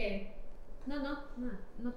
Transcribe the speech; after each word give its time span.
¿Qué? 0.00 0.32
No, 0.86 0.96
no, 0.96 1.10
no, 1.36 1.52
no. 1.76 1.94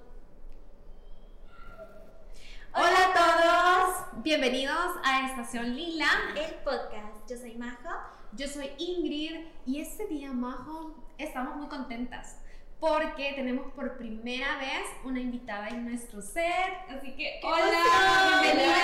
Hola 2.74 2.98
a 2.98 3.14
todos, 3.14 4.22
bienvenidos 4.22 4.96
a 5.02 5.26
Estación 5.30 5.74
Lila. 5.74 6.10
El 6.36 6.54
podcast. 6.56 7.26
Yo 7.26 7.38
soy 7.38 7.54
Majo. 7.54 7.88
Yo 8.32 8.46
soy 8.46 8.72
Ingrid 8.76 9.46
y 9.64 9.80
este 9.80 10.06
día, 10.06 10.34
Majo, 10.34 11.02
estamos 11.16 11.56
muy 11.56 11.68
contentas 11.68 12.42
porque 12.78 13.32
tenemos 13.36 13.72
por 13.72 13.96
primera 13.96 14.58
vez 14.58 14.84
una 15.04 15.20
invitada 15.20 15.68
en 15.68 15.86
nuestro 15.86 16.20
set. 16.20 16.74
Así 16.90 17.16
que, 17.16 17.40
hola, 17.42 18.40
bienvenida. 18.42 18.74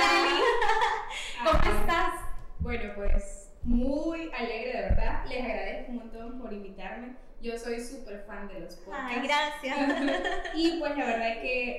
¿Cómo 1.44 1.78
estás? 1.78 2.14
Bueno, 2.60 2.94
pues 2.96 3.39
muy 3.62 4.30
alegre, 4.32 4.72
de 4.72 4.82
verdad. 4.82 5.24
Les 5.28 5.42
agradezco 5.42 5.90
un 5.92 5.98
montón 5.98 6.40
por 6.40 6.52
invitarme. 6.52 7.16
Yo 7.40 7.58
soy 7.58 7.80
súper 7.80 8.24
fan 8.26 8.48
de 8.48 8.60
los 8.60 8.74
podcasts. 8.76 9.12
Ay, 9.16 9.26
gracias. 9.26 10.34
y 10.54 10.78
pues 10.78 10.96
la 10.96 11.06
verdad 11.06 11.28
es 11.30 11.38
que 11.38 11.70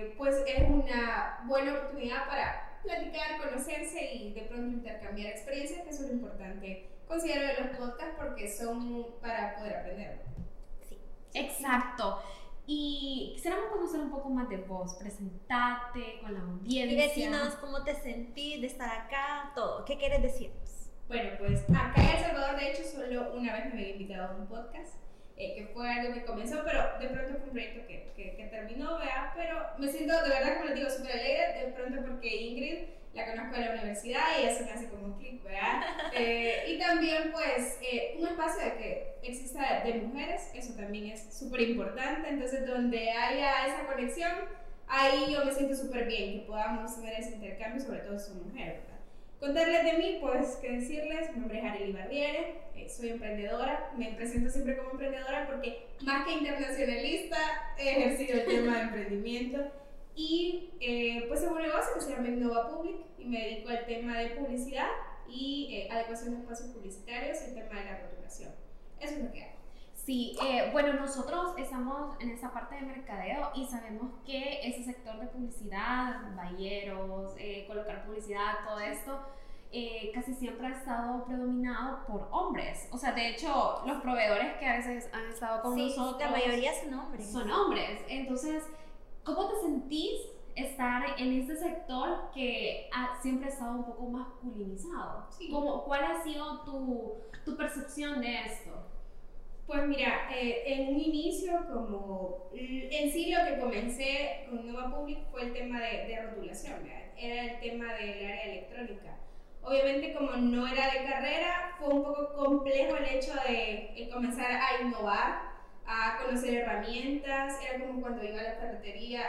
eh, 0.00 0.14
pues 0.16 0.36
es 0.46 0.68
una 0.68 1.42
buena 1.44 1.74
oportunidad 1.74 2.26
para 2.26 2.78
platicar, 2.82 3.38
conocerse 3.38 4.14
y 4.14 4.32
de 4.32 4.42
pronto 4.42 4.68
intercambiar 4.68 5.30
experiencias, 5.30 5.82
que 5.82 5.90
es 5.90 6.00
lo 6.00 6.12
importante, 6.12 6.88
considero, 7.06 7.46
de 7.46 7.54
los 7.60 7.76
podcasts 7.76 8.14
porque 8.18 8.50
son 8.50 9.06
para 9.20 9.56
poder 9.56 9.76
aprender. 9.76 10.22
Sí. 10.88 10.98
Exacto. 11.34 12.22
Y 12.66 13.32
quisiéramos 13.34 13.70
conocer 13.70 14.00
un 14.00 14.10
poco 14.10 14.30
más 14.30 14.48
de 14.48 14.56
vos, 14.58 14.94
presentarte 14.94 16.20
con 16.20 16.32
la 16.32 16.40
audiencia. 16.40 16.84
Y 16.84 16.96
decirnos 16.96 17.54
cómo 17.56 17.82
te 17.82 17.94
sentís 17.94 18.60
de 18.60 18.68
estar 18.68 18.88
acá, 18.88 19.52
todo. 19.54 19.84
¿Qué 19.84 19.98
quieres 19.98 20.22
decirnos? 20.22 20.61
Bueno, 21.12 21.28
pues 21.38 21.60
acá 21.68 21.92
en 21.96 22.08
El 22.08 22.24
Salvador, 22.24 22.58
de 22.58 22.70
hecho, 22.70 22.84
solo 22.84 23.34
una 23.34 23.52
vez 23.52 23.66
me 23.66 23.72
había 23.72 23.90
invitado 23.90 24.32
a 24.32 24.34
un 24.34 24.46
podcast. 24.46 24.94
Eh, 25.36 25.54
que 25.54 25.66
fue 25.66 25.90
algo 25.90 26.14
que 26.14 26.24
comenzó, 26.24 26.62
pero 26.64 26.98
de 26.98 27.08
pronto 27.08 27.34
fue 27.34 27.44
un 27.44 27.50
proyecto 27.50 27.86
que, 27.86 28.12
que, 28.16 28.34
que 28.36 28.44
terminó, 28.46 28.98
vea, 28.98 29.32
pero 29.34 29.60
me 29.78 29.88
siento 29.88 30.14
de 30.22 30.28
verdad, 30.30 30.54
como 30.54 30.66
les 30.66 30.76
digo, 30.76 30.88
súper 30.88 31.12
alegre, 31.12 31.66
de 31.66 31.72
pronto 31.72 32.00
porque 32.06 32.34
Ingrid 32.34 32.78
la 33.12 33.26
conozco 33.26 33.56
de 33.56 33.64
la 33.66 33.72
universidad 33.72 34.22
y 34.40 34.46
eso 34.46 34.64
me 34.64 34.70
hace 34.72 34.88
como 34.88 35.06
un 35.06 35.18
clic, 35.18 35.42
¿verdad? 35.42 35.82
Eh, 36.14 36.64
y 36.68 36.78
también 36.78 37.30
pues 37.32 37.78
eh, 37.82 38.16
un 38.18 38.28
espacio 38.28 38.64
de 38.64 38.72
que 38.76 39.16
exista 39.22 39.82
de 39.84 39.94
mujeres, 39.94 40.50
eso 40.54 40.74
también 40.74 41.06
es 41.06 41.34
súper 41.34 41.60
importante, 41.60 42.28
entonces 42.28 42.66
donde 42.66 43.10
haya 43.10 43.66
esa 43.66 43.86
conexión, 43.86 44.32
ahí 44.86 45.32
yo 45.32 45.44
me 45.44 45.52
siento 45.52 45.74
súper 45.74 46.06
bien, 46.06 46.40
que 46.40 46.46
podamos 46.46 46.94
tener 46.96 47.20
ese 47.20 47.34
intercambio, 47.34 47.82
sobre 47.82 48.00
todo 48.00 48.18
si 48.18 48.28
son 48.28 48.48
mujeres. 48.48 48.91
Contarles 49.42 49.82
de 49.82 49.94
mí, 49.94 50.18
pues, 50.20 50.56
qué 50.62 50.70
decirles, 50.70 51.32
mi 51.34 51.40
nombre 51.40 51.58
es 51.58 51.64
Arely 51.64 51.92
Barriere, 51.92 52.60
eh, 52.76 52.88
soy 52.88 53.08
emprendedora, 53.08 53.92
me 53.96 54.12
presento 54.12 54.48
siempre 54.48 54.76
como 54.76 54.92
emprendedora 54.92 55.48
porque 55.48 55.88
más 56.02 56.24
que 56.24 56.34
internacionalista 56.34 57.36
he 57.76 57.90
ejercido 57.90 58.38
el 58.38 58.46
tema 58.46 58.76
de 58.76 58.82
emprendimiento 58.82 59.58
y 60.14 60.70
eh, 60.78 61.24
pues 61.26 61.40
tengo 61.40 61.56
un 61.56 61.62
negocio 61.62 61.92
que 61.92 62.02
se 62.02 62.10
llama 62.10 62.28
Innova 62.28 62.70
Public 62.70 62.98
y 63.18 63.24
me 63.24 63.40
dedico 63.40 63.70
al 63.70 63.84
tema 63.84 64.16
de 64.16 64.30
publicidad 64.30 64.86
y 65.28 65.70
eh, 65.72 65.88
adecuación 65.90 66.34
de 66.36 66.40
espacios 66.42 66.68
publicitarios 66.68 67.38
y 67.40 67.48
el 67.48 67.54
tema 67.56 67.80
de 67.80 67.84
la 67.84 67.98
rotulación. 67.98 68.52
Eso 69.00 69.14
es 69.14 69.24
lo 69.24 69.32
que 69.32 69.42
hago. 69.42 69.51
Sí, 70.04 70.36
eh, 70.42 70.70
bueno, 70.72 70.94
nosotros 70.94 71.54
estamos 71.56 72.20
en 72.20 72.30
esa 72.30 72.52
parte 72.52 72.74
de 72.74 72.82
mercadeo 72.82 73.50
y 73.54 73.66
sabemos 73.66 74.10
que 74.26 74.66
ese 74.66 74.82
sector 74.82 75.16
de 75.20 75.28
publicidad, 75.28 76.34
balleros, 76.34 77.34
eh, 77.38 77.66
colocar 77.68 78.04
publicidad, 78.04 78.64
todo 78.66 78.80
esto, 78.80 79.20
eh, 79.70 80.10
casi 80.12 80.34
siempre 80.34 80.66
ha 80.66 80.70
estado 80.70 81.24
predominado 81.24 82.04
por 82.06 82.28
hombres. 82.32 82.88
O 82.90 82.98
sea, 82.98 83.12
de 83.12 83.28
hecho, 83.28 83.82
los 83.86 84.02
proveedores 84.02 84.54
que 84.58 84.66
a 84.66 84.76
veces 84.78 85.08
han 85.12 85.26
estado 85.30 85.62
con 85.62 85.76
sí, 85.76 85.86
nosotros... 85.86 86.20
la 86.20 86.30
mayoría 86.32 86.72
son 86.74 86.94
hombres. 86.94 87.30
Son 87.30 87.48
hombres. 87.48 88.00
Entonces, 88.08 88.64
¿cómo 89.22 89.48
te 89.50 89.60
sentís 89.60 90.20
estar 90.56 91.14
en 91.16 91.40
este 91.40 91.56
sector 91.56 92.28
que 92.34 92.90
ha, 92.92 93.22
siempre 93.22 93.46
ha 93.46 93.52
estado 93.52 93.76
un 93.76 93.84
poco 93.84 94.02
masculinizado? 94.10 95.26
Sí. 95.30 95.48
¿Cómo, 95.48 95.84
¿Cuál 95.84 96.04
ha 96.06 96.24
sido 96.24 96.62
tu, 96.64 97.18
tu 97.44 97.56
percepción 97.56 98.20
de 98.20 98.46
esto? 98.46 98.91
Pues 99.72 99.88
mira, 99.88 100.28
eh, 100.30 100.64
en 100.66 100.88
un 100.88 101.00
inicio, 101.00 101.66
como 101.72 102.50
en 102.52 103.10
sí 103.10 103.30
lo 103.30 103.42
que 103.46 103.58
comencé 103.58 104.44
con 104.46 104.70
Nova 104.70 104.94
Public 104.94 105.20
fue 105.30 105.44
el 105.44 105.54
tema 105.54 105.80
de, 105.80 106.08
de 106.08 106.20
rotulación, 106.20 106.82
¿verdad? 106.82 107.02
era 107.16 107.44
el 107.44 107.60
tema 107.60 107.94
del 107.94 108.26
área 108.26 108.42
electrónica. 108.42 109.16
Obviamente 109.62 110.12
como 110.12 110.32
no 110.32 110.66
era 110.66 110.90
de 110.90 111.08
carrera, 111.08 111.74
fue 111.78 111.88
un 111.88 112.02
poco 112.02 112.34
complejo 112.34 112.96
el 112.96 113.16
hecho 113.16 113.32
de, 113.48 113.94
de 113.96 114.10
comenzar 114.12 114.50
a 114.50 114.82
innovar, 114.82 115.40
a 115.86 116.18
conocer 116.22 116.52
herramientas, 116.52 117.58
era 117.62 117.82
como 117.82 118.02
cuando 118.02 118.22
iba 118.24 118.40
a 118.40 118.42
la 118.42 118.54
ferretería 118.56 119.22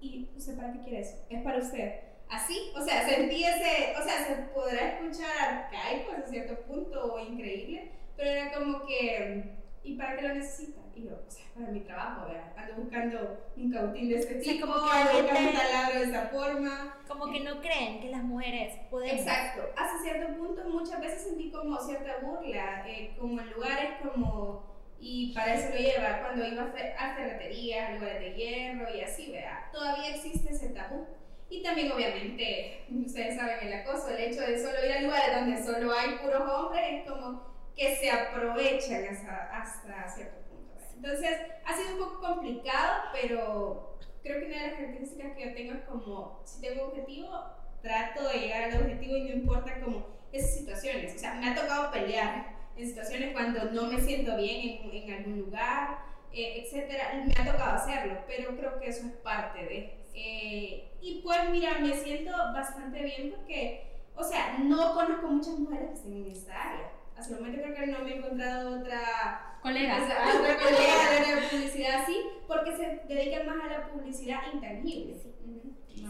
y 0.00 0.28
¿usted 0.36 0.56
para 0.56 0.72
qué 0.72 0.80
quiere 0.80 0.98
eso? 0.98 1.24
Es 1.30 1.42
para 1.42 1.58
usted. 1.58 2.00
Así, 2.28 2.72
o 2.74 2.82
sea, 2.82 3.08
sentí 3.08 3.44
ese, 3.44 3.94
o 3.96 4.02
sea, 4.02 4.24
se 4.26 4.34
podrá 4.52 4.98
escuchar 4.98 5.30
arcaico 5.38 6.10
hasta 6.10 6.28
cierto 6.28 6.60
punto 6.62 7.14
o 7.14 7.20
increíble, 7.20 7.92
pero 8.16 8.30
era 8.30 8.50
como 8.52 8.84
que, 8.84 9.65
¿y 9.86 9.94
para 9.94 10.16
qué 10.16 10.28
lo 10.28 10.34
necesita? 10.34 10.80
Y 10.94 11.04
yo, 11.04 11.12
o 11.12 11.30
sea, 11.30 11.44
para 11.54 11.68
mi 11.68 11.80
trabajo, 11.80 12.26
¿verdad? 12.26 12.52
Ando 12.56 12.74
buscando 12.82 13.38
un 13.56 13.70
cautín 13.70 14.08
de 14.08 14.16
este 14.16 14.34
tipo, 14.36 14.66
como 14.66 14.90
que 14.90 14.96
ando 14.96 15.12
la 15.12 15.22
buscando 15.22 15.50
un 15.50 15.56
taladro 15.56 16.00
de 16.00 16.04
esa 16.06 16.26
forma. 16.28 16.96
Como 17.06 17.30
que 17.30 17.40
no 17.40 17.60
creen 17.60 18.00
que 18.00 18.10
las 18.10 18.22
mujeres 18.24 18.74
podemos. 18.90 19.20
Exacto, 19.20 19.62
hasta 19.76 20.02
cierto 20.02 20.36
punto 20.36 20.64
muchas 20.68 21.00
veces 21.00 21.22
sentí 21.22 21.50
como 21.50 21.78
cierta 21.78 22.16
burla, 22.22 22.88
eh, 22.88 23.14
como 23.18 23.40
en 23.40 23.50
lugares 23.50 23.90
como, 24.02 24.64
y 24.98 25.32
para 25.34 25.54
eso 25.54 25.68
lo 25.70 25.76
lleva, 25.76 26.20
cuando 26.20 26.46
iba 26.46 26.62
a 26.64 27.14
ferreterías, 27.14 27.90
a 27.90 27.92
lugares 27.94 28.20
de 28.20 28.34
hierro 28.34 28.94
y 28.94 29.00
así, 29.02 29.30
¿verdad? 29.30 29.70
Todavía 29.72 30.14
existe 30.14 30.50
ese 30.50 30.70
tabú. 30.70 31.06
Y 31.48 31.62
también 31.62 31.92
obviamente, 31.92 32.86
ustedes 33.06 33.36
saben 33.36 33.68
el 33.68 33.72
acoso, 33.74 34.08
el 34.08 34.32
hecho 34.32 34.40
de 34.40 34.58
solo 34.58 34.84
ir 34.84 34.92
a 34.92 35.02
lugares 35.02 35.36
donde 35.36 35.62
solo 35.62 35.92
hay 35.92 36.16
puros 36.18 36.42
hombres 36.50 36.82
es 36.90 37.08
como 37.08 37.55
que 37.76 37.96
se 37.96 38.10
aprovechan 38.10 39.04
hasta, 39.06 39.60
hasta 39.60 40.08
cierto 40.08 40.38
punto. 40.48 40.74
¿verdad? 40.74 40.94
Entonces 40.96 41.38
ha 41.64 41.76
sido 41.76 41.92
un 41.92 41.98
poco 41.98 42.20
complicado, 42.20 43.02
pero 43.12 43.98
creo 44.22 44.40
que 44.40 44.46
una 44.46 44.62
de 44.62 44.68
las 44.68 44.76
características 44.76 45.36
que 45.36 45.44
yo 45.44 45.54
tengo 45.54 45.72
es 45.74 45.82
como, 45.82 46.40
si 46.44 46.60
tengo 46.60 46.84
un 46.84 46.90
objetivo, 46.90 47.28
trato 47.82 48.28
de 48.28 48.38
llegar 48.38 48.64
al 48.64 48.82
objetivo 48.82 49.16
y 49.16 49.24
no 49.24 49.34
importa 49.34 49.80
como 49.80 50.06
esas 50.32 50.54
situaciones. 50.54 51.14
O 51.14 51.18
sea, 51.18 51.34
me 51.34 51.48
ha 51.48 51.54
tocado 51.54 51.90
pelear 51.92 52.56
en 52.76 52.86
situaciones 52.88 53.32
cuando 53.32 53.64
no 53.70 53.84
me 53.84 54.00
siento 54.00 54.36
bien 54.36 54.80
en, 54.82 54.90
en 54.90 55.14
algún 55.14 55.40
lugar, 55.40 55.98
eh, 56.32 56.62
etcétera. 56.64 57.24
Me 57.26 57.32
ha 57.32 57.52
tocado 57.52 57.76
hacerlo, 57.76 58.18
pero 58.26 58.56
creo 58.56 58.78
que 58.78 58.88
eso 58.88 59.06
es 59.06 59.12
parte 59.14 59.64
de. 59.64 60.06
Eh, 60.14 60.92
y 61.00 61.20
pues 61.22 61.50
mira, 61.50 61.78
me 61.78 61.94
siento 61.94 62.32
bastante 62.32 63.02
bien 63.02 63.30
porque, 63.30 64.02
o 64.14 64.24
sea, 64.24 64.58
no 64.58 64.94
conozco 64.94 65.28
muchas 65.28 65.58
mujeres 65.58 65.88
que 65.88 65.94
estén 65.94 66.14
en 66.14 66.32
esta 66.32 66.70
área. 66.70 66.90
Hasta 67.18 67.34
el 67.34 67.40
momento 67.40 67.62
creo 67.62 67.74
que 67.74 67.86
no 67.86 67.98
me 68.00 68.10
he 68.10 68.16
encontrado 68.18 68.80
otra 68.80 69.55
Colegas. 69.66 70.00
colega 70.62 71.48
publicidad 71.50 72.02
así, 72.02 72.16
porque 72.46 72.76
se 72.76 73.02
dedican 73.12 73.46
más 73.46 73.64
a 73.64 73.66
la 73.68 73.88
publicidad 73.88 74.40
intangible. 74.52 75.18
Sí. 75.18 75.32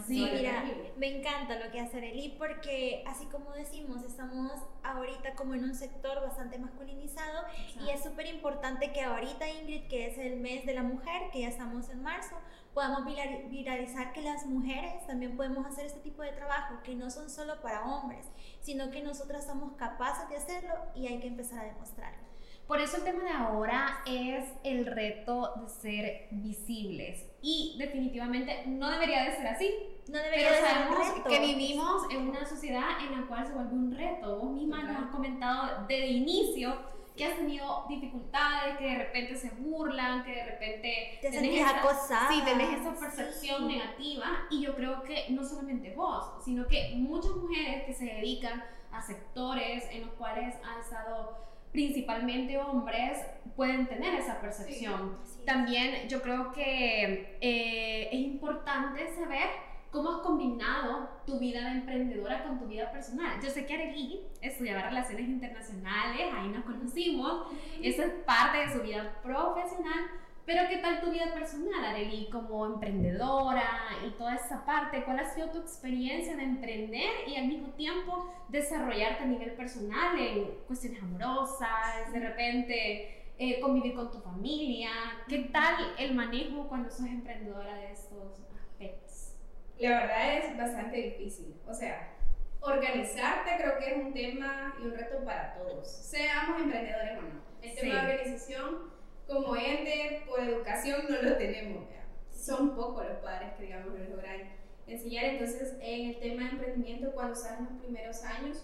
Sí, 0.05 0.29
Mira, 0.31 0.59
tangible. 0.59 0.93
me 0.97 1.17
encanta 1.17 1.57
lo 1.59 1.71
que 1.71 1.79
hace 1.79 1.97
Arely 1.97 2.35
porque 2.37 3.03
así 3.07 3.25
como 3.25 3.51
decimos, 3.53 4.03
estamos 4.03 4.51
ahorita 4.83 5.33
como 5.35 5.53
en 5.55 5.63
un 5.63 5.73
sector 5.75 6.21
bastante 6.21 6.59
masculinizado 6.59 7.43
y 7.83 7.89
es 7.89 8.03
súper 8.03 8.27
importante 8.27 8.91
que 8.93 9.01
ahorita 9.01 9.49
Ingrid, 9.49 9.87
que 9.87 10.07
es 10.07 10.17
el 10.17 10.39
mes 10.39 10.65
de 10.65 10.73
la 10.75 10.83
mujer, 10.83 11.23
que 11.31 11.41
ya 11.41 11.47
estamos 11.49 11.89
en 11.89 12.03
marzo, 12.03 12.35
podamos 12.73 13.01
viral- 13.05 13.49
viralizar 13.49 14.13
que 14.13 14.21
las 14.21 14.45
mujeres 14.45 15.05
también 15.07 15.35
podemos 15.35 15.65
hacer 15.65 15.85
este 15.87 15.99
tipo 16.01 16.21
de 16.21 16.31
trabajo, 16.33 16.75
que 16.83 16.93
no 16.95 17.09
son 17.09 17.29
solo 17.29 17.59
para 17.61 17.85
hombres, 17.85 18.25
sino 18.61 18.91
que 18.91 19.01
nosotras 19.01 19.45
somos 19.45 19.73
capaces 19.77 20.29
de 20.29 20.37
hacerlo 20.37 20.73
y 20.95 21.07
hay 21.07 21.19
que 21.19 21.27
empezar 21.27 21.59
a 21.59 21.63
demostrarlo. 21.65 22.26
Por 22.67 22.81
eso 22.81 22.97
el 22.97 23.03
tema 23.03 23.23
de 23.23 23.29
ahora 23.31 23.99
es 24.05 24.43
el 24.63 24.85
reto 24.85 25.53
de 25.55 25.69
ser 25.69 26.27
visibles. 26.31 27.25
Y 27.41 27.75
definitivamente 27.79 28.63
no 28.65 28.89
debería 28.91 29.23
de 29.23 29.35
ser 29.37 29.47
así. 29.47 29.73
No 30.09 30.17
debería 30.17 30.49
Pero 30.49 30.61
de 30.61 30.67
ser 30.67 30.77
un 30.77 30.83
sabemos 30.95 31.15
reto. 31.17 31.29
que 31.29 31.39
vivimos 31.39 32.03
en 32.11 32.27
una 32.29 32.45
sociedad 32.45 32.89
en 33.05 33.19
la 33.21 33.27
cual 33.27 33.45
se 33.47 33.53
vuelve 33.53 33.73
un 33.73 33.91
reto. 33.95 34.37
Vos 34.39 34.51
misma 34.51 34.83
nos 34.83 35.03
has 35.05 35.11
comentado 35.11 35.85
desde 35.87 36.07
inicio 36.07 36.97
que 37.15 37.25
has 37.25 37.35
tenido 37.35 37.85
dificultades, 37.89 38.77
que 38.77 38.85
de 38.85 38.95
repente 38.95 39.35
se 39.37 39.49
burlan, 39.49 40.23
que 40.23 40.31
de 40.35 40.45
repente 40.45 41.17
Te 41.21 41.29
tenés 41.31 41.39
sentís 41.41 41.61
esa- 41.61 41.79
acosada. 41.79 42.29
Sí, 42.31 42.41
tenés 42.45 42.79
esa 42.79 42.93
percepción 42.95 43.67
Sí. 43.69 43.75
negativa 43.77 44.25
y 44.51 44.61
yo 44.61 44.75
creo 44.75 45.01
que 45.03 45.25
no 45.29 45.43
solamente 45.43 45.93
vos, 45.95 46.43
sino 46.45 46.67
que 46.67 46.93
muchas 46.95 47.31
mujeres 47.31 47.85
que 47.85 47.93
se 47.93 48.05
dedican 48.05 48.63
a 48.91 49.01
sectores 49.01 49.85
en 49.91 50.01
los 50.05 50.11
cuales 50.15 50.53
han 50.63 50.79
estado 50.79 51.37
principalmente 51.77 52.57
hombres 52.57 53.19
pueden 53.55 53.85
tener 53.85 54.15
esa 54.15 54.41
percepción. 54.41 55.15
Sí. 55.23 55.41
También 55.45 56.09
yo 56.09 56.23
creo 56.23 56.51
que 56.51 57.37
eh, 57.39 58.09
es 58.11 58.19
importante 58.19 59.07
saber 59.13 59.47
cómo 59.91 60.09
has 60.09 60.17
combinado 60.21 61.07
tu 61.27 61.37
vida 61.37 61.61
de 61.69 61.77
emprendedora 61.77 62.43
con 62.43 62.57
tu 62.57 62.65
vida 62.65 62.91
personal. 62.91 63.39
Yo 63.43 63.51
sé 63.51 63.67
que 63.67 63.75
Arely 63.75 64.21
estudiaba 64.41 64.89
relaciones 64.89 65.29
internacionales, 65.29 66.33
ahí 66.35 66.47
nos 66.47 66.65
conocimos, 66.65 67.45
eso 67.79 68.01
es 68.01 68.09
parte 68.25 68.57
de 68.57 68.73
su 68.73 68.81
vida 68.81 69.21
profesional, 69.21 70.09
Pero 70.47 70.61
¿qué 70.69 70.77
tal 70.77 71.01
tu 71.01 71.11
vida 71.11 71.33
personal, 71.33 71.83
Arely, 71.83 72.29
como 72.29 72.65
emprendedora 72.65 73.67
y 74.07 74.11
toda 74.11 74.35
esa 74.35 74.65
parte? 74.65 75.03
¿Cuál 75.03 75.19
ha 75.19 75.25
sido 75.25 75.49
tu 75.49 75.59
experiencia 75.59 76.37
de 76.37 76.43
emprender 76.43 77.27
y 77.27 77.35
al 77.35 77.47
mismo 77.47 77.73
tiempo 77.73 78.33
desarrollarte 78.47 79.23
a 79.23 79.27
nivel 79.27 79.51
personal 79.55 80.17
en 80.17 80.45
cuestiones 80.65 81.03
amorosas, 81.03 82.13
de 82.13 82.19
repente 82.21 83.25
eh, 83.37 83.59
convivir 83.59 83.93
con 83.93 84.09
tu 84.09 84.21
familia? 84.21 84.89
¿Qué 85.27 85.49
tal 85.51 85.75
el 85.99 86.15
manejo 86.15 86.69
cuando 86.69 86.89
sos 86.89 87.07
emprendedora 87.07 87.75
de 87.75 87.91
estos 87.91 88.39
aspectos? 88.55 89.33
La 89.79 89.99
verdad 89.99 90.37
es 90.37 90.57
bastante 90.57 90.95
difícil. 90.95 91.55
O 91.67 91.73
sea, 91.73 92.13
organizarte 92.61 93.51
creo 93.57 93.77
que 93.79 93.85
es 93.91 93.97
un 93.97 94.13
tema 94.13 94.75
y 94.81 94.85
un 94.85 94.93
reto 94.93 95.25
para 95.25 95.55
todos, 95.55 95.91
seamos 95.91 96.61
emprendedores 96.61 97.17
o 97.17 97.21
no. 97.23 97.41
El 97.61 97.75
tema 97.75 97.95
de 97.95 98.13
organización 98.13 98.96
como 99.27 99.55
ente 99.55 100.23
por 100.27 100.39
educación 100.39 101.05
no 101.09 101.21
lo 101.21 101.37
tenemos. 101.37 101.83
Son 102.31 102.75
pocos 102.75 103.05
los 103.07 103.17
padres 103.17 103.53
que, 103.57 103.63
digamos, 103.63 103.93
lo 103.93 104.15
logran 104.15 104.49
enseñar. 104.87 105.25
Entonces, 105.25 105.75
en 105.81 106.09
el 106.09 106.19
tema 106.19 106.43
de 106.43 106.49
emprendimiento, 106.51 107.11
cuando 107.11 107.33
estás 107.33 107.59
en 107.59 107.65
los 107.65 107.83
primeros 107.83 108.23
años, 108.23 108.63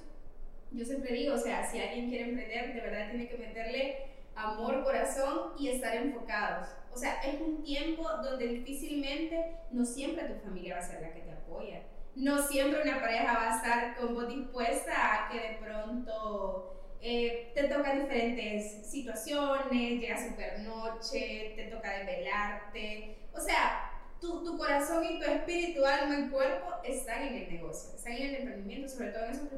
yo 0.72 0.86
siempre 0.86 1.14
digo, 1.14 1.36
o 1.36 1.38
sea, 1.38 1.70
si 1.70 1.80
alguien 1.80 2.10
quiere 2.10 2.30
emprender, 2.30 2.74
de 2.74 2.82
verdad 2.82 3.12
tiene 3.12 3.28
que 3.28 3.38
meterle 3.38 4.08
amor, 4.36 4.84
corazón 4.84 5.52
y 5.60 5.70
estar 5.70 5.96
enfocados. 5.96 6.70
O 6.92 6.98
sea, 6.98 7.22
es 7.22 7.40
un 7.42 7.64
tiempo 7.64 8.10
donde 8.24 8.48
difícilmente, 8.48 9.58
no 9.72 9.86
siempre 9.86 10.26
tu 10.26 10.40
familia 10.40 10.76
va 10.76 10.82
a 10.82 10.88
ser 10.88 11.02
la 11.02 11.14
que 11.14 11.22
te 11.22 11.32
apoya. 11.32 11.82
No 12.16 12.42
siempre 12.48 12.82
una 12.82 13.02
pareja 13.02 13.34
va 13.34 13.54
a 13.54 13.56
estar 13.58 13.96
como 13.98 14.24
dispuesta 14.24 14.94
a 14.94 15.30
que 15.30 15.40
de 15.40 15.58
pronto 15.58 16.83
eh, 17.06 17.52
te 17.54 17.66
tocan 17.66 18.00
diferentes 18.00 18.88
situaciones, 18.90 20.00
llega 20.00 20.18
super 20.18 20.62
noche, 20.62 21.52
te 21.54 21.66
toca 21.66 21.98
desvelarte. 21.98 23.18
O 23.34 23.42
sea, 23.42 23.92
tu, 24.22 24.42
tu, 24.42 24.58
corazón 24.58 25.04
y 25.04 25.20
tu 25.20 25.26
espíritu, 25.26 25.86
alma 25.86 26.18
y 26.18 26.30
cuerpo 26.30 26.68
están 26.86 27.24
en 27.24 27.36
el 27.36 27.52
negocio, 27.52 27.94
están 27.94 28.14
en 28.14 28.30
el 28.30 28.36
emprendimiento, 28.36 28.88
sobre 28.88 29.10
todo 29.10 29.26
en 29.26 29.32
esos, 29.32 29.50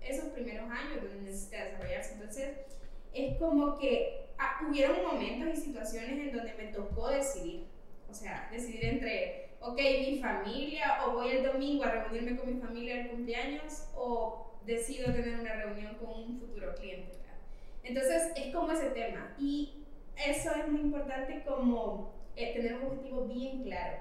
esos 0.00 0.24
primeros 0.30 0.70
años 0.70 1.02
donde 1.02 1.30
necesitas 1.30 1.72
desarrollarse. 1.72 2.14
Entonces, 2.14 2.48
es 3.12 3.36
como 3.36 3.78
que 3.78 4.30
ah, 4.38 4.62
hubieron 4.66 5.04
momentos 5.04 5.58
y 5.58 5.60
situaciones 5.60 6.12
en 6.12 6.32
donde 6.34 6.54
me 6.54 6.68
tocó 6.68 7.10
decidir. 7.10 7.66
O 8.08 8.14
sea, 8.14 8.48
decidir 8.50 8.82
entre, 8.82 9.50
ok, 9.60 9.76
mi 9.76 10.20
familia, 10.22 11.04
o 11.04 11.12
voy 11.12 11.32
el 11.32 11.44
domingo 11.44 11.84
a 11.84 11.90
reunirme 11.90 12.38
con 12.38 12.54
mi 12.54 12.58
familia 12.62 13.02
al 13.02 13.08
cumpleaños, 13.08 13.88
o 13.94 14.53
decido 14.66 15.12
tener 15.12 15.40
una 15.40 15.54
reunión 15.54 15.94
con 15.96 16.10
un 16.10 16.40
futuro 16.40 16.74
cliente. 16.74 17.14
Entonces 17.84 18.32
es 18.34 18.54
como 18.54 18.72
ese 18.72 18.90
tema 18.90 19.34
y 19.38 19.84
eso 20.16 20.50
es 20.54 20.68
muy 20.68 20.80
importante 20.80 21.42
como 21.46 22.14
eh, 22.34 22.54
tener 22.54 22.74
un 22.74 22.86
objetivo 22.86 23.26
bien 23.26 23.62
claro. 23.62 23.98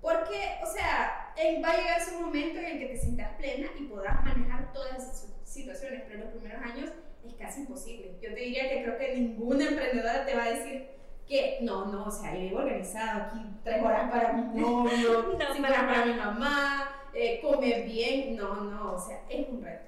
Porque, 0.00 0.58
o 0.62 0.66
sea, 0.66 1.34
va 1.62 1.70
a 1.70 1.76
llegar 1.76 2.00
ese 2.00 2.16
momento 2.18 2.58
en 2.58 2.64
el 2.64 2.78
que 2.78 2.86
te 2.86 2.96
sientas 2.96 3.34
plena 3.36 3.68
y 3.78 3.84
podrás 3.84 4.24
manejar 4.24 4.72
todas 4.72 4.94
esas 4.96 5.34
situaciones, 5.44 6.02
pero 6.06 6.14
en 6.14 6.20
los 6.26 6.34
primeros 6.34 6.62
años 6.62 6.90
es 7.26 7.34
casi 7.34 7.60
imposible. 7.60 8.16
Yo 8.22 8.32
te 8.32 8.40
diría 8.40 8.68
que 8.70 8.82
creo 8.84 8.98
que 8.98 9.16
ninguna 9.16 9.68
emprendedora 9.68 10.24
te 10.24 10.34
va 10.34 10.44
a 10.44 10.50
decir 10.52 10.88
que 11.26 11.58
no, 11.62 11.86
no, 11.86 12.04
o 12.04 12.10
sea, 12.10 12.34
yo 12.34 12.40
vivo 12.40 12.58
organizado 12.58 13.22
aquí 13.24 13.40
tres 13.64 13.82
horas 13.82 14.10
para 14.10 14.32
mi 14.32 14.60
novio, 14.60 15.34
no, 15.38 15.54
cinco 15.54 15.66
horas 15.66 15.84
para 15.84 16.06
mi 16.06 16.14
mamá, 16.14 17.10
eh, 17.12 17.40
comer 17.42 17.84
bien, 17.84 18.36
no, 18.36 18.60
no, 18.60 18.92
o 18.92 18.98
sea, 18.98 19.22
es 19.28 19.48
un 19.48 19.62
reto. 19.62 19.85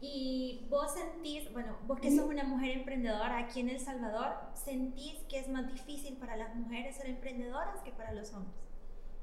Y 0.00 0.66
vos 0.68 0.92
sentís, 0.92 1.50
bueno, 1.52 1.78
vos 1.86 1.98
que 2.00 2.14
sos 2.14 2.26
una 2.26 2.44
mujer 2.44 2.72
emprendedora 2.72 3.38
aquí 3.38 3.60
en 3.60 3.70
El 3.70 3.80
Salvador, 3.80 4.34
¿sentís 4.54 5.22
que 5.28 5.38
es 5.38 5.48
más 5.48 5.66
difícil 5.72 6.16
para 6.18 6.36
las 6.36 6.54
mujeres 6.54 6.96
ser 6.96 7.06
emprendedoras 7.06 7.80
que 7.82 7.92
para 7.92 8.12
los 8.12 8.32
hombres? 8.34 8.54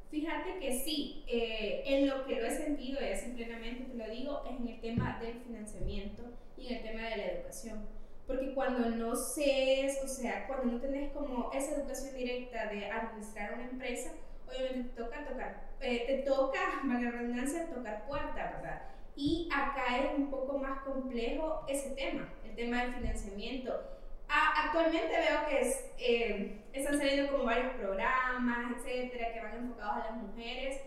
Fíjate 0.09 0.59
que 0.59 0.79
sí, 0.79 1.23
eh, 1.27 1.83
en 1.85 2.07
lo 2.07 2.25
que 2.25 2.35
lo 2.39 2.45
he 2.45 2.55
sentido, 2.55 2.99
así 2.99 3.31
plenamente 3.31 3.85
te 3.85 3.97
lo 3.97 4.07
digo, 4.07 4.43
es 4.47 4.59
en 4.59 4.67
el 4.67 4.79
tema 4.79 5.19
del 5.19 5.39
financiamiento 5.41 6.23
y 6.55 6.67
en 6.67 6.77
el 6.77 6.83
tema 6.83 7.01
de 7.09 7.17
la 7.17 7.25
educación. 7.25 7.87
Porque 8.27 8.53
cuando 8.53 8.89
no 8.89 9.15
sé, 9.15 9.89
o 10.03 10.07
sea, 10.07 10.47
cuando 10.47 10.73
no 10.73 10.79
tenés 10.79 11.11
como 11.13 11.51
esa 11.51 11.75
educación 11.75 12.15
directa 12.15 12.67
de 12.67 12.85
administrar 12.91 13.53
una 13.53 13.65
empresa, 13.65 14.11
obviamente 14.47 14.89
te 14.89 15.03
toca 15.03 15.25
tocar, 15.25 15.69
eh, 15.81 16.03
te 16.07 16.17
toca, 16.19 16.59
la 16.87 17.11
redundancia, 17.11 17.67
tocar 17.67 18.05
puerta, 18.07 18.51
¿verdad? 18.55 18.81
Y 19.15 19.49
acá 19.53 19.97
es 19.97 20.17
un 20.17 20.29
poco 20.31 20.57
más 20.57 20.81
complejo 20.81 21.63
ese 21.67 21.91
tema, 21.91 22.29
el 22.43 22.55
tema 22.55 22.83
del 22.83 22.95
financiamiento. 22.95 23.79
actualmente 24.27 25.15
veo 25.15 25.45
que 25.47 25.61
es, 25.61 25.85
eh, 25.99 26.61
están 26.73 26.97
saliendo 26.97 27.31
como 27.31 27.43
varios 27.43 27.73
programas, 27.73 28.71
etcétera, 28.77 29.33
que 29.33 29.41
van 29.41 29.57
enfocados 29.57 30.03
a 30.03 30.11
las 30.11 30.17
mujeres. 30.17 30.81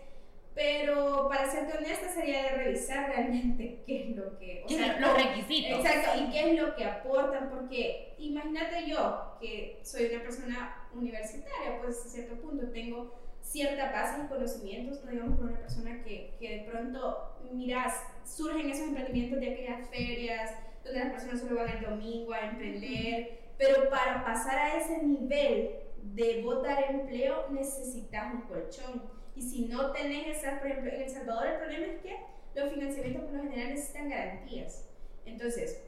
Pero 0.53 1.29
para 1.29 1.49
serte 1.49 1.77
honesta 1.77 2.09
sería 2.09 2.41
de 2.41 2.49
revisar 2.49 3.09
realmente 3.09 3.83
qué 3.85 4.09
es 4.09 4.15
lo 4.17 4.37
que... 4.39 4.63
O 4.65 4.69
sea, 4.69 4.99
los 4.99 5.13
requisitos. 5.13 5.85
Exacto, 5.85 6.19
y 6.19 6.31
qué 6.31 6.51
es 6.51 6.59
lo 6.59 6.75
que 6.75 6.83
aportan, 6.83 7.49
porque 7.51 8.15
imagínate 8.17 8.89
yo 8.89 9.37
que 9.39 9.79
soy 9.83 10.07
una 10.07 10.23
persona 10.23 10.87
universitaria, 10.93 11.79
pues 11.79 12.03
a 12.03 12.09
cierto 12.09 12.35
punto 12.41 12.69
tengo 12.71 13.13
cierta 13.41 13.91
base 13.91 14.23
y 14.23 14.27
conocimientos, 14.27 15.03
no 15.05 15.11
digamos 15.11 15.37
por 15.37 15.45
una 15.45 15.59
persona 15.59 16.03
que, 16.03 16.35
que 16.39 16.57
de 16.57 16.69
pronto, 16.69 17.37
miras, 17.51 17.93
surgen 18.27 18.69
esos 18.69 18.87
emprendimientos 18.87 19.39
de 19.39 19.53
aquellas 19.53 19.89
ferias 19.89 20.51
donde 20.83 20.99
las 20.99 21.11
personas 21.11 21.41
solo 21.41 21.55
van 21.55 21.69
el 21.69 21.81
domingo 21.81 22.33
a 22.33 22.41
emprender, 22.41 23.39
pero 23.57 23.89
para 23.89 24.23
pasar 24.23 24.57
a 24.57 24.77
ese 24.77 25.03
nivel 25.03 25.71
de 26.01 26.41
votar 26.43 26.83
empleo 26.89 27.47
necesitas 27.49 28.33
un 28.33 28.41
colchón. 28.41 29.03
Y 29.35 29.41
si 29.41 29.65
no 29.65 29.91
tenés 29.91 30.37
esas, 30.37 30.59
por 30.59 30.67
ejemplo, 30.67 30.91
en 30.91 31.01
El 31.01 31.09
Salvador 31.09 31.47
el 31.47 31.57
problema 31.57 31.85
es 31.85 32.01
que 32.01 32.17
los 32.55 32.73
financiamientos 32.73 33.23
por 33.23 33.33
lo 33.33 33.43
general 33.43 33.69
necesitan 33.69 34.09
garantías. 34.09 34.89
Entonces, 35.25 35.83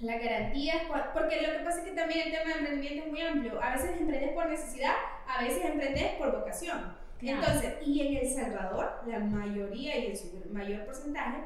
la 0.00 0.18
garantía 0.18 0.74
es 0.74 0.82
porque 1.12 1.40
lo 1.40 1.58
que 1.58 1.64
pasa 1.64 1.78
es 1.78 1.84
que 1.84 1.92
también 1.92 2.26
el 2.26 2.32
tema 2.32 2.52
de 2.52 2.58
emprendimiento 2.58 3.04
es 3.04 3.10
muy 3.10 3.20
amplio. 3.20 3.62
A 3.62 3.72
veces 3.72 3.90
emprendes 3.98 4.32
por 4.32 4.48
necesidad, 4.48 4.94
a 5.26 5.42
veces 5.42 5.64
emprendes 5.64 6.12
por 6.14 6.32
vocación. 6.38 6.96
Entonces, 7.20 7.74
y 7.86 8.06
en 8.06 8.16
El 8.18 8.28
Salvador, 8.28 9.00
la 9.06 9.18
mayoría 9.18 9.98
y 9.98 10.06
en 10.08 10.16
su 10.16 10.26
mayor 10.50 10.84
porcentaje 10.84 11.38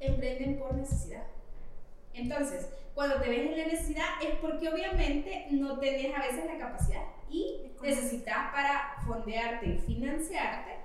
emprenden 0.00 0.58
por 0.58 0.74
necesidad. 0.74 1.24
Entonces, 2.12 2.68
cuando 2.94 3.20
te 3.20 3.28
ves 3.28 3.50
en 3.50 3.58
la 3.58 3.66
necesidad 3.66 4.06
es 4.22 4.36
porque 4.36 4.68
obviamente 4.68 5.48
no 5.50 5.78
tenés 5.78 6.14
a 6.14 6.22
veces 6.22 6.46
la 6.46 6.58
capacidad 6.58 7.02
y 7.28 7.72
necesitas 7.82 8.52
para 8.52 8.96
fondearte 9.06 9.66
y 9.66 9.78
financiarte 9.78 10.76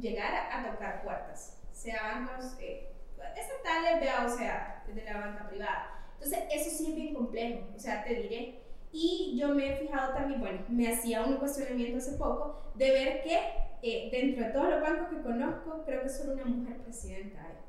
llegar 0.00 0.34
a, 0.50 0.72
tocar 0.72 1.02
puertas, 1.02 1.62
sea 1.72 2.02
bancos 2.02 2.56
eh, 2.60 2.90
estatales, 3.36 4.00
vea, 4.00 4.26
o 4.26 4.36
sea, 4.36 4.84
de 4.86 5.04
la 5.04 5.18
banca 5.18 5.48
privada. 5.48 6.12
Entonces, 6.14 6.40
eso 6.50 6.70
sí 6.76 6.90
es 6.90 6.96
bien 6.96 7.14
complejo, 7.14 7.68
o 7.74 7.78
sea, 7.78 8.02
te 8.02 8.14
diré. 8.14 8.60
Y 8.92 9.36
yo 9.38 9.48
me 9.54 9.72
he 9.72 9.76
fijado 9.76 10.14
también, 10.14 10.40
bueno, 10.40 10.64
me 10.68 10.88
hacía 10.88 11.22
un 11.24 11.36
cuestionamiento 11.36 11.98
hace 11.98 12.16
poco 12.16 12.72
de 12.74 12.90
ver 12.90 13.22
que 13.22 13.38
eh, 13.82 14.08
dentro 14.10 14.44
de 14.46 14.52
todos 14.52 14.70
los 14.70 14.80
bancos 14.80 15.08
que 15.08 15.22
conozco, 15.22 15.82
creo 15.84 16.02
que 16.02 16.08
solo 16.08 16.34
una 16.34 16.44
mujer 16.44 16.78
presidenta 16.78 17.42
hay. 17.42 17.63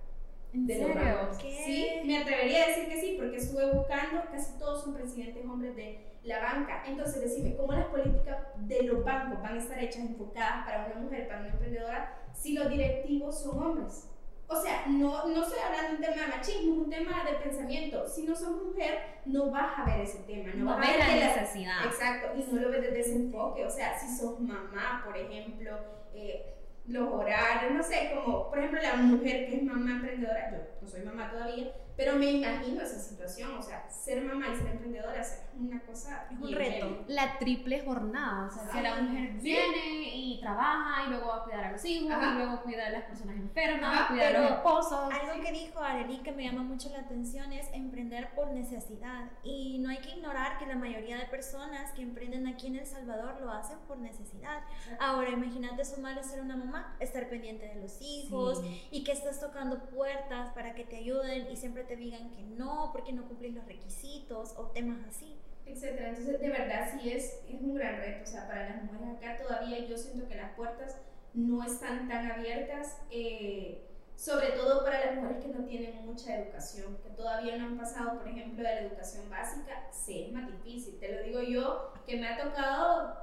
¿En 0.55 0.67
de? 0.67 0.79
Los 0.79 1.37
Sí, 1.37 2.01
me 2.05 2.17
atrevería 2.19 2.63
a 2.63 2.67
decir 2.67 2.87
que 2.87 3.01
sí, 3.01 3.15
porque 3.19 3.37
estuve 3.37 3.73
buscando, 3.73 4.23
casi 4.31 4.57
todos 4.57 4.83
son 4.83 4.93
presidentes 4.93 5.45
hombres 5.45 5.75
de 5.75 6.19
la 6.23 6.39
banca. 6.39 6.83
Entonces, 6.87 7.21
decime, 7.21 7.55
¿cómo 7.55 7.73
las 7.73 7.87
políticas 7.87 8.37
de 8.57 8.83
los 8.83 9.03
bancos 9.03 9.41
van 9.41 9.55
a 9.55 9.59
estar 9.59 9.83
hechas 9.83 10.01
enfocadas 10.01 10.65
para 10.65 10.85
una 10.85 10.95
mujer, 11.01 11.27
para 11.27 11.41
una 11.41 11.49
emprendedora, 11.49 12.17
si 12.33 12.53
los 12.53 12.69
directivos 12.69 13.41
son 13.41 13.61
hombres? 13.61 14.09
o 14.47 14.61
sea, 14.61 14.85
no, 14.87 15.27
no 15.27 15.43
estoy 15.43 15.57
hablando 15.59 15.89
de 15.89 15.95
un 15.95 16.01
tema 16.01 16.21
de 16.21 16.37
machismo, 16.37 16.73
es 16.73 16.79
un 16.79 16.89
tema 16.89 17.23
de 17.23 17.37
pensamiento. 17.37 18.07
Si 18.07 18.23
no 18.23 18.35
sos 18.35 18.63
mujer, 18.63 19.21
no 19.25 19.49
vas 19.49 19.79
a 19.79 19.85
ver 19.85 20.01
ese 20.01 20.19
tema. 20.19 20.53
No, 20.53 20.65
vas 20.65 20.87
a 20.87 20.91
ver 20.91 20.99
la 20.99 21.35
necesidad. 21.35 21.85
exacto, 21.85 22.27
y 22.37 22.53
no 22.53 22.61
lo 22.61 22.69
ves 22.69 22.81
desde 22.81 22.99
ese 22.99 23.15
enfoque. 23.15 23.65
O 23.65 23.69
sea, 23.69 23.97
si 23.97 24.15
sos 24.15 24.39
mamá, 24.39 25.01
por 25.03 25.17
ejemplo, 25.17 25.71
eh, 26.13 26.53
los 26.87 27.11
horarios, 27.11 27.73
no 27.73 27.83
sé, 27.83 28.11
como 28.13 28.49
por 28.49 28.59
ejemplo 28.59 28.81
la 28.81 28.95
mujer 28.95 29.47
que 29.47 29.57
es 29.57 29.63
mamá 29.63 29.91
emprendedora, 29.91 30.51
yo 30.51 30.57
no 30.81 30.87
soy 30.87 31.01
mamá 31.01 31.31
todavía, 31.31 31.71
pero 31.95 32.15
me 32.17 32.31
imagino 32.31 32.81
esa 32.81 32.99
situación, 32.99 33.57
o 33.57 33.61
sea, 33.61 33.89
ser 33.89 34.21
mamá 34.21 34.47
y 34.53 34.57
ser 34.57 34.67
emprendedora 34.67 35.21
es 35.21 35.43
una 35.57 35.79
cosa... 35.81 36.27
Es 36.31 36.39
un 36.39 36.51
reto. 36.51 37.05
La 37.07 37.37
triple 37.39 37.81
jornada, 37.81 38.47
o 38.47 38.51
sea, 38.51 38.69
que 38.71 38.81
la 38.81 39.01
mujer 39.01 39.33
viene 39.41 40.15
y 40.15 40.39
trabaja 40.41 41.05
y 41.05 41.09
luego 41.11 41.27
va 41.27 41.37
a 41.37 41.43
cuidar 41.43 41.63
a 41.65 41.71
los 41.71 41.85
hijos, 41.85 42.11
y 42.11 42.35
luego 42.35 42.61
cuida 42.63 42.87
a 42.87 42.89
las 42.89 43.03
personas 43.03 43.37
enfermas, 43.37 44.07
cuidar 44.07 44.35
a 44.35 44.41
los 44.41 44.51
esposos. 44.51 45.13
Algo 45.13 45.41
que 45.41 45.51
dijo 45.51 45.79
Arely 45.79 46.17
que 46.19 46.31
me 46.33 46.43
llama 46.43 46.63
mucho 46.63 46.89
la 46.89 46.99
atención 46.99 47.53
es 47.53 47.67
emprender 47.73 48.33
por 48.35 48.51
necesidad. 48.51 49.29
Y 49.43 49.79
no 49.79 49.89
hay 49.89 49.99
que 49.99 50.09
ignorar 50.09 50.57
que 50.57 50.65
la 50.65 50.75
mayoría 50.75 51.17
de 51.17 51.25
personas 51.25 51.91
que 51.93 52.01
emprenden 52.01 52.47
aquí 52.47 52.67
en 52.67 52.75
El 52.75 52.85
Salvador 52.85 53.39
lo 53.39 53.51
hacen 53.51 53.77
por 53.87 53.97
necesidad. 53.97 54.63
Ahora, 54.99 55.29
imagínate 55.29 55.85
sumarle 55.85 56.23
ser 56.23 56.41
una 56.41 56.57
mamá, 56.57 56.97
estar 56.99 57.29
pendiente 57.29 57.67
de 57.67 57.75
los 57.75 58.01
hijos 58.01 58.61
y 58.91 59.03
que 59.03 59.13
estás 59.13 59.39
tocando 59.39 59.85
puertas 59.85 60.51
para 60.53 60.75
que 60.75 60.83
te 60.83 60.97
ayuden 60.97 61.49
y 61.49 61.55
siempre 61.55 61.84
te 61.87 61.95
digan 61.95 62.31
que 62.31 62.41
no, 62.43 62.91
porque 62.93 63.13
no 63.13 63.27
cumplís 63.27 63.53
los 63.53 63.65
requisitos 63.65 64.55
o 64.57 64.67
temas 64.67 64.99
así. 65.07 65.39
etcétera. 65.65 66.09
Entonces, 66.09 66.39
de 66.39 66.49
verdad, 66.49 66.91
sí 66.93 67.11
es, 67.11 67.41
es 67.49 67.61
un 67.61 67.75
gran 67.75 67.97
reto. 67.97 68.23
O 68.23 68.27
sea, 68.27 68.47
para 68.47 68.69
las 68.69 68.83
mujeres 68.83 69.17
acá 69.17 69.37
todavía 69.37 69.79
yo 69.85 69.97
siento 69.97 70.27
que 70.27 70.35
las 70.35 70.53
puertas 70.55 70.97
no 71.33 71.63
están 71.63 72.07
tan 72.07 72.31
abiertas. 72.31 72.97
Eh, 73.09 73.85
sobre 74.15 74.51
todo 74.51 74.83
para 74.83 75.05
las 75.05 75.15
mujeres 75.15 75.43
que 75.43 75.51
no 75.51 75.65
tienen 75.65 76.05
mucha 76.05 76.35
educación, 76.35 76.97
que 77.03 77.09
todavía 77.09 77.57
no 77.57 77.65
han 77.65 77.77
pasado, 77.77 78.17
por 78.17 78.27
ejemplo, 78.27 78.63
de 78.63 78.63
la 78.63 78.79
educación 78.81 79.29
básica, 79.29 79.87
sí 79.91 80.23
es 80.23 80.31
más 80.31 80.49
difícil. 80.49 80.99
Te 80.99 81.13
lo 81.13 81.23
digo 81.23 81.41
yo, 81.41 81.93
que 82.07 82.17
me 82.17 82.27
ha 82.27 82.41
tocado 82.41 83.17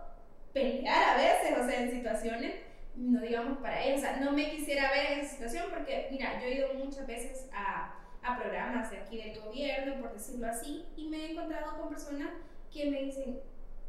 pelear 0.53 1.11
a 1.11 1.17
veces, 1.17 1.59
o 1.59 1.67
sea, 1.67 1.83
en 1.83 1.91
situaciones, 1.91 2.55
no 2.95 3.21
digamos 3.21 3.59
para 3.59 3.83
ellos, 3.83 4.01
o 4.01 4.03
sea, 4.03 4.17
no 4.21 4.33
me 4.33 4.51
quisiera 4.51 4.91
ver 4.91 5.13
en 5.13 5.21
esa 5.21 5.33
situación 5.33 5.67
porque, 5.71 6.09
mira, 6.11 6.39
yo 6.41 6.47
he 6.47 6.57
ido 6.57 6.75
muchas 6.75 7.07
veces 7.07 7.49
a, 7.55 7.99
a 8.23 8.39
programas 8.39 8.91
de 8.91 8.99
aquí 8.99 9.23
del 9.23 9.41
gobierno, 9.41 10.01
por 10.01 10.13
decirlo 10.13 10.47
así, 10.47 10.87
y 10.97 11.09
me 11.09 11.19
he 11.19 11.33
encontrado 11.33 11.81
con 11.81 11.91
personas 11.91 12.31
que 12.73 12.91
me 12.91 13.03
dicen, 13.03 13.41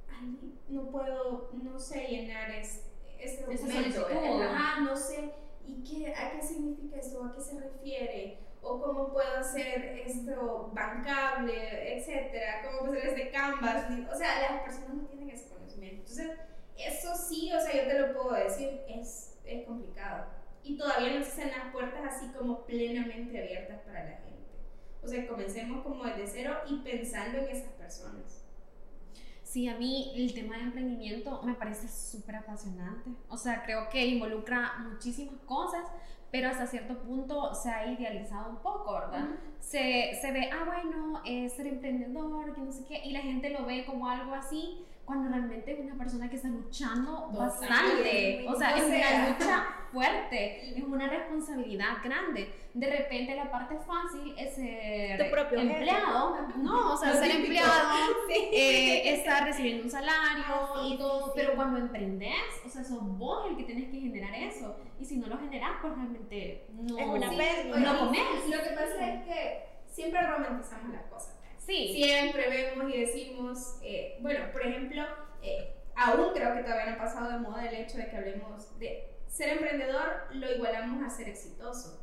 ay, 0.09 0.55
no 0.69 0.89
puedo, 0.89 1.51
no 1.53 1.79
sé 1.79 2.07
llenar 2.07 2.49
es, 2.51 2.85
este 3.19 3.45
documento, 3.45 4.07
ajá, 4.43 4.81
no 4.81 4.95
sé 4.97 5.31
¿y 5.65 5.83
qué, 5.83 6.13
a 6.13 6.31
qué 6.31 6.41
significa 6.41 6.97
eso? 6.97 7.23
¿A 7.23 7.33
qué 7.33 7.41
se 7.41 7.59
refiere? 7.59 8.37
¿O 8.61 8.81
cómo 8.81 9.11
puedo 9.11 9.37
hacer 9.37 9.83
esto 10.05 10.71
bancable, 10.73 11.97
etcétera? 11.97 12.63
¿Cómo 12.65 12.87
puedo 12.87 13.01
hacer 13.01 13.19
este 13.19 13.31
canvas? 13.31 13.85
O 14.11 14.15
sea, 14.15 14.41
las 14.41 14.63
personas 14.63 14.95
no 14.95 15.05
tienen 15.05 15.29
ese 15.29 15.49
conocimiento. 15.49 16.01
Entonces, 16.01 16.37
eso 16.77 17.15
sí, 17.15 17.51
o 17.53 17.59
sea, 17.59 17.73
yo 17.73 17.89
te 17.89 17.99
lo 17.99 18.13
puedo 18.13 18.33
decir, 18.35 18.81
es, 18.87 19.37
es 19.45 19.65
complicado. 19.65 20.25
Y 20.63 20.77
todavía 20.77 21.13
no 21.13 21.19
están 21.19 21.49
las 21.49 21.71
puertas 21.71 22.01
así 22.05 22.27
como 22.27 22.65
plenamente 22.65 23.37
abiertas 23.37 23.81
para 23.81 24.03
la 24.03 24.17
gente. 24.17 24.33
O 25.01 25.07
sea, 25.07 25.27
comencemos 25.27 25.83
como 25.83 26.05
desde 26.05 26.27
cero 26.27 26.57
y 26.69 26.77
pensando 26.77 27.39
en 27.39 27.49
esas 27.49 27.73
personas. 27.73 28.45
Sí, 29.43 29.67
a 29.67 29.77
mí 29.77 30.13
el 30.15 30.33
tema 30.33 30.57
de 30.57 30.63
emprendimiento 30.63 31.41
me 31.43 31.53
parece 31.53 31.87
súper 31.87 32.37
apasionante. 32.37 33.11
O 33.29 33.37
sea, 33.37 33.63
creo 33.63 33.89
que 33.89 34.05
involucra 34.05 34.73
muchísimas 34.79 35.39
cosas, 35.45 35.85
pero 36.31 36.49
hasta 36.49 36.65
cierto 36.65 36.97
punto 37.03 37.53
se 37.53 37.69
ha 37.69 37.91
idealizado 37.91 38.49
un 38.49 38.57
poco, 38.57 38.93
¿verdad? 38.93 39.27
se, 39.59 40.17
se, 40.19 40.31
ve, 40.31 40.49
ah, 40.51 40.63
bueno, 40.65 41.21
es 41.25 41.53
ser 41.53 41.67
emprendedor, 41.67 42.53
que 42.53 42.61
no 42.61 42.71
sé 42.71 42.83
qué, 42.85 43.05
y 43.05 43.11
la 43.11 43.21
gente 43.21 43.49
lo 43.49 43.65
ve 43.65 43.85
como 43.85 44.09
algo 44.09 44.33
así, 44.33 44.83
cuando 45.05 45.29
realmente 45.29 45.73
es 45.73 45.79
una 45.79 45.95
persona 45.95 46.29
que 46.29 46.37
está 46.37 46.47
luchando 46.47 47.29
bastante. 47.31 48.45
O 48.47 48.55
sea, 48.55 48.77
es 48.77 48.83
una 48.85 49.29
lucha 49.29 49.65
fuerte, 49.91 50.77
es 50.77 50.83
una 50.83 51.07
responsabilidad 51.07 51.97
grande. 52.03 52.51
De 52.73 52.89
repente 52.89 53.35
la 53.35 53.51
parte 53.51 53.75
fácil 53.77 54.33
es 54.37 54.55
ser 54.55 55.21
empleado, 55.21 56.37
no, 56.57 56.93
o 56.93 56.97
sea, 56.97 57.13
ser 57.13 57.31
empleado, 57.31 57.69
eh, 58.29 59.13
estar 59.13 59.45
recibiendo 59.45 59.83
un 59.83 59.91
salario 59.91 60.43
ah, 60.49 60.81
y 60.83 60.97
todo, 60.97 61.31
pero 61.35 61.53
cuando 61.55 61.77
emprendes, 61.77 62.33
o 62.65 62.69
sea, 62.69 62.83
sos 62.83 63.01
vos 63.17 63.45
el 63.49 63.57
que 63.57 63.63
tienes 63.63 63.89
que 63.91 63.99
generar 63.99 64.33
eso. 64.35 64.75
Y 64.99 65.05
si 65.05 65.17
no 65.17 65.27
lo 65.27 65.37
generas, 65.37 65.71
pues 65.81 65.93
realmente 65.95 66.65
no, 66.73 66.97
es 66.97 67.05
una 67.05 67.27
no 67.27 67.99
comes. 67.99 68.47
Lo 68.47 68.63
que 68.63 68.69
pasa 68.69 69.13
es 69.13 69.25
que 69.25 69.73
siempre 69.85 70.25
romantizamos 70.25 70.95
cosas. 71.09 71.12
Sí. 71.65 71.93
Siempre 71.93 72.49
vemos 72.49 72.93
y 72.93 72.99
decimos, 72.99 73.79
eh, 73.81 74.17
bueno, 74.21 74.51
por 74.51 74.65
ejemplo, 74.65 75.03
eh, 75.41 75.75
aún 75.95 76.33
creo 76.33 76.53
que 76.55 76.63
todavía 76.63 76.87
no 76.87 76.95
ha 76.95 76.97
pasado 76.97 77.31
de 77.31 77.39
moda 77.39 77.67
el 77.67 77.75
hecho 77.75 77.97
de 77.97 78.09
que 78.09 78.17
hablemos 78.17 78.77
de 78.79 79.09
ser 79.27 79.49
emprendedor, 79.49 80.27
lo 80.33 80.51
igualamos 80.51 81.03
a 81.05 81.09
ser 81.09 81.29
exitoso. 81.29 81.99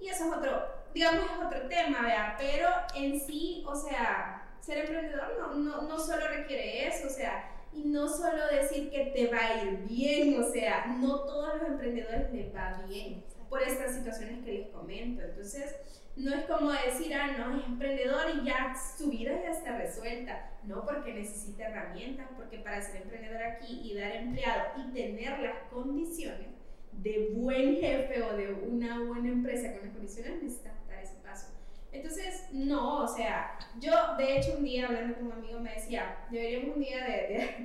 Y 0.00 0.08
eso 0.08 0.24
es 0.24 0.32
otro, 0.32 0.66
digamos, 0.94 1.24
es 1.24 1.46
otro 1.46 1.68
tema, 1.68 2.02
¿vea? 2.02 2.36
Pero 2.38 2.68
en 2.94 3.20
sí, 3.20 3.64
o 3.66 3.76
sea, 3.76 4.56
ser 4.60 4.78
emprendedor 4.78 5.36
no, 5.38 5.54
no, 5.54 5.82
no 5.82 5.98
solo 5.98 6.26
requiere 6.28 6.88
eso, 6.88 7.06
o 7.06 7.10
sea, 7.10 7.48
y 7.72 7.84
no 7.84 8.08
solo 8.08 8.46
decir 8.48 8.90
que 8.90 9.06
te 9.06 9.28
va 9.28 9.38
a 9.38 9.64
ir 9.64 9.78
bien, 9.88 10.42
o 10.42 10.50
sea, 10.50 10.86
no 10.98 11.20
todos 11.20 11.58
los 11.58 11.68
emprendedores 11.68 12.32
les 12.32 12.54
va 12.54 12.82
bien 12.88 13.24
por 13.48 13.62
estas 13.62 13.94
situaciones 13.94 14.44
que 14.44 14.52
les 14.52 14.68
comento. 14.68 15.22
Entonces, 15.22 15.74
no 16.16 16.34
es 16.34 16.44
como 16.44 16.70
decir, 16.70 17.14
ah, 17.14 17.36
no, 17.38 17.58
es 17.58 17.66
emprendedor 17.66 18.26
y 18.36 18.46
ya 18.46 18.74
su 18.74 19.10
vida 19.10 19.32
ya 19.42 19.50
está 19.50 19.78
resuelta. 19.78 20.50
No, 20.64 20.84
porque 20.84 21.14
necesita 21.14 21.68
herramientas, 21.68 22.28
porque 22.36 22.58
para 22.58 22.80
ser 22.82 23.02
emprendedor 23.02 23.42
aquí 23.42 23.80
y 23.82 23.98
dar 23.98 24.14
empleado 24.14 24.72
y 24.76 24.92
tener 24.92 25.38
las 25.40 25.56
condiciones 25.72 26.48
de 26.92 27.30
buen 27.34 27.76
jefe 27.76 28.22
o 28.22 28.36
de 28.36 28.52
una 28.52 29.00
buena 29.00 29.28
empresa 29.28 29.72
con 29.72 29.82
las 29.82 29.92
condiciones, 29.92 30.42
necesitas 30.42 30.74
dar 30.86 31.02
ese 31.02 31.16
paso. 31.24 31.48
Entonces, 31.90 32.46
no, 32.52 32.98
o 32.98 33.08
sea, 33.08 33.58
yo 33.80 33.92
de 34.18 34.38
hecho 34.38 34.56
un 34.58 34.64
día 34.64 34.86
hablando 34.86 35.14
con 35.14 35.26
un 35.26 35.32
amigo 35.32 35.60
me 35.60 35.74
decía, 35.74 36.26
deberíamos 36.30 36.76
un 36.76 36.82
día 36.82 37.04
de, 37.04 37.12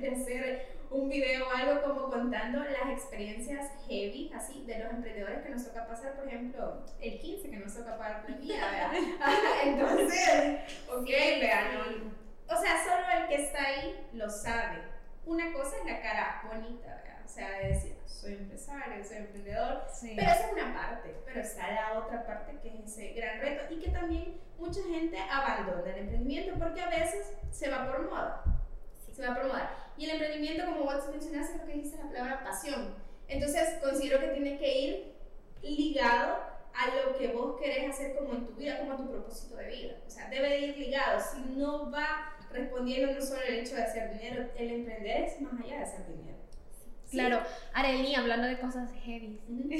de 0.00 0.16
hacer 0.16 0.77
un 0.90 1.08
video 1.08 1.48
o 1.48 1.50
algo 1.50 1.82
como 1.82 2.10
contando 2.10 2.60
las 2.60 2.90
experiencias 2.90 3.70
heavy, 3.86 4.30
así, 4.34 4.64
de 4.64 4.78
los 4.78 4.90
emprendedores 4.90 5.42
que 5.42 5.50
nos 5.50 5.64
toca 5.64 5.86
pasar, 5.86 6.14
por 6.14 6.26
ejemplo, 6.26 6.84
el 7.00 7.18
15 7.18 7.50
que 7.50 7.56
nos 7.56 7.74
toca 7.74 7.98
pagar 7.98 8.24
planilla, 8.24 8.90
Entonces, 9.64 10.60
ok, 10.90 11.06
vean, 11.06 12.12
o 12.48 12.56
sea, 12.56 12.84
solo 12.84 13.20
el 13.20 13.28
que 13.28 13.44
está 13.44 13.62
ahí 13.62 14.08
lo 14.14 14.30
sabe. 14.30 14.82
Una 15.26 15.52
cosa 15.52 15.76
es 15.76 15.84
la 15.84 16.00
cara 16.00 16.42
bonita, 16.50 17.02
O 17.22 17.28
sea, 17.28 17.50
de 17.58 17.68
decir, 17.68 17.96
soy 18.06 18.34
empresario, 18.34 19.04
soy 19.04 19.18
emprendedor, 19.18 19.84
pero 20.00 20.22
esa 20.22 20.46
es 20.46 20.52
una 20.52 20.72
parte, 20.72 21.14
pero 21.26 21.40
está 21.40 21.70
la 21.70 21.98
otra 21.98 22.26
parte 22.26 22.58
que 22.62 22.68
es 22.68 22.92
ese 22.92 23.12
gran 23.12 23.40
reto 23.40 23.72
y 23.72 23.78
que 23.78 23.90
también 23.90 24.40
mucha 24.58 24.82
gente 24.82 25.18
abandona 25.18 25.90
el 25.90 25.98
emprendimiento 25.98 26.58
porque 26.58 26.80
a 26.80 26.88
veces 26.88 27.34
se 27.50 27.68
va 27.68 27.86
por 27.86 28.10
moda 28.10 28.57
se 29.18 29.26
va 29.26 29.34
a 29.34 29.40
promover. 29.40 29.64
Y 29.96 30.04
el 30.04 30.12
emprendimiento, 30.12 30.64
como 30.64 30.84
vos 30.84 31.08
mencionaste, 31.10 31.54
creo 31.54 31.66
que 31.66 31.82
dice 31.82 31.96
la 31.96 32.08
palabra 32.08 32.44
pasión. 32.44 32.94
Entonces, 33.26 33.80
considero 33.82 34.20
que 34.20 34.28
tiene 34.28 34.56
que 34.58 34.80
ir 34.80 35.12
ligado 35.62 36.36
a 36.72 36.86
lo 36.94 37.18
que 37.18 37.26
vos 37.28 37.60
querés 37.60 37.90
hacer 37.90 38.16
como 38.16 38.34
en 38.34 38.46
tu 38.46 38.52
vida, 38.52 38.78
como 38.78 38.92
a 38.92 38.96
tu 38.96 39.10
propósito 39.10 39.56
de 39.56 39.68
vida. 39.68 39.96
O 40.06 40.10
sea, 40.10 40.30
debe 40.30 40.60
ir 40.60 40.78
ligado. 40.78 41.20
Si 41.20 41.40
no 41.56 41.90
va 41.90 42.36
respondiendo 42.52 43.12
no 43.12 43.20
solo 43.20 43.42
el 43.42 43.56
hecho 43.56 43.74
de 43.74 43.82
hacer 43.82 44.12
dinero, 44.12 44.48
el 44.56 44.70
emprender 44.70 45.24
es 45.24 45.40
más 45.40 45.60
allá 45.60 45.78
de 45.78 45.82
hacer 45.82 46.06
dinero. 46.06 46.38
Claro, 47.10 47.40
Arely, 47.72 48.14
hablando 48.14 48.46
de 48.46 48.60
cosas 48.60 48.92
heavy. 49.04 49.40
Nos 49.48 49.72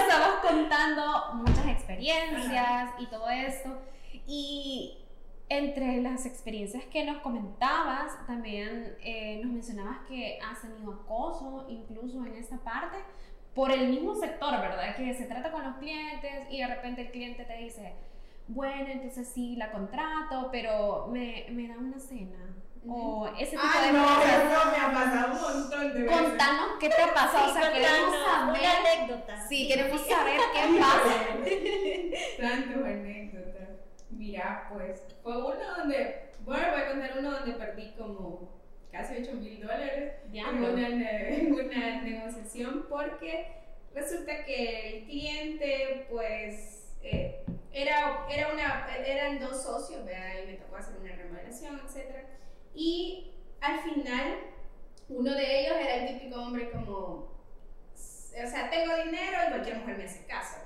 estamos 0.00 0.36
contando 0.42 1.32
muchas 1.34 1.66
experiencias 1.66 2.90
y 3.00 3.06
todo 3.06 3.28
esto. 3.28 3.82
Y 4.26 5.03
entre 5.48 6.00
las 6.00 6.26
experiencias 6.26 6.84
que 6.86 7.04
nos 7.04 7.18
comentabas, 7.18 8.12
también 8.26 8.96
eh, 9.02 9.40
nos 9.42 9.52
mencionabas 9.52 9.98
que 10.08 10.38
has 10.40 10.62
tenido 10.62 10.92
acoso 10.92 11.66
incluso 11.68 12.24
en 12.24 12.34
esta 12.34 12.56
parte 12.58 12.96
por 13.54 13.70
el 13.70 13.88
mismo 13.88 14.14
sector, 14.14 14.52
¿verdad? 14.60 14.96
Que 14.96 15.14
se 15.14 15.26
trata 15.26 15.52
con 15.52 15.62
los 15.64 15.76
clientes 15.76 16.46
y 16.50 16.60
de 16.60 16.66
repente 16.66 17.02
el 17.02 17.10
cliente 17.10 17.44
te 17.44 17.56
dice, 17.58 17.94
bueno, 18.48 18.88
entonces 18.90 19.28
sí, 19.28 19.54
la 19.56 19.70
contrato, 19.70 20.48
pero 20.50 21.06
me, 21.10 21.46
me 21.50 21.68
da 21.68 21.78
una 21.78 21.98
cena. 21.98 22.54
O 22.86 23.26
ese 23.38 23.52
tipo 23.52 23.80
de 23.80 23.92
no, 23.92 24.04
cosas. 24.04 24.44
No, 24.44 24.70
me 24.70 24.76
ha 24.76 24.92
pasado 24.92 25.32
un 25.32 25.40
montón 25.40 25.94
de 25.94 26.02
veces. 26.02 26.20
Contanos 26.20 26.68
qué 26.78 26.90
te 26.90 27.02
ha 27.02 27.14
pasado. 27.14 27.50
o 27.50 27.54
sea, 27.54 27.72
queremos 27.72 28.14
saber. 28.26 28.60
Una 28.60 28.90
anécdota. 28.90 29.48
Sí, 29.48 29.68
queremos 29.68 30.00
saber 30.06 30.40
qué 30.54 30.80
pasa. 30.80 32.52
Tantas 32.52 32.76
anécdotas. 32.76 33.43
Mira, 34.10 34.68
pues 34.72 35.02
fue 35.22 35.36
uno 35.36 35.76
donde, 35.76 36.30
bueno, 36.40 36.70
voy 36.72 36.80
a 36.80 36.88
contar 36.88 37.18
uno 37.18 37.30
donde 37.32 37.52
perdí 37.52 37.92
como 37.96 38.54
casi 38.92 39.16
8 39.22 39.32
mil 39.34 39.60
dólares 39.60 40.14
en 40.32 40.46
una, 40.46 40.88
en 40.88 41.52
una 41.52 42.02
negociación 42.02 42.86
porque 42.88 43.48
resulta 43.92 44.44
que 44.44 44.98
el 44.98 45.04
cliente, 45.04 46.06
pues, 46.10 46.92
eh, 47.02 47.44
era, 47.72 48.24
era 48.30 48.52
una, 48.52 48.96
eran 49.04 49.40
dos 49.40 49.62
socios, 49.62 50.04
¿verdad? 50.04 50.44
y 50.44 50.46
me 50.46 50.56
tocó 50.58 50.76
hacer 50.76 50.96
una 51.00 51.14
remodelación, 51.14 51.80
etc. 51.80 52.24
Y 52.74 53.32
al 53.60 53.80
final, 53.80 54.38
uno 55.08 55.34
de 55.34 55.60
ellos 55.60 55.76
era 55.80 55.96
el 55.96 56.18
típico 56.18 56.40
hombre 56.40 56.70
como, 56.70 56.92
o 56.92 58.46
sea, 58.46 58.70
tengo 58.70 58.94
dinero 58.96 59.38
y 59.46 59.50
cualquier 59.50 59.78
mujer 59.78 59.98
me 59.98 60.04
hace 60.04 60.24
caso, 60.26 60.58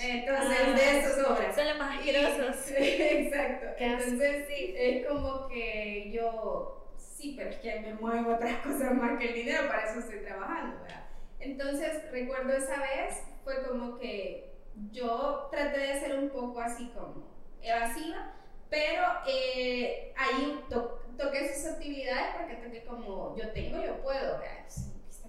entonces, 0.00 0.58
ah, 0.66 0.72
de 0.72 0.98
esos 0.98 1.26
obras. 1.26 1.54
Son 1.54 1.66
los 1.66 1.78
más 1.78 1.98
asquerosos. 1.98 2.70
Exacto. 2.76 3.66
Entonces, 3.78 4.46
sí, 4.48 4.74
es 4.76 5.06
como 5.06 5.48
que 5.48 6.10
yo, 6.12 6.92
sí, 6.96 7.34
pero 7.36 7.50
es 7.50 7.56
que 7.56 7.80
me 7.80 7.94
muevo 7.94 8.34
otras 8.34 8.58
cosas 8.64 8.94
más 8.94 9.18
que 9.18 9.28
el 9.28 9.34
dinero, 9.34 9.68
para 9.68 9.90
eso 9.90 10.00
estoy 10.00 10.20
trabajando, 10.20 10.80
¿verdad? 10.82 11.04
Entonces, 11.40 12.10
recuerdo 12.10 12.52
esa 12.52 12.80
vez, 12.80 13.22
fue 13.44 13.66
como 13.66 13.98
que 13.98 14.52
yo 14.92 15.48
traté 15.50 15.78
de 15.78 16.00
ser 16.00 16.18
un 16.18 16.30
poco 16.30 16.60
así 16.60 16.90
como 16.94 17.26
evasiva, 17.62 18.34
pero 18.70 19.02
eh, 19.26 20.12
ahí 20.16 20.60
to 20.68 20.98
toqué 21.16 21.52
sus 21.52 21.72
actividades 21.72 22.36
porque 22.36 22.54
toqué 22.56 22.84
como 22.84 23.36
yo 23.36 23.50
tengo, 23.52 23.82
yo 23.82 24.00
puedo, 24.02 24.38
¿verdad? 24.38 24.66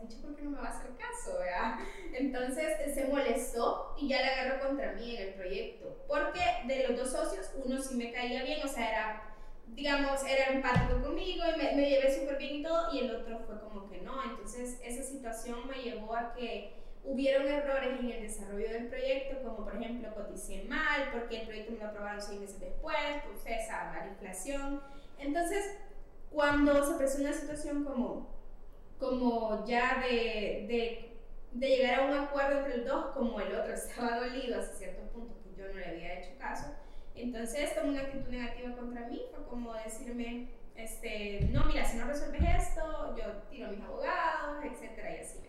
Dicho 0.07 0.21
por 0.21 0.35
qué 0.35 0.43
no 0.43 0.51
me 0.51 0.57
va 0.57 0.67
a 0.67 0.77
hacer 0.77 0.91
caso, 0.97 1.39
¿verdad? 1.39 1.79
Entonces 2.13 2.93
se 2.93 3.05
molestó 3.05 3.95
y 3.97 4.09
ya 4.09 4.21
le 4.21 4.29
agarró 4.29 4.67
contra 4.67 4.93
mí 4.93 5.15
en 5.15 5.27
el 5.29 5.33
proyecto. 5.33 6.03
Porque 6.07 6.39
de 6.67 6.87
los 6.87 6.97
dos 6.97 7.11
socios, 7.11 7.51
uno 7.63 7.81
sí 7.81 7.95
me 7.95 8.11
caía 8.11 8.43
bien, 8.43 8.59
o 8.63 8.67
sea, 8.67 8.89
era, 8.89 9.35
digamos, 9.67 10.23
era 10.25 10.53
empático 10.53 11.01
conmigo 11.01 11.43
y 11.45 11.57
me, 11.57 11.75
me 11.75 11.89
llevé 11.89 12.13
súper 12.13 12.37
bien 12.37 12.55
y 12.57 12.63
todo, 12.63 12.93
y 12.93 12.99
el 12.99 13.15
otro 13.15 13.39
fue 13.39 13.59
como 13.59 13.89
que 13.89 14.01
no. 14.01 14.23
Entonces 14.23 14.79
esa 14.83 15.03
situación 15.03 15.67
me 15.67 15.81
llevó 15.81 16.15
a 16.15 16.33
que 16.33 16.79
hubieron 17.03 17.47
errores 17.47 17.99
en 17.99 18.11
el 18.11 18.21
desarrollo 18.21 18.69
del 18.69 18.87
proyecto, 18.87 19.41
como 19.43 19.65
por 19.65 19.75
ejemplo 19.75 20.13
coticé 20.13 20.63
mal, 20.63 21.09
porque 21.11 21.41
el 21.41 21.47
proyecto 21.47 21.71
me 21.71 21.79
lo 21.79 21.85
aprobaron 21.87 22.21
seis 22.21 22.39
meses 22.39 22.59
después, 22.59 22.97
pues 23.25 23.37
ustedes 23.37 23.67
la 23.69 24.07
inflación. 24.07 24.81
Entonces, 25.17 25.77
cuando 26.29 26.85
se 26.85 26.95
presenta 26.95 27.29
una 27.29 27.37
situación 27.37 27.83
como, 27.83 28.38
como 28.99 29.65
ya 29.65 30.01
de, 30.01 30.65
de, 30.67 31.17
de, 31.53 31.67
llegar 31.67 31.99
a 31.99 32.05
un 32.05 32.13
acuerdo 32.13 32.59
entre 32.59 32.77
los 32.77 32.85
dos, 32.85 33.05
como 33.15 33.39
el 33.39 33.55
otro 33.55 33.73
estaba 33.73 34.19
dolido 34.19 34.59
hasta 34.59 34.75
cierto 34.75 35.01
punto, 35.11 35.35
que 35.43 35.55
yo 35.59 35.67
no 35.67 35.79
le 35.79 35.85
había 35.85 36.19
hecho 36.19 36.37
caso, 36.37 36.75
entonces 37.15 37.73
tomó 37.75 37.89
una 37.89 38.01
actitud 38.01 38.29
negativa 38.29 38.75
contra 38.75 39.07
mí, 39.07 39.21
fue 39.31 39.45
como 39.47 39.73
decirme, 39.73 40.49
este, 40.75 41.49
no, 41.51 41.65
mira, 41.65 41.85
si 41.85 41.97
no 41.97 42.05
resuelves 42.05 42.41
esto, 42.67 43.15
yo 43.17 43.25
tiro 43.49 43.67
a 43.67 43.71
mis 43.71 43.81
abogados, 43.81 44.63
etcétera, 44.63 45.15
y 45.15 45.19
así. 45.19 45.39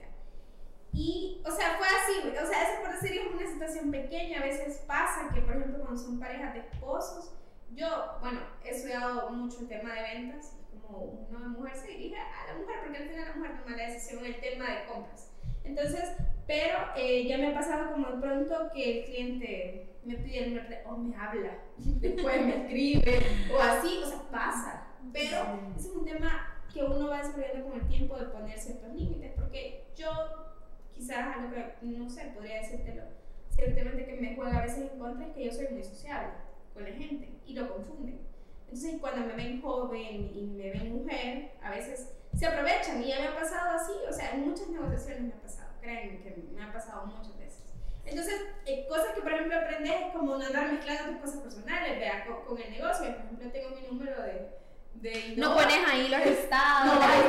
Y, 0.92 1.40
o 1.47 1.50
sea, 1.50 1.76
fue 1.78 1.87
así, 1.87 2.28
o 2.28 2.47
sea, 2.47 2.62
eso 2.64 2.83
por 2.83 2.92
decir 2.92 3.12
es 3.16 3.33
una 3.33 3.47
situación 3.47 3.90
pequeña, 3.90 4.40
a 4.40 4.45
veces 4.45 4.78
pasa 4.87 5.30
que, 5.33 5.40
por 5.40 5.57
ejemplo, 5.57 5.80
cuando 5.80 6.00
son 6.00 6.19
parejas 6.19 6.54
de 6.54 6.61
esposos, 6.61 7.33
yo, 7.75 8.16
bueno, 8.21 8.40
he 8.64 8.71
estudiado 8.71 9.30
mucho 9.30 9.61
el 9.61 9.69
tema 9.69 9.95
de 9.95 10.02
ventas, 10.02 10.57
como 10.90 11.49
mujer 11.49 11.76
se 11.76 11.88
dirige 11.88 12.16
a 12.16 12.52
la 12.52 12.59
mujer, 12.59 12.76
porque 12.82 12.99
al 12.99 13.09
final 13.09 13.28
la 13.28 13.35
mujer 13.35 13.62
toma 13.62 13.76
la 13.76 13.87
decisión 13.87 14.25
en 14.25 14.35
el 14.35 14.40
tema 14.40 14.70
de 14.70 14.85
compras. 14.87 15.32
Entonces, 15.64 16.16
pero 16.47 16.78
eh, 16.97 17.26
ya 17.26 17.38
me 17.38 17.49
ha 17.49 17.54
pasado 17.54 17.92
como 17.92 18.11
de 18.11 18.20
pronto 18.20 18.70
que 18.73 19.00
el 19.00 19.04
cliente 19.04 19.97
me 20.04 20.16
pide 20.16 20.44
el 20.44 20.54
número 20.54 20.76
o 20.87 20.97
me 20.97 21.16
habla, 21.16 21.59
después 21.76 22.47
me 22.47 22.56
escribe, 22.62 23.20
o 23.54 23.61
así, 23.61 24.00
o 24.02 24.06
sea, 24.06 24.23
pasa. 24.30 24.87
Pero 25.12 25.37
es 25.76 25.87
un 25.87 26.04
tema 26.04 26.64
que 26.73 26.82
uno 26.82 27.09
va 27.09 27.18
desarrollando 27.18 27.68
con 27.68 27.80
el 27.80 27.88
tiempo 27.88 28.16
de 28.16 28.26
poner 28.26 28.59
ciertos 28.59 28.94
límites, 28.94 29.32
porque 29.37 29.85
yo 29.97 30.11
quizás 30.92 31.37
algo 31.37 31.52
que, 31.52 31.75
no 31.82 32.09
sé, 32.09 32.32
podría 32.35 32.61
decírtelo, 32.61 33.02
ciertamente 33.50 34.06
que 34.06 34.20
me 34.20 34.35
juega 34.35 34.59
a 34.59 34.62
veces 34.62 34.90
en 34.90 34.99
contra 34.99 35.26
es 35.26 35.35
que 35.35 35.44
yo 35.44 35.52
soy 35.52 35.68
muy 35.68 35.82
sociable 35.82 36.32
con 36.73 36.85
la 36.85 36.90
gente 36.90 37.28
y 37.47 37.54
lo 37.54 37.73
confunden. 37.73 38.29
Entonces, 38.72 39.00
cuando 39.00 39.26
me 39.26 39.34
ven 39.34 39.60
joven 39.60 40.30
y 40.32 40.46
me 40.46 40.70
ven 40.70 40.94
mujer, 40.94 41.50
a 41.60 41.70
veces 41.70 42.12
se 42.38 42.46
aprovechan 42.46 43.02
y 43.02 43.08
ya 43.08 43.18
me 43.18 43.26
ha 43.26 43.34
pasado 43.34 43.76
así, 43.76 43.92
o 44.08 44.12
sea, 44.12 44.30
en 44.30 44.48
muchas 44.48 44.68
negociaciones 44.68 45.22
me 45.22 45.32
ha 45.32 45.42
pasado, 45.42 45.70
créanme 45.80 46.20
que 46.22 46.36
me 46.54 46.62
ha 46.62 46.72
pasado 46.72 47.06
muchas 47.06 47.36
veces. 47.36 47.64
Entonces, 48.04 48.40
eh, 48.66 48.86
cosas 48.88 49.08
que 49.16 49.22
por 49.22 49.32
ejemplo 49.32 49.58
aprendes 49.58 49.92
es 49.92 50.12
como 50.12 50.38
no 50.38 50.46
andar 50.46 50.70
mezclando 50.70 51.10
tus 51.10 51.20
cosas 51.20 51.40
personales, 51.40 51.98
vea, 51.98 52.24
con, 52.24 52.56
el 52.56 52.70
negocio, 52.70 53.06
por 53.06 53.24
ejemplo, 53.24 53.50
tengo 53.50 53.70
mi 53.70 53.82
número 53.88 54.22
de, 54.22 54.50
de 54.94 55.34
no 55.36 55.52
pones 55.52 55.78
ahí 55.88 56.06
los 56.06 56.20
estados. 56.20 56.86
No, 56.86 56.94
no, 56.94 57.00
no, 57.00 57.28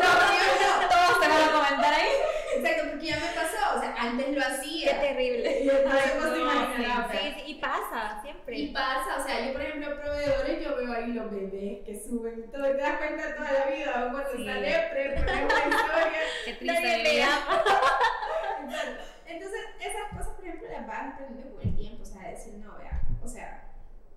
no, 0.00 0.12
no, 0.14 0.88
todos 0.88 1.20
te 1.20 1.28
van 1.28 1.42
a 1.42 1.52
comentar 1.52 1.92
ahí. 1.92 2.31
Exacto, 2.56 2.90
porque 2.90 3.06
ya 3.06 3.16
me 3.16 3.32
pasó, 3.34 3.76
o 3.76 3.80
sea, 3.80 3.94
antes 3.98 4.28
lo 4.34 4.40
hacía. 4.40 5.00
Qué 5.00 5.06
terrible. 5.08 5.62
No 5.72 5.92
no, 5.92 7.08
sí, 7.10 7.18
sí, 7.36 7.42
y 7.46 7.54
pasa, 7.56 8.20
siempre. 8.22 8.58
Y 8.58 8.72
pasa, 8.72 9.18
o 9.18 9.22
sea, 9.24 9.46
yo 9.46 9.52
por 9.52 9.62
ejemplo, 9.62 10.00
proveedores, 10.00 10.64
yo 10.64 10.76
veo 10.76 10.92
ahí 10.92 11.12
los 11.12 11.30
bebés 11.30 11.84
que 11.84 12.00
suben, 12.02 12.50
todo, 12.50 12.64
te 12.64 12.76
das 12.76 12.98
cuenta 12.98 13.36
toda 13.36 13.52
la 13.52 13.66
vida, 13.66 14.10
cuando 14.10 14.30
sí. 14.30 14.38
ponemos 14.38 15.52
una 15.52 15.64
historia. 15.68 16.20
Qué 16.44 16.52
triste 16.54 17.22
Entonces, 19.26 19.60
esas 19.80 20.08
cosas, 20.16 20.34
por 20.34 20.44
ejemplo, 20.44 20.68
las 20.68 20.86
vas 20.86 21.14
aprendiendo 21.14 21.54
con 21.54 21.62
el 21.62 21.74
tiempo, 21.76 22.02
o 22.02 22.06
sea, 22.06 22.28
decir, 22.28 22.54
no, 22.54 22.76
vea, 22.78 23.02
o 23.22 23.28
sea, 23.28 23.72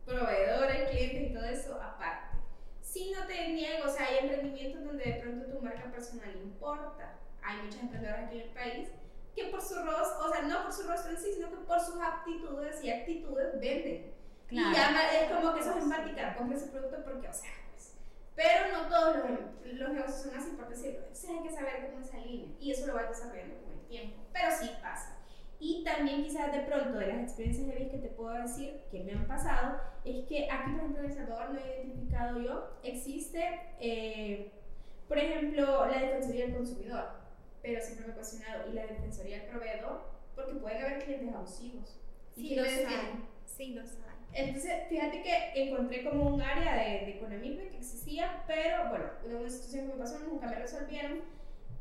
proveedores, 0.05 0.89
clientes 0.89 1.29
y 1.29 1.33
todo 1.33 1.45
eso 1.45 1.81
aparte. 1.81 2.37
Si 2.81 3.11
no 3.11 3.25
te 3.25 3.49
niego, 3.49 3.85
o 3.85 3.89
sea, 3.89 4.07
hay 4.07 4.19
emprendimientos 4.19 4.83
donde 4.83 5.03
de 5.03 5.13
pronto 5.19 5.47
tu 5.47 5.61
marca 5.61 5.91
personal 5.91 6.35
importa 6.35 7.19
hay 7.45 7.61
muchas 7.63 7.81
emprendedoras 7.81 8.25
aquí 8.25 8.41
en 8.41 8.47
el 8.47 8.53
país 8.53 8.89
que 9.35 9.45
por 9.45 9.61
su 9.61 9.75
rostro, 9.75 10.25
o 10.25 10.31
sea, 10.31 10.43
no 10.43 10.63
por 10.63 10.73
su 10.73 10.87
rostro 10.87 11.11
en 11.11 11.17
sí, 11.17 11.33
sino 11.33 11.49
que 11.49 11.57
por 11.57 11.79
sus 11.79 12.01
aptitudes 12.01 12.83
y 12.83 12.89
actitudes 12.89 13.59
venden. 13.59 14.13
Claro. 14.47 14.69
Y 14.69 14.73
ya 14.73 15.21
es 15.21 15.31
como 15.31 15.53
que 15.53 15.59
eso 15.59 15.71
es 15.71 15.83
empática, 15.83 16.35
compre 16.35 16.57
ese 16.57 16.67
producto 16.67 17.03
porque, 17.03 17.27
o 17.27 17.33
sea, 17.33 17.51
pues, 17.71 17.97
pero 18.35 18.71
no 18.71 18.87
todos 18.87 19.17
los, 19.17 19.73
los 19.73 19.89
negocios 19.89 20.21
son 20.21 20.35
así, 20.35 20.51
por 20.51 20.69
decirlo. 20.69 20.99
Entonces 20.99 21.29
hay 21.29 21.43
que 21.43 21.51
saber 21.51 21.89
cómo 21.89 22.05
esa 22.05 22.17
línea 22.19 22.55
y 22.59 22.71
eso 22.71 22.87
lo 22.87 22.95
va 22.95 23.03
desarrollando 23.03 23.55
con 23.61 23.73
el 23.73 23.85
tiempo. 23.87 24.23
Pero 24.31 24.47
sí 24.57 24.69
pasa. 24.81 25.17
Y 25.59 25.83
también 25.83 26.23
quizás 26.23 26.51
de 26.53 26.59
pronto 26.59 26.97
de 26.97 27.07
las 27.07 27.23
experiencias 27.23 27.67
de 27.67 27.75
vida 27.75 27.91
que 27.91 27.97
te 27.97 28.09
puedo 28.09 28.33
decir 28.33 28.83
que 28.91 29.03
me 29.03 29.13
han 29.13 29.27
pasado, 29.27 29.79
es 30.03 30.25
que 30.27 30.49
aquí, 30.49 30.71
por 30.71 30.79
ejemplo, 30.79 31.03
en 31.03 31.09
El 31.09 31.13
Salvador 31.13 31.49
no 31.51 31.59
he 31.59 31.75
identificado 31.75 32.39
yo, 32.39 32.77
existe, 32.83 33.61
eh, 33.79 34.51
por 35.07 35.17
ejemplo, 35.17 35.85
la 35.87 35.99
Defensoría 35.99 36.45
del 36.45 36.55
Consumidor 36.55 37.24
pero 37.65 37.81
siempre 37.81 38.05
me 38.05 38.11
he 38.11 38.15
cuestionado, 38.15 38.69
¿y 38.69 38.73
la 38.73 38.85
defensoría 38.85 39.39
del 39.39 39.47
proveedor? 39.47 40.01
Porque 40.35 40.53
pueden 40.55 40.83
haber 40.83 41.03
clientes 41.03 41.33
abusivos. 41.33 41.99
Sí, 42.35 42.55
los 42.55 42.67
hay. 42.67 43.25
Sí, 43.45 43.73
los 43.73 43.89
hay. 43.91 44.15
Entonces, 44.33 44.71
fíjate 44.89 45.23
que 45.23 45.51
encontré 45.55 46.03
como 46.03 46.35
un 46.35 46.41
área 46.41 46.75
de, 46.75 47.05
de 47.05 47.17
economismo 47.17 47.61
que 47.71 47.77
existía, 47.77 48.43
pero 48.45 48.89
bueno, 48.89 49.05
una 49.39 49.49
situación 49.49 49.87
que 49.87 49.93
me 49.93 49.99
pasó, 49.99 50.19
nunca 50.19 50.47
me 50.47 50.55
resolvieron. 50.55 51.21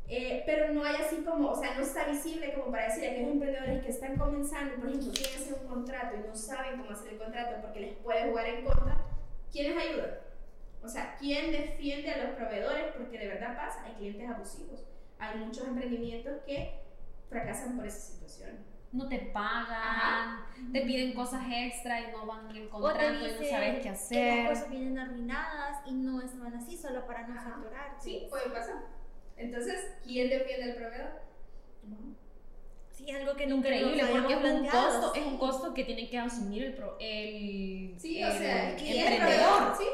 Eh, 0.07 0.42
pero 0.44 0.73
no 0.73 0.85
hay 0.85 0.97
así 0.97 1.16
como, 1.25 1.51
o 1.51 1.57
sea, 1.57 1.75
no 1.75 1.83
está 1.83 2.07
visible 2.07 2.53
como 2.53 2.70
para 2.70 2.88
decir 2.88 3.05
a 3.05 3.12
aquellos 3.12 3.33
emprendedores 3.33 3.83
que 3.83 3.90
están 3.90 4.16
comenzando, 4.16 4.77
por 4.77 4.88
ejemplo, 4.88 5.12
quieren 5.12 5.35
hacer 5.35 5.55
un 5.55 5.66
contrato 5.66 6.16
y 6.16 6.29
no 6.29 6.37
saben 6.37 6.79
cómo 6.79 6.90
hacer 6.90 7.14
el 7.14 7.18
contrato 7.18 7.57
porque 7.62 7.81
les 7.81 7.94
puede 7.97 8.29
jugar 8.29 8.47
en 8.47 8.64
contra, 8.64 8.99
¿quiénes 9.51 9.83
ayudan? 9.83 10.11
O 10.83 10.88
sea, 10.88 11.16
¿quién 11.18 11.53
defiende 11.53 12.11
a 12.11 12.25
los 12.25 12.37
proveedores? 12.37 12.92
Porque 12.99 13.18
de 13.18 13.29
verdad 13.29 13.57
pasa, 13.57 13.83
hay 13.87 13.94
clientes 13.94 14.29
abusivos 14.29 14.85
hay 15.18 15.38
muchos 15.38 15.66
emprendimientos 15.66 16.42
que 16.46 16.81
fracasan 17.29 17.77
por 17.77 17.87
esa 17.87 18.12
situación. 18.12 18.74
No 18.92 19.09
te 19.09 19.18
pagan, 19.18 20.44
te 20.72 20.83
piden 20.83 21.14
cosas 21.14 21.42
extra 21.50 22.00
y 22.00 22.12
no 22.12 22.27
van 22.27 22.55
en 22.55 22.68
contrato 22.68 23.27
y 23.27 23.33
no 23.33 23.48
sabes 23.50 23.83
qué 23.83 23.88
hacer. 23.88 24.18
Que 24.18 24.42
las 24.44 24.50
cosas 24.50 24.70
vienen 24.70 24.98
arruinadas 24.98 25.79
y 25.87 25.94
no 25.94 26.20
estaban 26.20 26.55
así 26.55 26.77
solo 26.77 27.05
para 27.05 27.27
no 27.27 27.35
facturar. 27.35 27.96
Sí, 27.98 28.27
puede 28.31 28.50
pasar. 28.50 28.77
Entonces, 29.37 29.96
¿quién 30.05 30.31
defiende 30.31 30.70
al 30.70 30.77
proveedor? 30.77 31.24
Sí, 32.92 33.11
algo 33.11 33.35
que 33.35 33.46
nunca 33.46 33.68
Increíble, 33.74 34.05
porque 34.07 34.35
es 34.35 34.44
un, 34.44 34.66
costo, 34.66 35.14
es 35.14 35.27
un 35.27 35.38
costo 35.38 35.74
que 35.74 35.85
tiene 35.85 36.09
que 36.09 36.16
asumir 36.16 36.62
el, 36.62 36.74
el, 37.00 37.98
sí, 37.98 38.22
o 38.22 38.31
sea, 38.31 38.77
el, 38.77 38.96
emprendedor. 38.96 39.77
¿sí? 39.77 39.85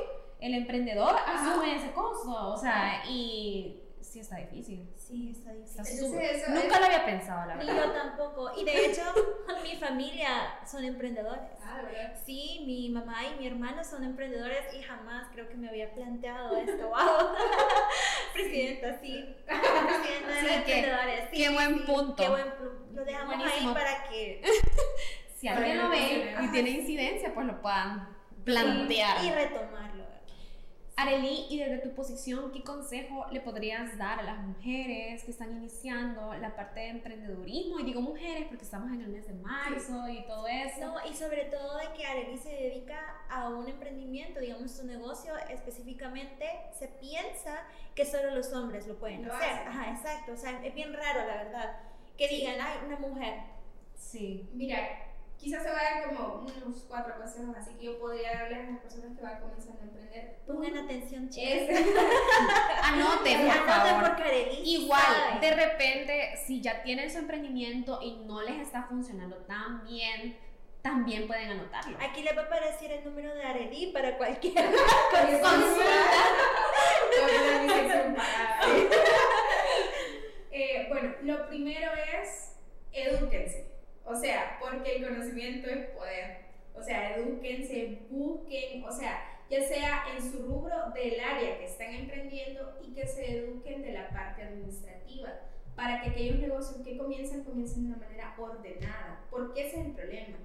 El 0.41 0.55
emprendedor 0.55 1.17
asume 1.27 1.77
ese 1.77 1.93
costo, 1.93 2.53
o 2.53 2.57
sea, 2.59 3.03
y 3.09 3.80
sí 4.11 4.19
está 4.19 4.37
difícil. 4.39 4.93
Sí, 4.97 5.31
está 5.31 5.53
difícil. 5.53 6.05
Entonces, 6.05 6.49
Nunca 6.49 6.81
lo 6.81 6.87
había 6.87 7.05
pensado, 7.05 7.47
la 7.47 7.57
verdad. 7.57 7.73
Ni 7.73 7.79
yo 7.79 7.93
tampoco. 7.93 8.51
Y 8.57 8.65
de 8.65 8.87
hecho, 8.87 9.03
mi 9.63 9.77
familia 9.77 10.59
son 10.67 10.85
emprendedores. 10.85 11.43
Ah, 11.63 11.81
¿verdad? 11.83 12.17
Sí, 12.27 12.65
mi 12.67 12.89
mamá 12.89 13.25
y 13.25 13.39
mi 13.39 13.47
hermano 13.47 13.85
son 13.85 14.03
emprendedores 14.03 14.75
y 14.75 14.83
jamás 14.83 15.29
creo 15.33 15.49
que 15.49 15.55
me 15.55 15.69
había 15.69 15.95
planteado 15.95 16.57
esto. 16.57 16.89
¡Wow! 16.89 17.37
Presidenta, 18.33 18.99
sí. 19.01 19.37
Presidenta 19.47 20.43
de 20.43 20.55
emprendedores. 20.55 21.29
qué 21.33 21.51
buen 21.51 21.85
punto. 21.85 22.17
Qué 22.17 22.29
buen 22.29 22.51
punto. 22.51 22.87
Lo 22.93 23.05
dejamos 23.05 23.35
ahí 23.35 23.67
para 23.73 24.09
que. 24.09 24.43
si 25.37 25.47
alguien 25.47 25.79
lo 25.79 25.89
ve 25.89 26.35
y 26.43 26.49
tiene 26.49 26.71
incidencia, 26.71 27.33
pues 27.33 27.47
lo 27.47 27.63
puedan 27.63 28.09
plantear. 28.45 29.25
y 29.25 29.31
retomarlo. 29.31 30.00
Arely, 31.01 31.47
y 31.49 31.59
desde 31.59 31.79
tu 31.79 31.95
posición, 31.95 32.53
¿qué 32.53 32.63
consejo 32.63 33.25
le 33.31 33.41
podrías 33.41 33.97
dar 33.97 34.21
a 34.21 34.23
las 34.23 34.39
mujeres 34.39 35.25
que 35.25 35.31
están 35.31 35.51
iniciando 35.53 36.35
la 36.35 36.55
parte 36.55 36.81
de 36.81 36.89
emprendedurismo? 36.89 37.81
Y 37.81 37.85
digo 37.85 38.03
mujeres 38.03 38.47
porque 38.49 38.65
estamos 38.65 38.93
en 38.93 39.01
el 39.01 39.09
mes 39.09 39.27
de 39.27 39.33
marzo 39.33 40.09
y 40.09 40.27
todo 40.27 40.47
eso. 40.47 40.81
No, 40.81 40.97
y 41.11 41.15
sobre 41.15 41.45
todo 41.45 41.79
de 41.79 41.93
que 41.97 42.05
Arely 42.05 42.37
se 42.37 42.51
dedica 42.51 43.01
a 43.31 43.49
un 43.49 43.67
emprendimiento, 43.67 44.41
digamos, 44.41 44.73
su 44.73 44.87
negocio 44.87 45.33
específicamente, 45.49 46.45
se 46.79 46.89
piensa 46.89 47.63
que 47.95 48.05
solo 48.05 48.35
los 48.35 48.53
hombres 48.53 48.87
lo 48.87 48.99
pueden 48.99 49.25
hacer. 49.25 49.69
Ajá, 49.69 49.93
exacto. 49.93 50.33
O 50.33 50.37
sea, 50.37 50.63
es 50.63 50.75
bien 50.75 50.93
raro, 50.93 51.27
la 51.27 51.45
verdad, 51.45 51.79
que 52.19 52.29
digan, 52.29 52.57
ay, 52.61 52.79
una 52.87 52.99
mujer. 52.99 53.41
Sí. 53.97 54.51
Mira, 54.53 55.10
quizás 55.41 55.63
se 55.63 55.71
vayan 55.71 56.09
como 56.09 56.41
unos 56.41 56.85
cuatro 56.87 57.17
consejos 57.17 57.57
así 57.57 57.75
que 57.75 57.87
yo 57.87 57.99
podría 57.99 58.33
darle 58.33 58.57
a 58.57 58.71
las 58.71 58.81
personas 58.81 59.17
que 59.17 59.23
van 59.23 59.41
comenzando 59.41 59.81
a 59.81 59.85
emprender. 59.85 60.39
Pongan 60.47 60.77
atención, 60.77 61.29
chicos. 61.31 61.79
Anoten, 62.83 63.47
por 63.47 63.67
favor. 63.67 64.11
Porque 64.11 64.61
Igual, 64.65 65.41
de 65.41 65.55
repente, 65.55 66.37
si 66.45 66.61
ya 66.61 66.83
tienen 66.83 67.11
su 67.11 67.19
emprendimiento 67.19 68.01
y 68.03 68.25
no 68.27 68.43
les 68.43 68.61
está 68.61 68.85
funcionando 68.85 69.37
tan 69.37 69.85
bien, 69.85 70.37
también 70.83 71.27
pueden 71.27 71.53
anotarlo. 71.53 71.97
Aquí 72.01 72.23
les 72.23 72.37
va 72.37 72.43
a 72.43 72.45
aparecer 72.47 72.93
el 72.93 73.05
número 73.05 73.35
de 73.35 73.43
Arely 73.43 73.93
para 73.93 74.17
cualquier 74.17 74.55
consulta. 74.65 75.85
lo 81.23 81.49
primero 81.49 81.91
es 82.21 82.57
edúquense. 82.93 83.71
O 84.05 84.17
sea, 84.17 84.59
porque 84.61 84.97
el 84.97 85.03
conocimiento 85.51 85.69
es 85.71 85.87
poder. 85.91 86.51
O 86.75 86.83
sea, 86.83 87.17
edúquense, 87.17 87.99
busquen, 88.11 88.85
o 88.85 88.93
sea, 88.93 89.41
ya 89.51 89.61
sea 89.63 90.05
en 90.15 90.23
su 90.23 90.43
rubro 90.47 90.91
del 90.95 91.21
área 91.21 91.59
que 91.59 91.65
están 91.65 91.93
emprendiendo 91.95 92.79
y 92.83 92.95
que 92.95 93.07
se 93.07 93.39
eduquen 93.39 93.83
de 93.83 93.93
la 93.93 94.09
parte 94.11 94.43
administrativa 94.43 95.41
para 95.75 96.01
que 96.01 96.11
aquellos 96.11 96.39
negocios 96.39 96.85
que 96.85 96.97
comiencen 96.97 97.45
comiencen 97.45 97.85
de 97.85 97.95
una 97.95 98.07
manera 98.07 98.35
ordenada, 98.39 99.25
porque 99.31 99.67
ese 99.67 99.81
es 99.81 99.87
el 99.87 99.93
problema. 99.93 100.39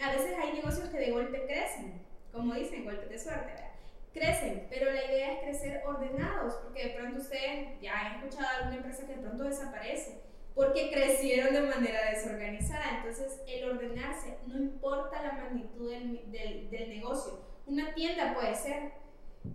A 0.00 0.12
veces 0.12 0.36
hay 0.38 0.52
negocios 0.54 0.88
que 0.88 0.98
de 0.98 1.10
golpe 1.10 1.44
crecen, 1.46 2.02
como 2.32 2.54
dicen, 2.54 2.84
golpes 2.84 3.08
de 3.08 3.18
suerte, 3.18 3.52
¿verdad? 3.52 3.68
crecen, 4.12 4.66
pero 4.70 4.90
la 4.90 5.04
idea 5.04 5.32
es 5.32 5.40
crecer 5.40 5.82
ordenados, 5.86 6.54
porque 6.62 6.88
de 6.88 6.94
pronto 6.94 7.20
ustedes 7.20 7.80
ya 7.80 7.98
han 7.98 8.16
escuchado 8.16 8.48
alguna 8.56 8.76
empresa 8.76 9.06
que 9.06 9.14
de 9.14 9.22
pronto 9.22 9.44
desaparece, 9.44 10.22
porque 10.58 10.90
crecieron 10.90 11.54
de 11.54 11.60
manera 11.60 12.10
desorganizada. 12.10 12.96
Entonces, 12.96 13.40
el 13.46 13.70
ordenarse, 13.70 14.38
no 14.48 14.58
importa 14.58 15.22
la 15.22 15.34
magnitud 15.34 15.88
del, 15.88 16.32
del, 16.32 16.68
del 16.68 16.88
negocio, 16.88 17.38
una 17.64 17.94
tienda 17.94 18.34
puede 18.34 18.56
ser, 18.56 18.90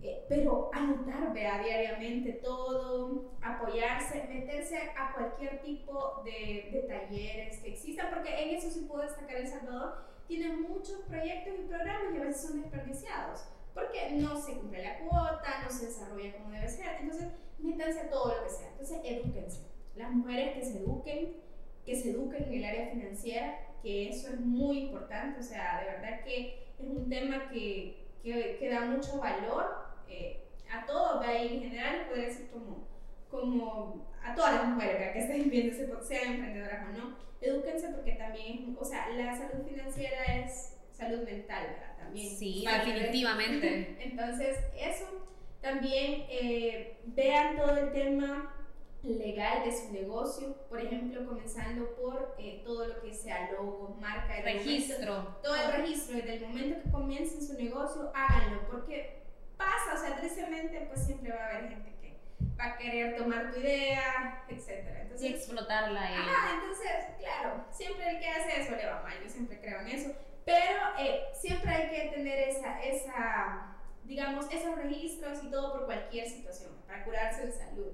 eh, 0.02 0.24
pero 0.30 0.70
anotar, 0.72 1.30
vea, 1.34 1.62
diariamente 1.62 2.32
todo, 2.42 3.32
apoyarse, 3.42 4.26
meterse 4.30 4.78
a 4.96 5.12
cualquier 5.12 5.60
tipo 5.60 6.22
de, 6.24 6.70
de, 6.72 6.86
talleres 6.88 7.58
que 7.58 7.74
existan, 7.74 8.08
porque 8.08 8.42
en 8.42 8.56
eso 8.56 8.70
sí 8.70 8.86
puedo 8.88 9.02
destacar 9.02 9.36
El 9.36 9.46
Salvador, 9.46 10.06
tiene 10.26 10.56
muchos 10.56 11.00
proyectos 11.02 11.52
y 11.58 11.68
programas 11.68 12.14
y 12.14 12.16
a 12.16 12.24
veces 12.24 12.48
son 12.48 12.62
desperdiciados, 12.62 13.46
porque 13.74 14.12
no 14.12 14.40
se 14.40 14.54
cumple 14.54 14.82
la 14.82 15.00
cuota, 15.00 15.64
no 15.64 15.70
se 15.70 15.84
desarrolla 15.84 16.32
como 16.32 16.50
debe 16.50 16.66
ser, 16.66 16.96
entonces 17.02 17.28
métanse 17.58 18.00
a 18.00 18.08
todo 18.08 18.36
lo 18.36 18.42
que 18.42 18.48
sea, 18.48 18.68
entonces 18.70 19.00
edúquense, 19.04 19.73
las 19.96 20.10
mujeres 20.12 20.54
que 20.54 20.64
se 20.64 20.78
eduquen, 20.78 21.36
que 21.84 21.96
se 21.96 22.10
eduquen 22.10 22.44
en 22.44 22.54
el 22.54 22.64
área 22.64 22.88
financiera, 22.88 23.58
que 23.82 24.08
eso 24.08 24.28
es 24.28 24.40
muy 24.40 24.78
importante, 24.78 25.40
o 25.40 25.42
sea, 25.42 25.80
de 25.80 25.92
verdad 25.92 26.24
que 26.24 26.64
es 26.78 26.86
un 26.86 27.08
tema 27.08 27.48
que 27.50 28.04
que, 28.24 28.56
que 28.58 28.70
da 28.70 28.80
mucho 28.80 29.18
valor 29.18 29.66
eh, 30.08 30.40
a 30.72 30.86
todos, 30.86 31.24
en 31.28 31.60
general, 31.60 32.06
podría 32.08 32.28
decir 32.28 32.48
como, 32.50 32.88
como 33.30 34.08
a 34.24 34.34
todas 34.34 34.54
las 34.54 34.68
mujeres 34.68 35.12
que 35.12 35.18
estén 35.20 35.50
viendo, 35.50 36.02
sean 36.02 36.34
emprendedoras 36.34 36.88
o 36.88 36.98
no, 36.98 37.18
edúquense 37.40 37.88
porque 37.88 38.12
también, 38.12 38.76
o 38.80 38.84
sea, 38.84 39.10
la 39.10 39.36
salud 39.36 39.66
financiera 39.68 40.24
es 40.24 40.78
salud 40.90 41.22
mental, 41.22 41.66
¿verdad? 41.66 41.96
También. 41.98 42.34
Sí, 42.34 42.64
definitivamente. 42.66 43.96
Entonces, 44.00 44.56
eso, 44.80 45.26
también 45.60 46.24
eh, 46.30 46.96
vean 47.06 47.56
todo 47.56 47.76
el 47.76 47.92
tema 47.92 48.63
legal 49.10 49.64
de 49.64 49.72
su 49.72 49.92
negocio, 49.92 50.54
por 50.68 50.80
ejemplo, 50.80 51.26
comenzando 51.26 51.94
por 51.96 52.34
eh, 52.38 52.62
todo 52.64 52.86
lo 52.86 53.00
que 53.02 53.12
sea 53.12 53.50
logo, 53.52 53.96
marca, 54.00 54.40
registro. 54.42 55.38
todo 55.42 55.54
el 55.56 55.72
registro, 55.72 56.16
desde 56.16 56.34
el 56.36 56.46
momento 56.48 56.82
que 56.82 56.90
comiencen 56.90 57.46
su 57.46 57.54
negocio, 57.54 58.10
háganlo, 58.14 58.66
porque 58.70 59.22
pasa, 59.56 59.94
o 59.94 59.98
sea, 59.98 60.16
tristemente, 60.16 60.86
pues 60.88 61.04
siempre 61.04 61.32
va 61.32 61.44
a 61.44 61.48
haber 61.48 61.68
gente 61.70 61.94
que 62.00 62.18
va 62.58 62.64
a 62.64 62.78
querer 62.78 63.16
tomar 63.16 63.52
tu 63.52 63.60
idea, 63.60 64.44
etc. 64.48 64.70
Entonces, 65.02 65.30
y 65.30 65.34
explotarla. 65.34 66.00
ahí. 66.00 66.14
Ah, 66.16 66.60
entonces, 66.60 66.90
claro, 67.18 67.64
siempre 67.70 68.10
el 68.10 68.18
que 68.18 68.28
hace 68.28 68.60
eso 68.62 68.76
le 68.76 68.86
va 68.86 69.02
mal, 69.02 69.14
yo 69.22 69.28
siempre 69.28 69.60
creo 69.60 69.80
en 69.80 69.88
eso, 69.88 70.12
pero 70.44 70.80
eh, 70.98 71.24
siempre 71.34 71.70
hay 71.70 71.90
que 71.90 72.10
tener 72.16 72.48
esa, 72.48 72.82
esa, 72.82 73.76
digamos, 74.04 74.46
esos 74.52 74.76
registros 74.76 75.42
y 75.42 75.50
todo 75.50 75.72
por 75.72 75.86
cualquier 75.86 76.28
situación, 76.28 76.72
para 76.86 77.04
curarse 77.04 77.46
de 77.46 77.52
salud. 77.52 77.92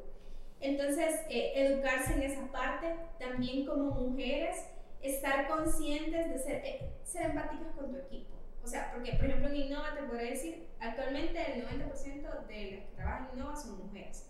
Entonces, 0.60 1.20
eh, 1.30 1.52
educarse 1.54 2.12
en 2.12 2.22
esa 2.22 2.50
parte, 2.52 2.94
también 3.18 3.64
como 3.64 3.92
mujeres, 3.92 4.66
estar 5.02 5.48
conscientes 5.48 6.28
de 6.28 6.38
ser, 6.38 6.64
eh, 6.64 6.90
ser 7.04 7.30
empáticas 7.30 7.68
con 7.74 7.90
tu 7.90 7.98
equipo. 7.98 8.34
O 8.62 8.66
sea, 8.66 8.92
porque, 8.92 9.12
por 9.12 9.24
ejemplo, 9.24 9.48
en 9.48 9.56
Innova 9.56 9.94
te 9.94 10.02
podría 10.02 10.30
decir, 10.30 10.68
actualmente 10.78 11.40
el 11.52 11.64
90% 11.64 12.22
de 12.22 12.32
las 12.32 12.46
que 12.46 12.88
trabajan 12.94 13.28
en 13.32 13.38
Innova 13.38 13.56
son 13.56 13.78
mujeres. 13.78 14.26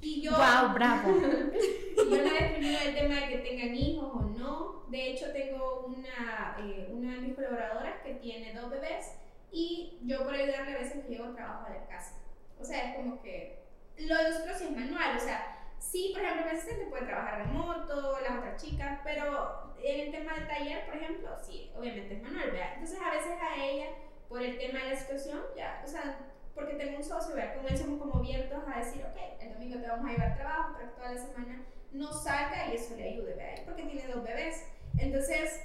Y 0.00 0.20
yo, 0.20 0.32
wow, 0.32 0.74
bravo. 0.74 1.12
yo 1.96 2.04
no 2.04 2.14
he 2.14 2.42
definido 2.42 2.80
el 2.80 2.94
tema 2.94 3.14
de 3.20 3.28
que 3.28 3.38
tengan 3.38 3.74
hijos 3.74 4.10
o 4.12 4.22
no. 4.22 4.84
De 4.88 5.10
hecho, 5.10 5.32
tengo 5.32 5.86
una, 5.86 6.56
eh, 6.60 6.88
una 6.92 7.14
de 7.14 7.20
mis 7.20 7.34
colaboradoras 7.34 8.00
que 8.04 8.14
tiene 8.14 8.52
dos 8.52 8.70
bebés 8.70 9.12
y 9.50 9.98
yo 10.02 10.24
por 10.24 10.34
ayudarle 10.34 10.74
a 10.74 10.78
veces 10.78 11.08
llevo 11.08 11.34
trabajo 11.34 11.66
a 11.66 11.70
la 11.70 11.86
casa. 11.86 12.16
O 12.58 12.64
sea, 12.64 12.90
es 12.90 12.96
como 12.96 13.22
que 13.22 13.62
lo 13.98 14.16
de 14.16 14.30
nosotros 14.30 14.60
es 14.60 14.70
manual. 14.70 15.16
O 15.16 15.20
sea, 15.20 15.61
Sí, 15.82 16.12
por 16.14 16.22
ejemplo, 16.22 16.48
el 16.48 16.56
asistente 16.56 16.86
puede 16.86 17.06
trabajar 17.06 17.38
remoto, 17.38 18.20
las 18.20 18.38
otras 18.38 18.62
chicas, 18.62 19.00
pero 19.02 19.74
en 19.82 20.00
el 20.00 20.10
tema 20.12 20.34
del 20.34 20.46
taller, 20.46 20.86
por 20.86 20.96
ejemplo, 20.96 21.28
sí, 21.42 21.70
obviamente 21.76 22.14
es 22.14 22.22
manual. 22.22 22.50
Entonces 22.74 22.98
a 23.04 23.10
veces 23.10 23.32
a 23.40 23.62
ella, 23.62 23.86
por 24.28 24.40
el 24.40 24.56
tema 24.56 24.78
de 24.84 24.90
la 24.90 24.96
situación, 24.96 25.40
ya, 25.56 25.82
o 25.84 25.88
sea, 25.88 26.18
porque 26.54 26.74
tengo 26.74 26.98
un 26.98 27.04
socio, 27.04 27.34
¿vea? 27.34 27.54
Con 27.54 27.66
él 27.66 27.76
somos 27.76 27.98
como 28.00 28.18
abiertos 28.18 28.62
a 28.66 28.78
decir, 28.78 29.04
ok, 29.04 29.42
el 29.42 29.52
domingo 29.54 29.80
te 29.80 29.88
vamos 29.88 30.06
a 30.06 30.12
llevar 30.12 30.36
trabajo 30.36 30.78
que 30.78 30.84
toda 30.86 31.12
la 31.12 31.20
semana 31.20 31.64
no 31.92 32.12
salga 32.12 32.68
y 32.68 32.76
eso 32.76 32.96
le 32.96 33.08
ayude, 33.10 33.34
¿vea? 33.34 33.62
Porque 33.64 33.82
tiene 33.82 34.06
dos 34.06 34.22
bebés. 34.22 34.64
Entonces, 34.96 35.62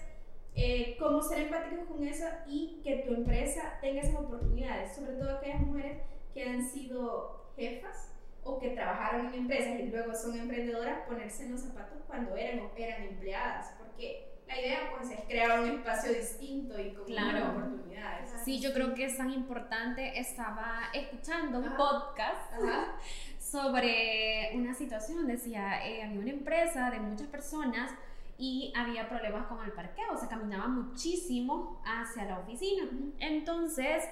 eh, 0.56 0.97
cómo 0.97 1.21
ser 1.21 1.41
empáticos 1.41 1.86
con 1.86 2.06
eso 2.06 2.25
y 2.47 2.82
que 2.84 3.03
tu 3.08 3.13
empresa 3.13 3.77
tenga 3.82 4.01
esas 4.01 4.15
oportunidades, 4.15 4.95
sobre 4.95 5.13
todo 5.13 5.38
aquellas 5.38 5.62
mujeres 5.62 6.01
que 6.34 6.43
han 6.43 6.67
sido 6.67 7.51
jefas 7.56 8.16
o 8.47 8.60
que 8.60 8.69
trabajaron 8.69 9.27
en 9.27 9.33
empresas 9.33 9.79
y 9.79 9.88
luego 9.88 10.13
son 10.15 10.38
emprendedoras, 10.38 11.05
ponerse 11.07 11.45
en 11.45 11.51
los 11.51 11.62
zapatos 11.62 11.99
cuando 12.07 12.36
eran 12.36 12.60
o 12.60 12.71
eran 12.75 13.03
empleadas, 13.03 13.73
porque 13.77 14.27
la 14.47 14.60
idea 14.60 14.79
pues 14.95 15.12
es 15.12 15.19
crear 15.27 15.60
un 15.60 15.69
espacio 15.71 16.13
distinto 16.13 16.79
y 16.79 16.93
con 16.93 17.05
claro. 17.05 17.49
oportunidades. 17.51 18.31
Sí, 18.45 18.60
yo 18.60 18.73
creo 18.73 18.93
que 18.93 19.05
es 19.05 19.17
tan 19.17 19.31
importante, 19.31 20.17
estaba 20.17 20.89
escuchando 20.93 21.60
un 21.60 21.75
podcast 21.75 22.53
sobre 23.39 24.51
una 24.55 24.73
situación, 24.73 25.27
decía, 25.27 25.86
eh, 25.86 26.03
había 26.03 26.19
una 26.19 26.31
empresa 26.31 26.89
de 26.89 26.99
muchas 26.99 27.27
personas 27.27 27.91
y 28.38 28.71
había 28.75 29.10
problemas 29.10 29.47
con 29.47 29.63
el 29.65 29.71
parqueo, 29.71 30.15
se 30.17 30.27
caminaba 30.27 30.67
muchísimo 30.67 31.81
hacia 31.86 32.25
la 32.25 32.39
oficina. 32.39 32.88
Entonces, 33.19 34.03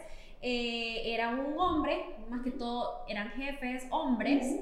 eh, 0.41 1.13
era 1.13 1.29
un 1.29 1.57
hombre, 1.57 2.17
más 2.29 2.41
que 2.41 2.51
todo 2.51 3.03
eran 3.07 3.29
jefes 3.31 3.87
hombres, 3.89 4.61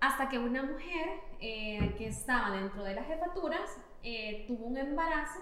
hasta 0.00 0.28
que 0.28 0.38
una 0.38 0.62
mujer 0.62 1.20
eh, 1.40 1.94
que 1.98 2.08
estaba 2.08 2.56
dentro 2.56 2.84
de 2.84 2.94
las 2.94 3.06
jefaturas 3.06 3.78
eh, 4.02 4.44
tuvo 4.46 4.66
un 4.66 4.78
embarazo, 4.78 5.40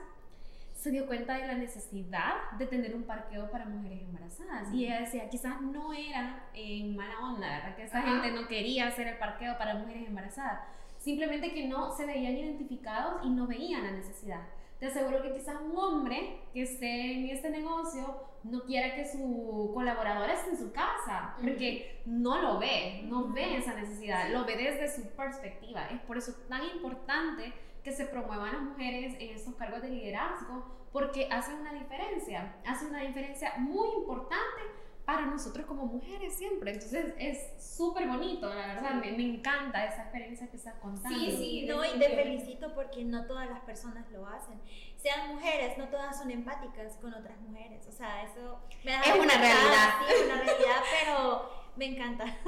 se 0.74 0.90
dio 0.90 1.06
cuenta 1.06 1.34
de 1.34 1.46
la 1.46 1.54
necesidad 1.54 2.50
de 2.58 2.66
tener 2.66 2.94
un 2.94 3.04
parqueo 3.04 3.50
para 3.50 3.64
mujeres 3.64 4.02
embarazadas. 4.02 4.72
Y 4.72 4.86
ella 4.86 5.00
decía, 5.00 5.28
quizás 5.28 5.60
no 5.60 5.92
era 5.92 6.48
en 6.54 6.96
mala 6.96 7.18
onda, 7.20 7.48
¿verdad? 7.48 7.76
Que 7.76 7.84
esa 7.84 8.02
gente 8.02 8.30
no 8.30 8.46
quería 8.46 8.88
hacer 8.88 9.06
el 9.06 9.18
parqueo 9.18 9.56
para 9.58 9.74
mujeres 9.74 10.06
embarazadas. 10.06 10.60
Simplemente 10.98 11.52
que 11.52 11.66
no 11.66 11.92
se 11.92 12.04
veían 12.04 12.36
identificados 12.36 13.24
y 13.24 13.30
no 13.30 13.46
veían 13.46 13.84
la 13.84 13.92
necesidad 13.92 14.40
te 14.78 14.86
aseguro 14.86 15.22
que 15.22 15.32
quizás 15.32 15.56
un 15.60 15.76
hombre 15.76 16.40
que 16.52 16.62
esté 16.62 17.12
en 17.14 17.28
este 17.28 17.50
negocio 17.50 18.20
no 18.44 18.62
quiera 18.64 18.94
que 18.94 19.06
su 19.06 19.70
colaboradora 19.74 20.34
esté 20.34 20.50
en 20.50 20.58
su 20.58 20.72
casa, 20.72 21.34
porque 21.40 22.02
no 22.04 22.40
lo 22.40 22.58
ve, 22.58 23.02
no 23.04 23.32
ve 23.32 23.56
esa 23.56 23.74
necesidad, 23.74 24.30
lo 24.30 24.44
ve 24.44 24.56
desde 24.56 24.88
su 24.94 25.08
perspectiva. 25.16 25.88
Es 25.88 26.00
por 26.02 26.16
eso 26.18 26.32
tan 26.48 26.62
importante 26.64 27.52
que 27.82 27.92
se 27.92 28.06
promuevan 28.06 28.52
las 28.52 28.62
mujeres 28.62 29.14
en 29.18 29.30
estos 29.30 29.54
cargos 29.54 29.82
de 29.82 29.90
liderazgo, 29.90 30.64
porque 30.92 31.28
hace 31.30 31.54
una 31.54 31.72
diferencia, 31.72 32.56
hace 32.66 32.86
una 32.86 33.00
diferencia 33.02 33.54
muy 33.58 33.88
importante 33.98 34.62
para 35.06 35.24
nosotros 35.24 35.64
como 35.66 35.86
mujeres 35.86 36.34
siempre. 36.34 36.72
Entonces 36.72 37.14
es 37.18 37.64
súper 37.64 38.08
bonito, 38.08 38.52
la 38.52 38.66
verdad, 38.66 38.94
me, 38.94 39.12
me, 39.12 39.36
encanta 39.36 39.86
esa 39.86 40.02
experiencia 40.02 40.48
que 40.48 40.56
estás 40.56 40.74
contando. 40.80 41.16
Sí, 41.16 41.36
sí, 41.38 41.66
no, 41.66 41.84
y 41.84 41.96
te 41.96 42.10
felicito 42.10 42.74
porque 42.74 43.04
no 43.04 43.24
todas 43.26 43.48
las 43.48 43.60
personas 43.60 44.10
lo 44.10 44.26
hacen. 44.26 44.60
Sean 44.96 45.28
mujeres, 45.28 45.78
no 45.78 45.88
todas 45.88 46.18
son 46.18 46.32
empáticas 46.32 46.96
con 46.96 47.14
otras 47.14 47.40
mujeres. 47.40 47.86
O 47.86 47.92
sea, 47.92 48.24
eso 48.24 48.58
me 48.84 48.90
da 48.90 49.00
Es 49.02 49.14
una 49.14 49.38
realidad. 49.38 49.90
Sí, 50.00 50.14
es 50.14 50.24
una 50.26 50.42
realidad, 50.42 50.82
pero 51.00 51.50
me 51.76 51.86
encanta. 51.86 52.24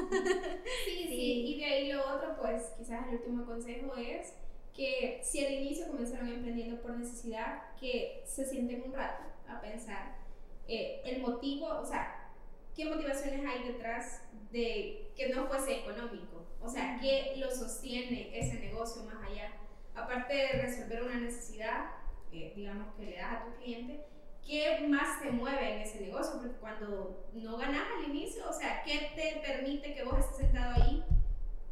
Sí, 0.85 1.05
sí, 1.07 1.45
y 1.47 1.59
de 1.61 1.65
ahí 1.65 1.93
lo 1.93 2.17
otro, 2.17 2.37
pues 2.41 2.73
quizás 2.77 3.07
el 3.09 3.17
último 3.17 3.45
consejo 3.45 3.95
es 3.95 4.33
que 4.75 5.21
si 5.23 5.45
al 5.45 5.53
inicio 5.53 5.87
comenzaron 5.87 6.29
emprendiendo 6.29 6.81
por 6.81 6.93
necesidad, 6.93 7.75
que 7.79 8.25
se 8.27 8.45
sienten 8.45 8.83
un 8.85 8.95
rato 8.95 9.23
a 9.49 9.61
pensar 9.61 10.17
eh, 10.67 11.03
el 11.05 11.23
motivo, 11.23 11.67
o 11.67 11.85
sea, 11.85 12.18
qué 12.79 12.85
motivaciones 12.85 13.45
hay 13.45 13.73
detrás 13.73 14.23
de 14.53 15.11
que 15.17 15.31
no 15.31 15.49
fuese 15.49 15.81
económico. 15.81 16.47
O 16.61 16.69
sea, 16.69 16.97
qué 17.03 17.35
lo 17.37 17.51
sostiene 17.51 18.31
ese 18.33 18.61
negocio 18.61 19.03
más 19.03 19.17
allá. 19.29 19.51
Aparte 19.97 20.33
de 20.33 20.63
resolver 20.63 21.03
una 21.03 21.17
necesidad, 21.17 21.87
eh, 22.33 22.53
digamos, 22.55 22.95
que 22.95 23.07
le 23.07 23.17
das 23.17 23.33
a 23.33 23.45
tu 23.45 23.57
cliente, 23.57 24.07
¿qué 24.47 24.87
más 24.89 25.21
te 25.21 25.33
mueve 25.33 25.75
en 25.75 25.81
ese 25.81 26.01
negocio? 26.03 26.41
Porque 26.41 26.57
cuando 26.59 27.29
no 27.33 27.57
ganas 27.57 27.83
al 27.97 28.15
inicio, 28.15 28.49
o 28.49 28.53
sea, 28.53 28.85
¿qué 28.85 29.11
te 29.17 29.41
permite 29.45 29.93
que 29.93 30.05
vos 30.05 30.21
estés 30.21 30.37
sentado 30.37 30.81
ahí 30.81 31.03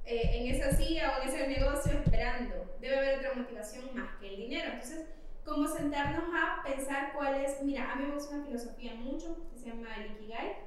eh, 0.05 0.31
en 0.33 0.55
esa 0.57 0.77
silla 0.77 1.19
o 1.19 1.23
en 1.23 1.29
ese 1.29 1.47
negocio 1.47 1.93
esperando? 1.93 2.77
Debe 2.81 2.99
haber 2.99 3.19
otra 3.19 3.35
motivación 3.35 3.95
más 3.95 4.17
que 4.19 4.27
el 4.27 4.37
dinero. 4.39 4.73
Entonces, 4.73 5.07
como 5.47 5.69
sentarnos 5.69 6.25
a 6.35 6.63
pensar 6.65 7.13
cuál 7.15 7.41
es, 7.41 7.63
mira, 7.63 7.93
a 7.93 7.97
mí 7.97 8.05
me 8.05 8.15
gusta 8.15 8.35
una 8.35 8.45
filosofía 8.45 8.95
mucho 8.95 9.49
que 9.49 9.59
se 9.59 9.69
llama 9.69 9.89
el 9.97 10.17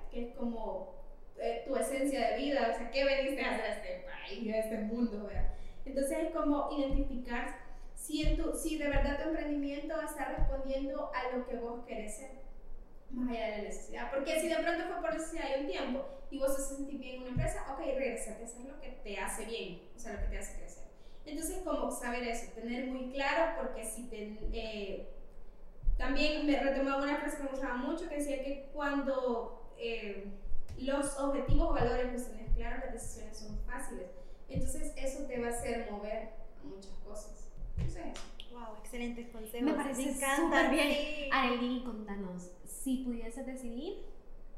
que 0.10 0.30
es 0.30 0.36
como 0.36 0.96
eh, 1.38 1.64
tu 1.68 1.76
esencia 1.76 2.30
de 2.30 2.38
vida, 2.38 2.72
o 2.74 2.78
sea, 2.78 2.90
¿qué 2.90 3.04
veniste 3.04 3.44
a 3.44 3.52
hacer 3.52 3.66
a 3.66 3.74
este 3.76 4.06
país, 4.08 4.54
a 4.54 4.58
este 4.58 4.78
mundo? 4.80 5.26
¿verdad? 5.26 5.54
Entonces 5.86 6.18
es 6.18 6.32
como 6.32 6.70
identificar 6.72 7.60
si, 7.94 8.24
en 8.24 8.38
tu, 8.38 8.54
si 8.54 8.78
de 8.78 8.88
verdad 8.88 9.22
tu 9.22 9.30
emprendimiento 9.30 10.02
está 10.02 10.34
respondiendo 10.38 11.12
a 11.14 11.36
lo 11.36 11.46
que 11.46 11.58
vos 11.58 11.86
querés 11.86 12.16
ser, 12.16 12.32
más 13.12 13.30
allá 13.30 13.46
de 13.46 13.58
la 13.58 13.64
necesidad. 13.64 14.12
Porque 14.12 14.40
si 14.40 14.48
de 14.48 14.56
pronto 14.56 14.86
fue 14.88 15.02
por 15.02 15.14
necesidad 15.14 15.46
y 15.58 15.62
un 15.62 15.68
tiempo 15.68 16.06
y 16.32 16.40
vos 16.40 16.56
te 16.56 16.62
sentís 16.62 17.00
bien 17.00 17.16
en 17.16 17.22
una 17.24 17.30
empresa, 17.32 17.66
ok, 17.74 17.80
regresate 17.80 18.44
a 18.44 18.46
hacer 18.46 18.66
lo 18.66 18.80
que 18.80 18.90
te 19.04 19.20
hace 19.20 19.46
bien, 19.46 19.82
o 19.94 20.00
sea, 20.00 20.14
lo 20.14 20.20
que 20.22 20.28
te 20.28 20.38
hace 20.38 20.58
crecer. 20.58 20.89
Entonces, 21.26 21.60
como 21.64 21.92
saber 21.92 22.24
eso, 22.24 22.52
tener 22.54 22.88
muy 22.88 23.12
claro, 23.12 23.62
porque 23.62 23.86
si 23.86 24.04
te... 24.08 24.38
Eh, 24.54 25.10
también 25.98 26.48
me 26.48 26.58
retomaba 26.58 27.04
una 27.04 27.18
frase 27.18 27.38
que 27.38 27.44
me 27.44 27.50
gustaba 27.50 27.76
mucho 27.76 28.08
que 28.08 28.16
decía 28.16 28.42
que 28.42 28.70
cuando 28.74 29.74
eh, 29.78 30.28
los 30.78 31.20
objetivos 31.20 31.72
o 31.72 31.74
valores 31.74 32.14
los 32.14 32.26
tenés 32.32 32.56
claros, 32.56 32.86
las 32.86 32.94
decisiones 32.94 33.38
son 33.38 33.60
fáciles. 33.68 34.08
Entonces, 34.48 34.94
eso 34.96 35.26
te 35.26 35.40
va 35.40 35.48
a 35.48 35.52
hacer 35.52 35.92
mover 35.92 36.30
a 36.62 36.64
muchas 36.64 36.94
cosas. 37.06 37.50
Entonces, 37.78 38.14
Wow, 38.52 38.78
excelentes 38.80 39.30
consejos. 39.30 39.62
Me 39.62 39.74
parece 39.74 40.14
súper 40.14 40.72
bien. 40.72 40.88
Sí. 40.92 41.30
Arely, 41.32 41.84
contanos, 41.84 42.52
si 42.66 42.98
pudieses 42.98 43.46
decidir, 43.46 44.04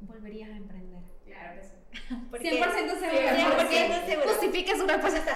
volverías 0.01 0.49
a 0.49 0.57
emprender. 0.57 1.01
Claro 1.25 1.55
que 1.55 1.63
sí. 1.63 1.75
100% 2.31 2.99
seguro. 2.99 3.27
100% 3.67 4.05
seguro. 4.05 4.29
Justifique 4.29 4.77
su 4.77 4.87
respuesta. 4.87 5.35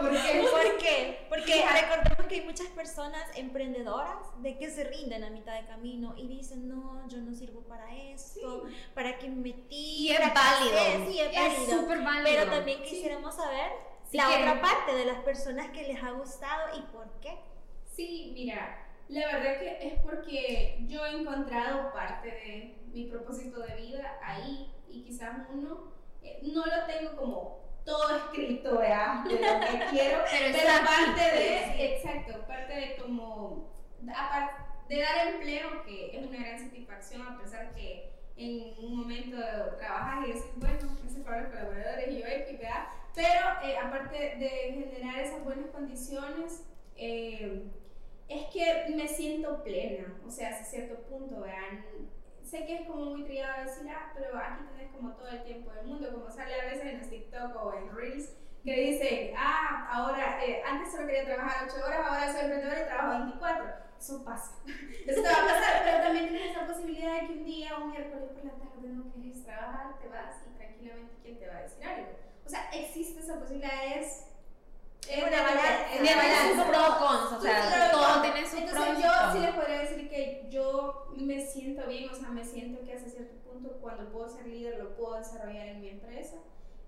¿Por 0.00 0.12
qué? 0.12 0.40
¿Por 0.50 0.78
qué? 0.78 1.26
Porque 1.28 1.64
recordemos 1.72 2.26
que 2.28 2.34
hay 2.36 2.40
muchas 2.42 2.68
personas 2.68 3.24
emprendedoras 3.36 4.18
de 4.38 4.56
que 4.56 4.70
se 4.70 4.84
rinden 4.84 5.24
a 5.24 5.30
mitad 5.30 5.54
de 5.54 5.66
camino 5.66 6.14
y 6.16 6.28
dicen, 6.28 6.68
no, 6.68 7.06
yo 7.08 7.18
no 7.18 7.34
sirvo 7.34 7.62
para 7.62 7.94
esto, 7.94 8.64
para 8.94 9.18
que 9.18 9.28
me 9.28 9.36
metí. 9.36 10.06
Y 10.06 10.10
es 10.10 10.20
válido. 10.20 11.10
Sí, 11.10 11.20
es 11.20 11.34
válido. 11.34 11.62
Es 11.62 11.70
súper 11.70 12.02
válido. 12.02 12.24
Pero 12.24 12.50
también 12.50 12.82
quisiéramos 12.82 13.34
saber 13.34 13.72
la 14.12 14.28
otra 14.28 14.60
parte 14.60 14.94
de 14.94 15.04
las 15.04 15.18
personas 15.18 15.70
que 15.70 15.82
les 15.82 16.02
ha 16.02 16.10
gustado 16.12 16.78
y 16.78 16.82
por 16.92 17.10
qué. 17.20 17.38
Sí, 17.94 18.32
mira, 18.34 18.83
la 19.08 19.26
verdad 19.26 19.58
que 19.58 19.88
es 19.88 20.00
porque 20.00 20.84
yo 20.88 21.04
he 21.04 21.20
encontrado 21.20 21.92
parte 21.92 22.28
de 22.28 22.78
mi 22.92 23.06
propósito 23.06 23.60
de 23.60 23.74
vida 23.76 24.18
ahí 24.22 24.72
y 24.88 25.02
quizás 25.02 25.46
uno 25.52 25.92
eh, 26.22 26.40
no 26.42 26.64
lo 26.64 26.84
tengo 26.86 27.16
como 27.16 27.64
todo 27.84 28.16
escrito 28.16 28.78
¿verdad? 28.78 29.24
de 29.24 29.34
lo 29.34 29.60
que 29.60 29.84
quiero, 29.90 30.24
pero, 30.30 30.84
parte 30.84 31.20
de, 31.20 31.94
exacto, 31.94 32.46
parte 32.46 32.74
de 32.74 32.96
como, 32.96 33.70
aparte 34.14 34.62
de 34.88 35.00
dar 35.00 35.26
empleo, 35.34 35.84
que 35.84 36.16
es 36.16 36.26
una 36.26 36.38
gran 36.38 36.58
satisfacción 36.58 37.22
a 37.22 37.38
pesar 37.38 37.74
que 37.74 38.10
en 38.36 38.74
un 38.84 38.96
momento 38.96 39.36
trabajas 39.78 40.26
y 40.26 40.32
dices, 40.32 40.50
bueno, 40.56 40.78
gracias 41.00 41.24
para 41.24 41.42
los 41.42 41.50
colaboradores 41.50 42.08
y 42.08 42.18
yo 42.18 42.24
¿verdad? 42.24 42.88
pero 43.14 43.46
eh, 43.62 43.76
aparte 43.78 44.16
de 44.16 44.48
generar 44.72 45.20
esas 45.20 45.44
buenas 45.44 45.66
condiciones, 45.70 46.64
eh, 46.96 47.64
es 48.28 48.46
que 48.46 48.94
me 48.94 49.06
siento 49.08 49.62
plena, 49.62 50.14
o 50.26 50.30
sea, 50.30 50.50
hasta 50.50 50.64
cierto 50.64 51.02
punto, 51.02 51.40
vean. 51.40 51.84
Sé 52.42 52.66
que 52.66 52.76
es 52.76 52.86
como 52.86 53.06
muy 53.06 53.24
trillado 53.24 53.64
decir, 53.64 53.90
ah, 53.90 54.12
pero 54.14 54.36
aquí 54.38 54.64
tenés 54.70 54.92
como 54.92 55.12
todo 55.12 55.28
el 55.28 55.44
tiempo 55.44 55.72
del 55.72 55.86
mundo, 55.86 56.12
como 56.12 56.30
sale 56.30 56.54
a 56.60 56.64
veces 56.64 56.84
en 56.84 56.98
los 56.98 57.08
TikTok 57.08 57.56
o 57.56 57.74
en 57.74 57.94
Reels, 57.94 58.36
que 58.62 58.74
dicen, 58.74 59.34
ah, 59.36 59.88
ahora, 59.92 60.44
eh, 60.44 60.62
antes 60.64 60.92
solo 60.92 61.06
quería 61.06 61.24
trabajar 61.24 61.68
8 61.68 61.84
horas, 61.84 62.00
ahora 62.06 62.32
soy 62.32 62.42
emprendedora 62.42 62.82
y 62.82 62.86
trabajo 62.86 63.24
24. 63.24 63.64
Eso 63.98 64.24
pasa. 64.24 64.56
Eso 65.06 65.22
te 65.22 65.28
va 65.28 65.34
a 65.34 65.46
pasar, 65.46 65.82
pero 65.84 66.02
también 66.02 66.28
tienes 66.28 66.50
esa 66.50 66.66
posibilidad 66.66 67.20
de 67.20 67.26
que 67.26 67.32
un 67.34 67.44
día, 67.44 67.76
un 67.78 67.90
miércoles 67.90 68.30
por 68.34 68.44
la 68.44 68.52
tarde, 68.52 68.88
no 68.88 69.12
quieres 69.12 69.44
trabajar, 69.44 69.98
te 69.98 70.08
vas 70.08 70.42
y 70.46 70.56
tranquilamente, 70.56 71.14
¿quién 71.22 71.38
te 71.38 71.46
va 71.46 71.56
a 71.56 71.62
decir 71.62 71.84
algo? 71.84 72.08
O 72.44 72.48
sea, 72.48 72.70
existe 72.72 73.20
esa 73.20 73.38
posibilidad, 73.38 73.98
es 73.98 74.26
es 75.10 75.22
una 75.22 75.42
balanza. 75.42 75.86
Tiene 75.90 76.54
sus 76.54 76.64
pros 76.64 76.88
cons, 76.96 77.32
o 77.32 77.40
sea, 77.40 77.90
todo 77.90 78.22
tiene 78.22 78.46
sus 78.46 78.60
Entonces, 78.60 78.84
pros. 78.84 79.02
yo 79.02 79.32
sí 79.32 79.38
les 79.40 79.54
podría 79.54 79.78
decir 79.80 80.08
que 80.08 80.46
yo 80.50 81.08
me 81.16 81.44
siento 81.46 81.86
bien, 81.86 82.08
o 82.10 82.14
sea, 82.14 82.28
me 82.28 82.44
siento 82.44 82.82
que 82.84 82.92
hasta 82.92 83.10
cierto 83.10 83.34
punto 83.50 83.78
cuando 83.80 84.10
puedo 84.10 84.28
ser 84.28 84.46
líder 84.46 84.78
lo 84.78 84.96
puedo 84.96 85.16
desarrollar 85.18 85.66
en 85.68 85.80
mi 85.80 85.88
empresa. 85.90 86.36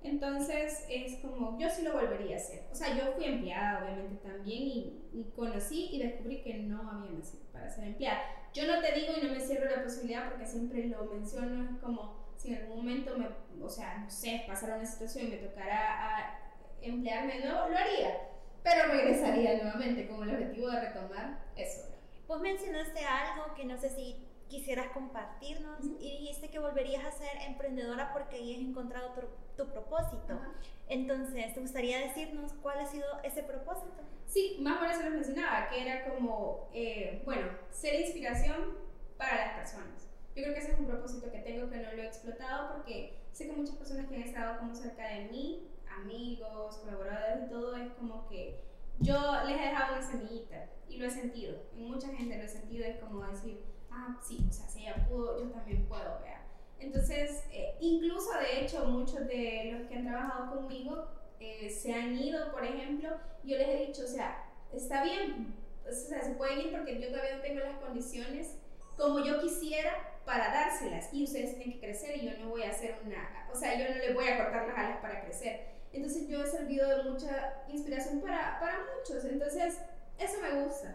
Entonces 0.02 0.84
es 0.88 1.16
como, 1.16 1.58
yo 1.58 1.68
sí 1.68 1.82
lo 1.82 1.94
volvería 1.94 2.36
a 2.36 2.38
hacer. 2.38 2.64
O 2.70 2.74
sea, 2.74 2.96
yo 2.96 3.12
fui 3.14 3.24
empleada 3.24 3.82
obviamente 3.82 4.16
también 4.28 4.62
y, 4.62 5.08
y 5.12 5.32
conocí 5.34 5.88
y 5.92 5.98
descubrí 6.00 6.42
que 6.42 6.54
no 6.54 6.88
había 6.88 7.10
nacido 7.10 7.42
para 7.52 7.68
ser 7.68 7.84
empleada. 7.84 8.20
Yo 8.54 8.66
no 8.66 8.80
te 8.80 8.92
digo 8.92 9.14
y 9.20 9.26
no 9.26 9.34
me 9.34 9.40
cierro 9.40 9.68
la 9.68 9.82
posibilidad 9.82 10.28
porque 10.30 10.46
siempre 10.46 10.86
lo 10.86 11.04
menciono, 11.04 11.64
es 11.64 11.80
como 11.82 12.26
si 12.36 12.54
en 12.54 12.62
algún 12.62 12.76
momento 12.78 13.18
me, 13.18 13.28
o 13.62 13.68
sea, 13.68 13.98
no 13.98 14.10
sé, 14.10 14.44
pasara 14.46 14.76
una 14.76 14.86
situación 14.86 15.26
y 15.26 15.30
me 15.30 15.36
tocara 15.38 16.18
a 16.18 16.45
emplearme 16.88 17.38
de 17.38 17.44
nuevo, 17.46 17.68
lo 17.68 17.76
haría, 17.76 18.18
pero 18.62 18.92
regresaría 18.92 19.62
nuevamente 19.62 20.08
con 20.08 20.28
el 20.28 20.34
objetivo 20.34 20.70
de 20.70 20.80
retomar 20.80 21.38
eso. 21.56 21.86
Vos 22.26 22.40
mencionaste 22.40 23.00
algo 23.04 23.54
que 23.54 23.64
no 23.64 23.78
sé 23.78 23.90
si 23.90 24.26
quisieras 24.48 24.88
compartirnos 24.88 25.84
y 26.00 26.18
dijiste 26.18 26.48
que 26.48 26.58
volverías 26.58 27.04
a 27.04 27.12
ser 27.12 27.30
emprendedora 27.46 28.12
porque 28.12 28.36
ahí 28.36 28.54
has 28.54 28.60
encontrado 28.60 29.12
tu, 29.12 29.20
tu 29.56 29.70
propósito. 29.70 30.40
Entonces, 30.88 31.54
¿te 31.54 31.60
gustaría 31.60 31.98
decirnos 31.98 32.52
cuál 32.62 32.78
ha 32.80 32.86
sido 32.86 33.06
ese 33.24 33.42
propósito? 33.42 34.02
Sí, 34.26 34.56
más 34.60 34.78
o 34.78 34.80
menos 34.82 34.96
se 34.96 35.04
lo 35.04 35.10
mencionaba, 35.10 35.68
que 35.68 35.82
era 35.82 36.04
como, 36.04 36.68
eh, 36.72 37.22
bueno, 37.24 37.48
ser 37.70 38.00
inspiración 38.00 38.78
para 39.16 39.36
las 39.36 39.54
personas. 39.56 40.08
Yo 40.34 40.42
creo 40.42 40.54
que 40.54 40.60
ese 40.60 40.72
es 40.72 40.78
un 40.78 40.86
propósito 40.86 41.30
que 41.32 41.38
tengo 41.38 41.70
que 41.70 41.78
no 41.78 41.92
lo 41.92 42.02
he 42.02 42.06
explotado 42.06 42.74
porque 42.74 43.18
sé 43.32 43.46
que 43.46 43.52
muchas 43.52 43.76
personas 43.76 44.06
que 44.06 44.16
han 44.16 44.22
estado 44.22 44.58
como 44.58 44.74
cerca 44.74 45.08
de 45.08 45.24
mí 45.30 45.66
amigos, 45.96 46.76
colaboradores 46.76 47.46
y 47.46 47.50
todo, 47.50 47.76
es 47.76 47.92
como 47.92 48.28
que 48.28 48.64
yo 48.98 49.16
les 49.46 49.58
he 49.58 49.64
dejado 49.64 49.94
una 49.94 50.02
semillita 50.02 50.66
y 50.88 50.98
lo 50.98 51.06
he 51.06 51.10
sentido. 51.10 51.56
En 51.74 51.88
mucha 51.88 52.08
gente 52.08 52.36
lo 52.36 52.44
he 52.44 52.48
sentido, 52.48 52.84
es 52.84 52.98
como 52.98 53.24
decir, 53.26 53.64
ah, 53.90 54.18
sí, 54.26 54.46
o 54.48 54.52
sea, 54.52 54.68
si 54.68 54.82
ella 54.82 55.06
pudo, 55.08 55.42
yo 55.42 55.50
también 55.50 55.86
puedo, 55.86 56.20
vea. 56.22 56.46
Entonces, 56.78 57.44
eh, 57.52 57.76
incluso 57.80 58.30
de 58.38 58.60
hecho, 58.60 58.84
muchos 58.86 59.26
de 59.26 59.70
los 59.72 59.88
que 59.88 59.96
han 59.96 60.06
trabajado 60.06 60.56
conmigo 60.56 61.08
eh, 61.40 61.70
se 61.70 61.92
han 61.92 62.16
ido, 62.16 62.50
por 62.52 62.64
ejemplo, 62.64 63.10
yo 63.44 63.56
les 63.56 63.68
he 63.68 63.86
dicho, 63.86 64.04
o 64.04 64.08
sea, 64.08 64.44
está 64.72 65.02
bien, 65.04 65.54
o 65.88 65.92
sea, 65.92 66.22
se 66.22 66.34
pueden 66.34 66.60
ir 66.60 66.72
porque 66.72 67.00
yo 67.00 67.08
todavía 67.08 67.36
no 67.36 67.42
tengo 67.42 67.60
las 67.60 67.78
condiciones 67.78 68.56
como 68.96 69.20
yo 69.20 69.40
quisiera 69.40 69.92
para 70.24 70.52
dárselas 70.52 71.12
y 71.12 71.24
ustedes 71.24 71.54
tienen 71.56 71.74
que 71.74 71.86
crecer 71.86 72.16
y 72.16 72.26
yo 72.26 72.38
no 72.38 72.48
voy 72.48 72.62
a 72.62 72.70
hacer 72.70 72.96
una, 73.04 73.48
o 73.52 73.56
sea, 73.56 73.78
yo 73.78 73.88
no 73.88 74.00
les 74.00 74.14
voy 74.14 74.26
a 74.26 74.38
cortar 74.38 74.66
las 74.66 74.76
alas 74.76 74.98
para 75.00 75.22
crecer. 75.22 75.75
Entonces 75.96 76.28
yo 76.28 76.42
he 76.42 76.46
servido 76.46 76.88
de 76.88 77.10
mucha 77.10 77.54
inspiración 77.68 78.20
para, 78.20 78.60
para 78.60 78.78
muchos. 78.96 79.24
Entonces, 79.24 79.78
eso 80.18 80.40
me 80.40 80.62
gusta. 80.62 80.94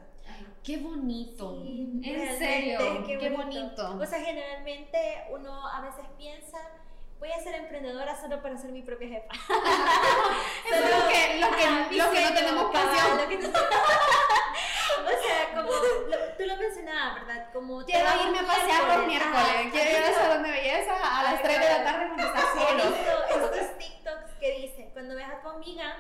Qué 0.64 0.78
bonito. 0.78 1.64
en 1.64 2.38
serio, 2.38 3.04
qué, 3.08 3.30
bonito. 3.32 3.98
O 4.00 4.06
sea, 4.06 4.20
generalmente 4.20 5.24
uno 5.32 5.68
a 5.68 5.82
veces 5.82 6.06
piensa, 6.18 6.60
voy 7.20 7.32
a 7.32 7.42
ser 7.42 7.56
emprendedora 7.56 8.20
solo 8.20 8.44
para 8.44 8.58
ser 8.58 8.72
mi 8.72 8.84
propia 8.84 9.08
jefa. 9.08 9.34
Es 10.72 10.82
lo 10.82 11.08
que, 11.08 11.40
lo 11.40 11.50
que, 11.50 11.98
lo 11.98 12.12
que 12.12 12.22
no 12.22 12.34
tenemos 12.34 12.72
pasión. 12.72 13.18
o 15.06 15.10
sea, 15.10 15.56
como 15.56 15.72
tú 16.38 16.46
lo 16.46 16.58
mencionabas, 16.58 17.26
¿verdad? 17.26 17.52
Como 17.52 17.84
quiero 17.84 18.08
irme 18.24 18.40
a 18.40 18.46
pasear 18.46 18.98
por 18.98 19.08
miércoles, 19.08 19.72
quiero 19.72 19.90
ir 19.90 20.04
a 20.04 20.14
salón 20.14 20.44
de 20.44 20.52
belleza 20.52 21.20
a 21.20 21.24
las 21.24 21.42
3 21.42 21.60
de 21.60 21.66
la 21.70 21.84
tarde 21.84 22.08
cuando 22.08 22.24
estás 22.28 22.46
solo. 22.54 22.84
Estos 23.30 23.78
TikToks 23.80 24.34
que 24.40 24.60
dicen, 24.62 24.91
cuando 25.02 25.16
ves 25.16 25.26
a 25.26 25.42
tu 25.42 25.50
amiga 25.50 25.96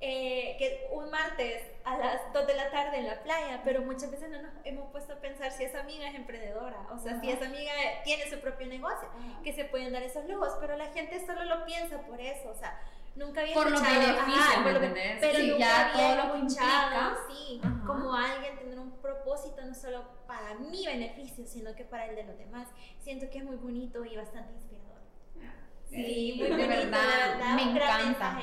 eh, 0.00 0.54
que 0.56 0.86
un 0.92 1.10
martes 1.10 1.64
a 1.84 1.98
las 1.98 2.32
2 2.32 2.46
de 2.46 2.54
la 2.54 2.70
tarde 2.70 2.98
en 2.98 3.08
la 3.08 3.20
playa, 3.24 3.62
pero 3.64 3.82
muchas 3.82 4.08
veces 4.08 4.30
no 4.30 4.40
nos 4.40 4.52
hemos 4.62 4.88
puesto 4.92 5.14
a 5.14 5.16
pensar 5.16 5.50
si 5.50 5.64
esa 5.64 5.80
amiga 5.80 6.06
es 6.08 6.14
emprendedora, 6.14 6.86
o 6.92 6.98
sea, 6.98 7.20
si 7.20 7.28
esa 7.28 7.46
amiga 7.46 7.72
tiene 8.04 8.30
su 8.30 8.38
propio 8.38 8.68
negocio, 8.68 9.08
que 9.42 9.52
se 9.52 9.64
pueden 9.64 9.92
dar 9.92 10.04
esos 10.04 10.24
lujos, 10.26 10.52
pero 10.60 10.76
la 10.76 10.86
gente 10.92 11.26
solo 11.26 11.44
lo 11.44 11.64
piensa 11.64 11.98
por 12.02 12.20
eso, 12.20 12.50
o 12.50 12.54
sea, 12.54 12.78
nunca 13.16 13.40
había 13.40 13.54
por 13.54 13.66
escuchado, 13.66 13.94
los 13.94 14.06
beneficios, 14.06 14.64
¿me 14.64 14.70
entendés? 14.70 15.16
pero 15.20 15.38
sí, 15.38 15.50
nunca 15.50 15.58
ya 15.58 15.90
había 15.90 15.92
todo 15.92 16.16
lo 16.16 16.32
que 16.32 16.38
escuchado, 16.38 16.94
implica. 16.94 17.18
sí, 17.28 17.60
Ajá. 17.64 17.86
como 17.86 18.14
alguien 18.14 18.58
tener 18.58 18.78
un 18.78 18.92
propósito 19.00 19.64
no 19.64 19.74
solo 19.74 20.04
para 20.28 20.54
mi 20.54 20.86
beneficio, 20.86 21.46
sino 21.46 21.74
que 21.74 21.84
para 21.84 22.06
el 22.06 22.14
de 22.14 22.22
los 22.24 22.38
demás. 22.38 22.68
Siento 23.00 23.28
que 23.28 23.38
es 23.38 23.44
muy 23.44 23.56
bonito 23.56 24.04
y 24.04 24.16
bastante 24.16 24.52
inspirador. 24.52 24.75
Sí, 25.88 26.34
muy 26.38 26.48
de 26.48 26.66
verdad, 26.66 27.54
me 27.54 27.62
encanta. 27.62 28.38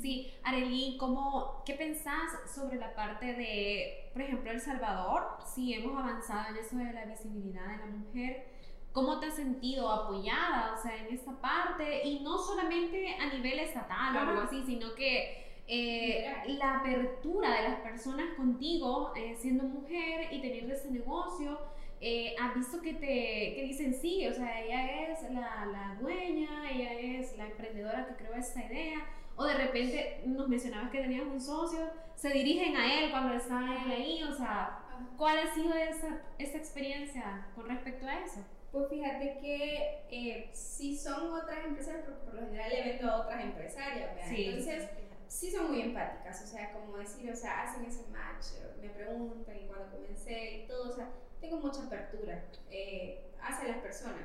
sí. 0.00 0.32
Arely, 0.44 0.96
¿cómo, 0.98 1.62
¿qué 1.64 1.74
pensás 1.74 2.30
sobre 2.54 2.76
la 2.76 2.94
parte 2.94 3.34
de, 3.34 4.10
por 4.12 4.22
ejemplo, 4.22 4.52
El 4.52 4.60
Salvador? 4.60 5.38
Sí, 5.44 5.74
hemos 5.74 5.98
avanzado 5.98 6.50
en 6.50 6.56
eso 6.58 6.76
de 6.76 6.92
la 6.92 7.04
visibilidad 7.04 7.66
de 7.66 7.78
la 7.78 7.86
mujer. 7.86 8.46
¿Cómo 8.92 9.18
te 9.18 9.26
has 9.26 9.34
sentido 9.34 9.90
apoyada, 9.90 10.74
o 10.74 10.80
sea, 10.80 10.96
en 10.96 11.12
esta 11.12 11.32
parte? 11.40 12.06
Y 12.06 12.20
no 12.20 12.38
solamente 12.38 13.16
a 13.16 13.26
nivel 13.34 13.58
estatal 13.58 14.16
o 14.16 14.20
algo 14.20 14.40
así, 14.42 14.62
sino 14.64 14.94
que 14.94 15.44
eh, 15.66 16.32
la 16.46 16.76
apertura 16.76 17.56
de 17.56 17.68
las 17.68 17.80
personas 17.80 18.34
contigo, 18.36 19.12
eh, 19.16 19.36
siendo 19.36 19.64
mujer 19.64 20.32
y 20.32 20.40
teniendo 20.40 20.74
ese 20.74 20.90
negocio, 20.92 21.58
eh, 22.00 22.34
has 22.38 22.54
visto 22.54 22.80
que 22.82 22.94
te 22.94 23.54
que 23.54 23.62
dicen 23.66 23.94
sí, 23.94 24.26
o 24.26 24.34
sea, 24.34 24.60
ella 24.60 25.08
es 25.08 25.22
la, 25.30 25.66
la, 25.66 25.96
dueña, 26.00 26.70
ella 26.70 26.92
es 26.92 27.36
la 27.36 27.46
emprendedora 27.46 28.06
que 28.06 28.16
creó 28.16 28.34
esta 28.34 28.64
idea, 28.64 29.06
o 29.34 29.44
de 29.44 29.54
repente 29.54 30.22
nos 30.26 30.48
mencionabas 30.48 30.90
que 30.90 31.00
tenías 31.00 31.26
un 31.26 31.40
socio, 31.40 31.90
se 32.14 32.30
dirigen 32.30 32.76
a 32.76 33.00
él 33.00 33.10
cuando 33.10 33.34
está 33.34 33.82
él 33.84 33.90
ahí, 33.90 34.22
o 34.22 34.34
sea, 34.34 34.78
¿cuál 35.16 35.38
ha 35.38 35.54
sido 35.54 35.74
esa, 35.74 36.20
esa 36.38 36.58
experiencia 36.58 37.46
con 37.54 37.68
respecto 37.68 38.06
a 38.06 38.20
eso? 38.20 38.44
Pues 38.72 38.88
fíjate 38.90 39.38
que 39.40 40.04
eh, 40.10 40.50
si 40.52 40.96
son 40.96 41.32
otras 41.32 41.64
empresas, 41.64 42.02
porque 42.04 42.24
por 42.24 42.34
lo 42.34 42.40
general 42.42 42.70
le 42.70 42.92
vendo 42.92 43.10
a 43.10 43.20
otras 43.22 43.42
empresarias, 43.42 44.10
Entonces, 44.30 44.90
sí 45.28 45.50
son 45.50 45.70
muy 45.70 45.80
empáticas, 45.80 46.42
o 46.42 46.46
sea, 46.46 46.72
como 46.72 46.98
decir, 46.98 47.30
o 47.30 47.36
sea, 47.36 47.62
hacen 47.62 47.84
ese 47.84 48.06
match, 48.08 48.46
me 48.80 48.90
preguntan 48.90 49.56
y 49.56 49.66
cuando 49.66 49.90
comencé 49.90 50.58
y 50.58 50.66
todo, 50.66 50.90
o 50.90 50.94
sea, 50.94 51.08
tengo 51.40 51.58
mucha 51.58 51.82
apertura 51.82 52.44
eh, 52.70 53.24
hacia 53.40 53.68
las 53.68 53.78
personas, 53.78 54.22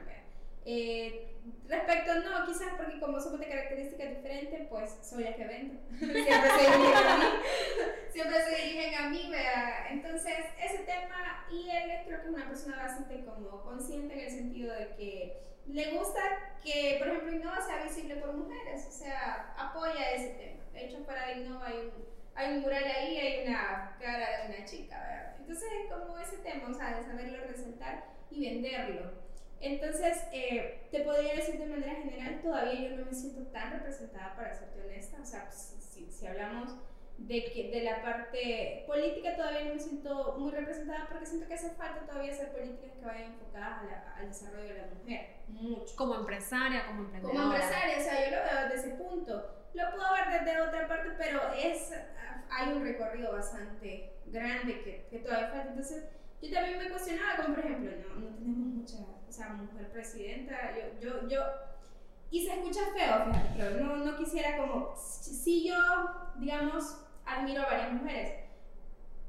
eh, 0.64 1.34
respecto, 1.68 2.14
no, 2.22 2.46
quizás 2.46 2.74
porque 2.78 3.00
como 3.00 3.20
somos 3.20 3.40
de 3.40 3.48
características 3.48 4.10
diferentes, 4.10 4.68
pues 4.70 4.92
soy 5.02 5.24
la 5.24 5.36
que 5.36 5.46
vendo. 5.46 5.80
Siempre 5.98 6.50
se 6.50 6.72
dirigen 6.72 7.08
a 7.08 7.18
mí. 7.18 7.26
Siempre 8.12 8.44
se 8.44 8.56
dirigen 8.56 8.96
a 8.96 9.10
mí. 9.10 9.32
Entonces, 9.90 10.36
ese 10.64 10.80
tema, 10.80 11.46
y 11.52 11.70
él 11.70 12.02
creo 12.06 12.22
que 12.22 12.28
es 12.28 12.34
una 12.34 12.48
persona 12.48 12.78
bastante 12.78 13.26
como 13.26 13.64
consciente 13.64 14.14
en 14.14 14.20
el 14.20 14.30
sentido 14.30 14.74
de 14.76 14.90
que 14.96 15.42
le 15.68 15.92
gusta 15.98 16.20
que, 16.64 16.98
por 17.00 17.08
ejemplo, 17.08 17.34
Innova 17.34 17.66
sea 17.66 17.84
visible 17.84 18.18
por 18.18 18.34
mujeres, 18.34 18.86
o 18.88 18.92
sea, 18.92 19.56
apoya 19.58 20.12
ese 20.12 20.30
tema. 20.36 20.64
De 20.74 20.86
hecho, 20.86 20.98
de 20.98 21.42
Innova 21.42 21.68
hay 21.68 21.78
un, 21.78 22.11
hay 22.36 22.56
un 22.56 22.62
mural 22.62 22.84
ahí, 22.84 23.18
hay 23.18 23.48
una 23.48 23.96
cara 24.00 24.42
de 24.42 24.56
una 24.56 24.66
chica, 24.66 25.00
¿verdad? 25.00 25.36
Entonces, 25.40 25.70
es 25.84 25.92
como 25.92 26.18
ese 26.18 26.38
tema, 26.38 26.70
o 26.70 26.74
sea, 26.74 26.98
de 26.98 27.04
saberlo 27.04 27.44
resaltar 27.46 28.06
y 28.30 28.50
venderlo. 28.50 29.12
Entonces, 29.60 30.24
eh, 30.32 30.88
te 30.92 31.02
podría 31.02 31.36
decir 31.36 31.60
de 31.60 31.68
manera 31.68 31.94
general, 31.96 32.42
todavía 32.42 32.90
yo 32.90 32.98
no 32.98 33.06
me 33.06 33.14
siento 33.14 33.44
tan 33.52 33.72
representada, 33.72 34.36
para 34.36 34.54
serte 34.54 34.82
honesta. 34.82 35.22
O 35.22 35.26
sea, 35.26 35.46
pues, 35.46 35.78
si, 35.80 36.10
si, 36.10 36.26
hablamos 36.26 36.76
de, 37.20 37.52
que, 37.52 37.70
de 37.70 37.84
la 37.84 38.02
parte 38.02 38.84
política, 38.88 39.36
todavía 39.36 39.66
no 39.66 39.76
me 39.76 39.80
siento 39.80 40.36
muy 40.40 40.52
representada 40.52 41.08
porque 41.08 41.28
siento 41.28 41.48
que 41.48 41.54
hace 41.54 41.70
falta 41.72 42.08
todavía 42.08 42.32
hacer 42.32 42.52
políticas 42.52 42.92
que 42.94 43.06
vayan 43.06 43.34
enfocadas 43.34 43.84
al 44.18 44.28
desarrollo 44.28 44.74
de 44.74 44.82
la 44.82 44.88
mujer. 44.88 45.28
Mucho. 45.50 45.96
Como 45.96 46.16
empresaria, 46.16 46.88
como 46.88 47.02
emprendedora. 47.02 47.40
Como 47.40 47.54
empresaria, 47.54 47.98
o 48.00 48.02
sea, 48.02 48.26
yo 48.26 48.36
lo 48.38 48.44
veo 48.44 48.70
desde 48.70 48.76
ese 48.76 48.96
punto. 48.96 49.61
Lo 49.74 49.92
puedo 49.92 50.14
ver 50.14 50.40
desde 50.40 50.62
otra 50.62 50.88
parte, 50.88 51.10
pero 51.18 51.54
es, 51.54 51.92
hay 52.50 52.72
un 52.74 52.84
recorrido 52.84 53.32
bastante 53.34 54.14
grande 54.26 54.82
que, 54.82 55.08
que 55.10 55.20
todavía 55.20 55.50
falta. 55.50 55.70
Entonces, 55.70 56.04
yo 56.42 56.52
también 56.52 56.80
me 56.80 56.90
cuestionaba, 56.90 57.38
como 57.38 57.56
por 57.56 57.66
ejemplo, 57.66 57.92
no, 58.10 58.16
no 58.20 58.36
tenemos 58.36 58.68
mucha 58.68 58.98
o 59.32 59.34
sea, 59.34 59.50
mujer 59.50 59.90
presidenta, 59.92 60.58
yo, 60.76 61.00
yo, 61.00 61.28
yo, 61.30 61.42
y 62.32 62.46
se 62.46 62.54
escucha 62.54 62.82
feo, 62.94 63.26
fíjate, 63.26 63.50
pero 63.58 63.80
no, 63.80 63.96
no 63.98 64.18
quisiera 64.18 64.58
como, 64.58 64.94
si 64.98 65.70
yo, 65.70 65.78
digamos, 66.36 66.98
admiro 67.26 67.62
a 67.62 67.68
varias 67.68 67.94
mujeres, 67.94 68.42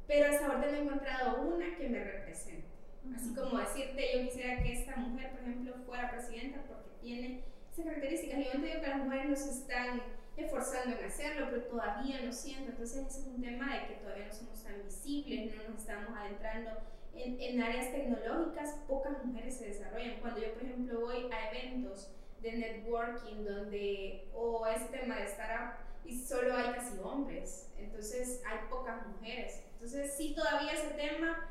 pero 0.09 0.29
hasta 0.29 0.47
ahorita 0.47 0.73
no 0.73 0.77
he 0.77 0.83
encontrado 0.83 1.43
una 1.43 1.77
que 1.77 1.89
me 1.89 2.03
represente. 2.03 2.67
Así 3.15 3.35
como 3.35 3.59
decirte, 3.59 4.09
yo 4.13 4.25
quisiera 4.25 4.63
que 4.63 4.73
esta 4.73 4.97
mujer, 4.97 5.31
por 5.31 5.41
ejemplo, 5.41 5.75
fuera 5.87 6.11
presidenta 6.11 6.63
porque 6.69 6.91
tiene 7.01 7.45
esas 7.73 7.85
características. 7.85 8.39
Yo 8.45 8.59
no 8.59 8.65
digo 8.65 8.81
que 8.81 8.87
las 8.89 8.99
mujeres 8.99 9.29
no 9.29 9.37
se 9.37 9.51
están 9.51 10.03
esforzando 10.37 10.97
en 10.97 11.05
hacerlo, 11.05 11.49
pero 11.51 11.63
todavía 11.65 12.21
no 12.23 12.33
siento. 12.33 12.71
Entonces, 12.71 13.07
ese 13.07 13.21
es 13.21 13.27
un 13.27 13.43
tema 13.43 13.75
de 13.75 13.87
que 13.87 13.95
todavía 13.95 14.27
no 14.27 14.33
somos 14.33 14.63
tan 14.63 14.83
visibles, 14.83 15.55
no 15.55 15.69
nos 15.69 15.81
estamos 15.81 16.19
adentrando 16.19 16.71
en, 17.15 17.41
en, 17.41 17.63
áreas 17.63 17.93
tecnológicas 17.93 18.77
pocas 18.89 19.25
mujeres 19.25 19.57
se 19.57 19.67
desarrollan. 19.69 20.21
Cuando 20.21 20.41
yo, 20.41 20.53
por 20.55 20.63
ejemplo, 20.63 21.01
voy 21.01 21.31
a 21.31 21.51
eventos 21.51 22.11
de 22.41 22.53
networking 22.53 23.45
donde, 23.45 24.29
o 24.35 24.67
este 24.67 24.99
tema 24.99 25.17
de 25.17 25.25
startup, 25.25 25.75
y 26.05 26.19
solo 26.19 26.57
hay 26.57 26.73
casi 26.73 26.99
hombres, 26.99 27.71
entonces 27.79 28.43
hay 28.45 28.59
pocas 28.69 29.07
mujeres. 29.07 29.63
Entonces, 29.75 30.15
sí, 30.17 30.35
todavía 30.35 30.73
ese 30.73 30.95
tema, 30.95 31.49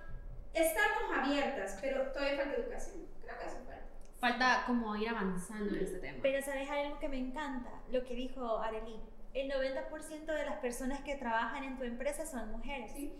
estamos 0.54 1.04
abiertas, 1.16 1.78
pero 1.82 2.12
todavía 2.12 2.38
falta 2.38 2.56
educación. 2.56 3.06
Creo 3.24 3.40
que 3.40 3.46
eso 3.46 3.58
falta. 3.66 3.82
Falta 4.22 4.64
como 4.68 4.96
ir 4.96 5.10
avanzando 5.10 5.76
en 5.76 5.84
este 5.84 5.98
tema. 5.98 6.20
Pero 6.22 6.42
sabes 6.44 6.70
algo 6.70 7.00
que 7.00 7.10
me 7.10 7.18
encanta, 7.18 7.72
lo 7.92 8.04
que 8.06 8.14
dijo 8.14 8.60
Arely. 8.60 9.00
El 9.34 9.50
90% 9.50 10.26
de 10.26 10.46
las 10.46 10.58
personas 10.58 11.02
que 11.02 11.16
trabajan 11.16 11.64
en 11.64 11.78
tu 11.78 11.84
empresa 11.84 12.26
son 12.28 12.52
mujeres. 12.52 12.92
¿Sí? 12.96 13.12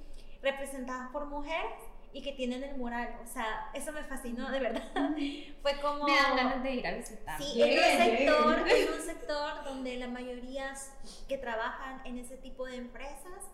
Representadas 0.44 1.10
por 1.12 1.26
mujeres 1.26 1.74
y 2.14 2.22
que 2.22 2.34
tienen 2.34 2.64
el 2.64 2.78
mural. 2.78 3.16
O 3.24 3.28
sea, 3.28 3.72
eso 3.74 3.92
me 3.92 4.04
fascinó, 4.04 4.52
de 4.52 4.60
verdad. 4.60 4.84
Fue 5.64 5.80
como... 5.82 6.06
Me 6.06 6.16
dan 6.16 6.36
ganas 6.36 6.64
de 6.64 6.72
ir 6.72 6.86
a 6.86 6.96
visitar. 6.96 7.42
Sí, 7.42 7.62
en, 7.62 7.80
un 7.80 7.98
sector, 7.98 8.60
en 8.70 8.94
un 8.94 9.02
sector 9.02 9.64
donde 9.64 9.98
la 9.98 10.08
mayoría 10.08 10.74
que 11.28 11.38
trabajan 11.40 12.06
en 12.06 12.20
ese 12.20 12.38
tipo 12.38 12.66
de 12.68 12.76
empresas 12.76 13.50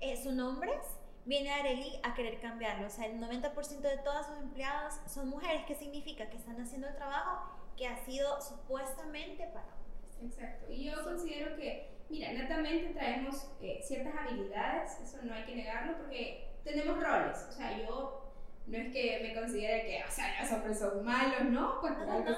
eh, 0.00 0.16
son 0.16 0.40
hombres, 0.40 0.80
viene 1.28 1.50
Areli 1.50 2.00
a 2.02 2.14
querer 2.14 2.40
cambiarlo. 2.40 2.86
O 2.86 2.90
sea, 2.90 3.06
el 3.06 3.20
90% 3.20 3.80
de 3.80 3.98
todos 3.98 4.26
sus 4.26 4.38
empleados 4.38 4.94
son 5.06 5.28
mujeres. 5.28 5.62
¿Qué 5.66 5.74
significa? 5.74 6.28
Que 6.30 6.38
están 6.38 6.60
haciendo 6.60 6.88
el 6.88 6.96
trabajo 6.96 7.54
que 7.76 7.86
ha 7.86 7.96
sido 7.98 8.40
supuestamente 8.40 9.46
para 9.48 9.66
hombres. 9.66 10.16
Exacto. 10.22 10.72
Y 10.72 10.84
yo 10.84 11.04
considero 11.04 11.54
que, 11.54 11.90
mira, 12.08 12.32
netamente 12.32 12.94
traemos 12.94 13.52
eh, 13.60 13.80
ciertas 13.82 14.14
habilidades, 14.16 14.98
eso 15.00 15.18
no 15.22 15.34
hay 15.34 15.44
que 15.44 15.54
negarlo, 15.54 15.98
porque 15.98 16.56
tenemos 16.64 16.98
roles. 16.98 17.46
O 17.48 17.52
sea, 17.52 17.78
yo 17.78 18.27
no 18.68 18.76
es 18.76 18.92
que 18.92 19.20
me 19.22 19.34
considere 19.34 19.86
que, 19.86 20.04
o 20.06 20.10
sea, 20.10 20.42
los 20.42 20.52
hombres 20.52 20.78
son 20.78 21.04
malos, 21.04 21.44
¿no? 21.44 21.80
Pues 21.80 21.94
algo 21.94 22.36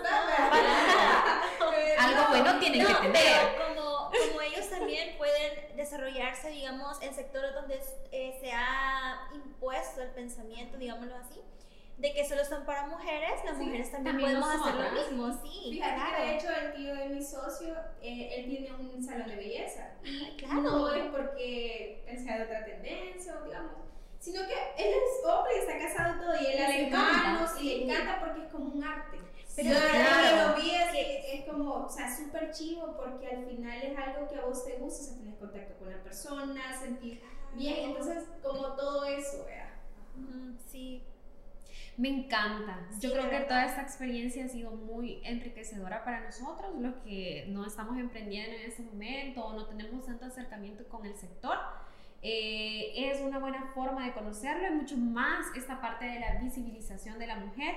Algo 1.99 2.29
bueno 2.29 2.59
tienen 2.61 2.87
que 2.87 2.95
tener. 2.95 3.13
Pero 3.13 3.75
como, 3.75 4.11
como 4.11 4.41
ellos 4.41 4.71
también 4.71 5.19
pueden 5.19 5.77
desarrollarse, 5.77 6.51
digamos, 6.51 7.03
en 7.03 7.15
sectores 7.15 7.53
donde 7.55 7.81
eh, 8.13 8.39
se 8.41 8.53
ha 8.53 9.29
impuesto 9.35 10.03
el 10.03 10.11
pensamiento, 10.11 10.79
digámoslo 10.79 11.17
así, 11.17 11.43
de 11.99 12.13
que 12.13 12.27
solo 12.27 12.45
son 12.45 12.65
para 12.65 12.87
mujeres, 12.87 13.45
las 13.45 13.59
mujeres 13.59 13.91
también, 13.91 14.21
podemos 14.21 14.49
hacer 14.49 14.75
lo 14.75 14.91
mismo, 14.93 15.43
sí. 15.43 15.71
Fíjate 15.73 15.95
claro. 15.95 16.17
que 16.17 16.23
de 16.23 16.37
hecho 16.37 16.49
el 16.51 16.73
tío 16.75 16.95
de 16.95 17.09
mi 17.09 17.23
socio, 17.23 17.75
eh, 18.01 18.35
él 18.37 18.49
tiene 18.49 18.73
un 18.73 19.03
salón 19.03 19.29
de 19.29 19.37
belleza. 19.37 19.95
Y 20.05 20.37
claro. 20.37 20.63
no 20.63 20.95
es 20.95 21.05
porque 21.11 22.05
él 22.07 22.19
sea 22.25 22.39
de 22.39 22.45
otra 22.45 22.65
tendencia, 22.65 23.35
digamos 23.45 23.91
sino 24.21 24.43
que 24.47 24.53
él 24.53 24.95
es 24.95 25.27
hombre 25.27 25.53
y 25.57 25.59
está 25.61 25.79
casado 25.79 26.17
y 26.17 26.21
todo, 26.21 26.35
y 26.41 26.47
él 26.53 26.63
hace 26.63 26.91
manos 26.91 27.51
y 27.61 27.65
le 27.65 27.85
encanta 27.85 28.21
porque 28.21 28.43
es 28.43 28.53
como 28.53 28.67
un 28.67 28.85
arte. 28.85 29.19
Pero 29.57 29.71
claro. 29.71 30.49
lo 30.51 30.63
vi 30.63 30.71
es, 30.71 31.41
es 31.41 31.45
como, 31.47 31.87
o 31.87 31.89
sea, 31.89 32.15
súper 32.15 32.53
chivo 32.53 32.97
porque 32.97 33.27
al 33.27 33.47
final 33.47 33.83
es 33.83 33.99
algo 33.99 34.29
que 34.29 34.37
a 34.37 34.45
vos 34.45 34.65
te 34.65 34.77
gusta, 34.77 35.03
o 35.03 35.07
sea, 35.07 35.17
tenés 35.17 35.39
contacto 35.39 35.75
con 35.79 35.91
la 35.91 36.03
persona, 36.03 36.79
sentir 36.79 37.21
bien, 37.55 37.91
entonces 37.91 38.25
como 38.43 38.75
todo 38.75 39.05
eso, 39.07 39.45
vea. 39.47 39.81
sí. 40.71 41.03
Me 41.97 42.09
encanta. 42.09 42.89
Yo 42.99 43.13
creo 43.13 43.29
que 43.29 43.41
toda 43.41 43.67
esta 43.67 43.83
experiencia 43.83 44.47
ha 44.47 44.49
sido 44.49 44.71
muy 44.71 45.21
enriquecedora 45.23 46.03
para 46.03 46.21
nosotros, 46.21 46.75
los 46.79 46.95
que 47.05 47.45
no 47.49 47.67
estamos 47.67 47.99
emprendiendo 47.99 48.57
en 48.57 48.71
ese 48.71 48.83
momento 48.83 49.45
o 49.45 49.53
no 49.53 49.67
tenemos 49.67 50.07
tanto 50.07 50.25
acercamiento 50.25 50.87
con 50.89 51.05
el 51.05 51.15
sector 51.15 51.59
eh, 52.23 52.93
es 52.95 53.21
una 53.21 53.39
buena 53.39 53.71
forma 53.75 54.05
de 54.05 54.13
conocerlo 54.13 54.67
y 54.69 54.71
mucho 54.71 54.97
más 54.97 55.47
esta 55.57 55.81
parte 55.81 56.05
de 56.05 56.21
la 56.21 56.35
visibilización 56.35 57.19
de 57.19 57.27
la 57.27 57.37
mujer 57.37 57.77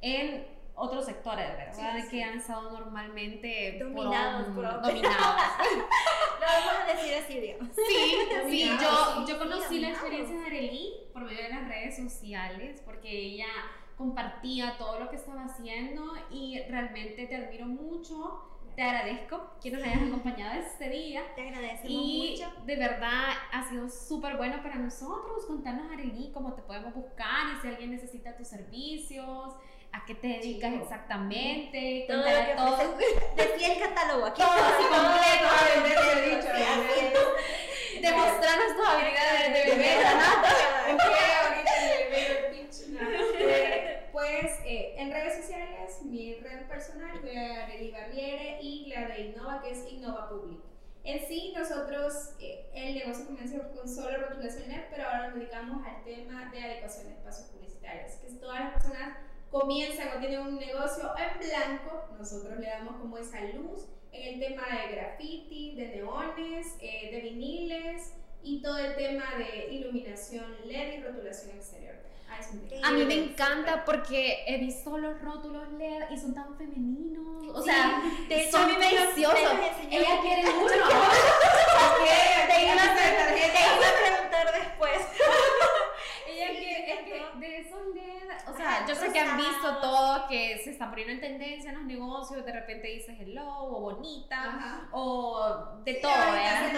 en 0.00 0.46
otros 0.74 1.06
sectores, 1.06 1.46
¿verdad? 1.56 2.08
que 2.08 2.22
han 2.22 2.38
estado 2.38 2.70
normalmente 2.70 3.78
dominados 3.80 4.46
por, 4.54 4.64
por 4.64 4.82
dominados. 4.82 5.18
Lo 6.40 6.46
vamos 6.46 6.82
a 6.86 6.94
decir 6.94 7.14
así, 7.14 7.40
digamos. 7.40 7.68
Sí, 7.74 8.18
sí, 8.48 8.70
yo, 8.80 9.26
yo 9.26 9.38
conocí 9.38 9.80
la 9.80 9.90
experiencia 9.90 10.38
de 10.38 10.46
Arely 10.46 10.92
por 11.12 11.24
medio 11.24 11.42
de 11.42 11.48
las 11.48 11.66
redes 11.66 11.96
sociales, 11.96 12.80
porque 12.84 13.10
ella 13.10 13.48
compartía 13.96 14.76
todo 14.78 15.00
lo 15.00 15.10
que 15.10 15.16
estaba 15.16 15.44
haciendo 15.44 16.12
y 16.30 16.60
realmente 16.68 17.26
te 17.26 17.36
admiro 17.36 17.66
mucho 17.66 18.57
te 18.78 18.84
agradezco 18.84 19.40
que 19.60 19.72
nos 19.72 19.82
hayas 19.82 20.02
acompañado 20.02 20.60
este 20.60 20.88
día. 20.88 21.22
Te 21.34 21.48
agradecemos 21.48 21.90
y 21.90 22.36
mucho. 22.38 22.64
de 22.64 22.76
verdad 22.76 23.30
ha 23.50 23.68
sido 23.68 23.90
súper 23.90 24.36
bueno 24.36 24.62
para 24.62 24.76
nosotros. 24.76 25.46
Contarnos, 25.48 25.90
Arely, 25.90 26.30
cómo 26.32 26.54
te 26.54 26.62
podemos 26.62 26.94
buscar 26.94 27.56
y 27.56 27.60
si 27.60 27.66
alguien 27.66 27.90
necesita 27.90 28.36
tus 28.36 28.46
servicios, 28.46 29.52
a 29.90 30.04
qué 30.06 30.14
te 30.14 30.28
dedicas 30.28 30.74
exactamente. 30.74 32.04
Todo 32.06 32.18
lo 32.18 32.24
que 32.24 32.54
todo. 32.56 32.96
Decía 33.36 33.72
el 33.74 33.80
catálogo 33.80 34.26
aquí. 34.26 34.42
Todo 34.42 34.52
así 34.52 34.84
completo. 34.84 35.48
he 36.14 36.36
dicho. 36.36 37.20
Demostrarnos 38.00 38.76
tus 38.76 38.88
habilidades 38.88 39.54
de 39.54 39.70
bebé, 39.72 39.96
¿no? 40.04 40.98
Después, 44.18 44.58
eh, 44.64 44.94
en 44.96 45.12
redes 45.12 45.36
sociales, 45.36 46.02
mi 46.02 46.34
red 46.34 46.66
personal, 46.66 47.18
Areli 47.18 47.92
Barriere 47.92 48.58
y 48.60 48.86
la 48.86 49.06
de 49.06 49.26
Innova, 49.26 49.62
que 49.62 49.70
es 49.70 49.92
Innova 49.92 50.28
Public. 50.28 50.58
En 51.04 51.24
sí, 51.28 51.52
nosotros, 51.56 52.34
eh, 52.40 52.68
el 52.74 52.94
negocio 52.94 53.26
comenzó 53.26 53.58
con 53.72 53.88
solo 53.88 54.28
rotulación 54.28 54.68
LED, 54.68 54.86
pero 54.90 55.04
ahora 55.04 55.28
nos 55.28 55.38
dedicamos 55.38 55.86
al 55.86 56.02
tema 56.02 56.50
de 56.50 56.60
adecuación 56.60 57.06
de 57.06 57.12
espacios 57.12 57.46
publicitarios, 57.48 58.14
que 58.14 58.26
es 58.26 58.40
todas 58.40 58.58
las 58.58 58.72
personas 58.72 59.18
comienzan 59.52 60.16
o 60.16 60.20
tienen 60.20 60.40
un 60.40 60.58
negocio 60.58 61.12
en 61.16 61.38
blanco, 61.38 62.08
nosotros 62.18 62.58
le 62.58 62.66
damos 62.66 62.96
como 62.96 63.18
esa 63.18 63.40
luz 63.54 63.86
en 64.10 64.34
el 64.34 64.40
tema 64.40 64.64
de 64.66 64.96
graffiti, 64.96 65.76
de 65.76 65.88
neones, 65.88 66.76
eh, 66.80 67.10
de 67.12 67.20
viniles, 67.20 68.14
y 68.42 68.62
todo 68.62 68.78
el 68.78 68.94
tema 68.96 69.24
de 69.36 69.74
iluminación 69.74 70.44
LED 70.64 70.98
y 70.98 71.02
rotulación 71.02 71.56
exterior. 71.56 71.96
Ah, 72.30 72.88
a 72.88 72.90
mí 72.92 73.04
me 73.04 73.14
encanta 73.14 73.84
porque 73.84 74.44
he 74.46 74.58
visto 74.58 74.96
los 74.98 75.20
rótulos 75.20 75.72
LED 75.72 76.10
y 76.10 76.18
son 76.18 76.34
tan 76.34 76.56
femeninos. 76.56 77.56
O 77.56 77.62
sea, 77.62 78.02
de 78.28 78.50
son 78.50 78.74
preciosos. 78.76 79.38
Ella 79.90 80.20
quiere 80.20 80.42
mucho. 80.42 80.74
te 82.48 82.64
iba 82.64 82.82
a 82.82 82.94
preguntar 84.04 84.52
después. 84.52 84.98
Ella 86.28 86.48
quiere, 86.50 86.92
es 86.92 87.00
que 87.00 87.38
de 87.38 87.58
esos 87.58 87.86
LED 87.94 88.28
o 88.46 88.56
sea, 88.68 88.86
yo 88.86 88.94
sé 88.94 89.12
que 89.12 89.18
han 89.18 89.36
visto 89.36 89.78
todo, 89.80 90.28
que 90.28 90.60
se 90.62 90.70
está 90.70 90.88
poniendo 90.88 91.14
en 91.14 91.20
tendencia 91.20 91.70
en 91.70 91.78
los 91.78 91.86
negocios, 91.86 92.44
de 92.44 92.52
repente 92.52 92.88
dices 92.88 93.16
hello, 93.18 93.46
o 93.46 93.80
bonita, 93.80 94.88
o 94.92 95.80
de 95.84 95.94
todo, 95.94 96.12
¿verdad? 96.12 96.72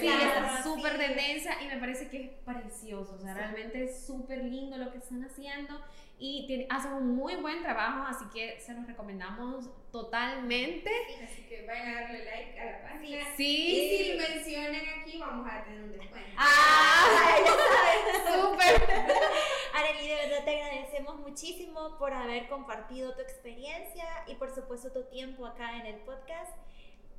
Sí, 0.00 0.08
está 0.08 0.62
súper 0.62 0.98
tendencia 0.98 1.62
y 1.62 1.66
me 1.66 1.76
parece 1.78 2.08
que 2.08 2.24
es 2.24 2.30
precioso, 2.44 3.14
o 3.14 3.18
sea, 3.18 3.34
realmente 3.34 3.84
es 3.84 4.06
súper 4.06 4.44
lindo 4.44 4.76
lo 4.76 4.90
que 4.92 4.98
están 4.98 5.24
haciendo 5.24 5.80
y 6.24 6.46
tiene, 6.46 6.66
hacen 6.70 6.92
un 6.92 7.16
muy 7.16 7.34
buen 7.36 7.62
trabajo, 7.62 8.04
así 8.06 8.24
que 8.32 8.60
se 8.60 8.74
los 8.74 8.86
recomendamos 8.86 9.68
totalmente. 9.90 10.88
Así 11.20 11.42
que 11.48 11.66
vayan 11.66 11.88
a 11.88 12.00
darle 12.02 12.24
like 12.24 12.60
a 12.60 12.64
la 12.64 12.82
página. 12.82 13.24
Sí. 13.36 13.66
Y 13.66 14.04
si 14.04 14.12
lo 14.12 14.28
mencionan 14.28 14.82
aquí, 15.00 15.18
vamos 15.18 15.48
a 15.50 15.64
tener 15.64 15.82
un 15.82 15.90
descuento. 15.90 16.30
¡Ah! 16.36 17.36
¡Súper! 18.32 18.88
Arely, 19.74 20.08
de 20.08 20.14
verdad 20.14 20.44
te 20.44 20.62
agradecemos 20.62 21.16
muchísimo 21.20 21.96
por 21.98 22.12
haber 22.12 22.48
compartido 22.48 23.14
tu 23.14 23.20
experiencia 23.22 24.06
y 24.26 24.34
por 24.34 24.54
supuesto 24.54 24.92
tu 24.92 25.04
tiempo 25.04 25.46
acá 25.46 25.78
en 25.78 25.86
el 25.86 25.96
podcast. 26.00 26.52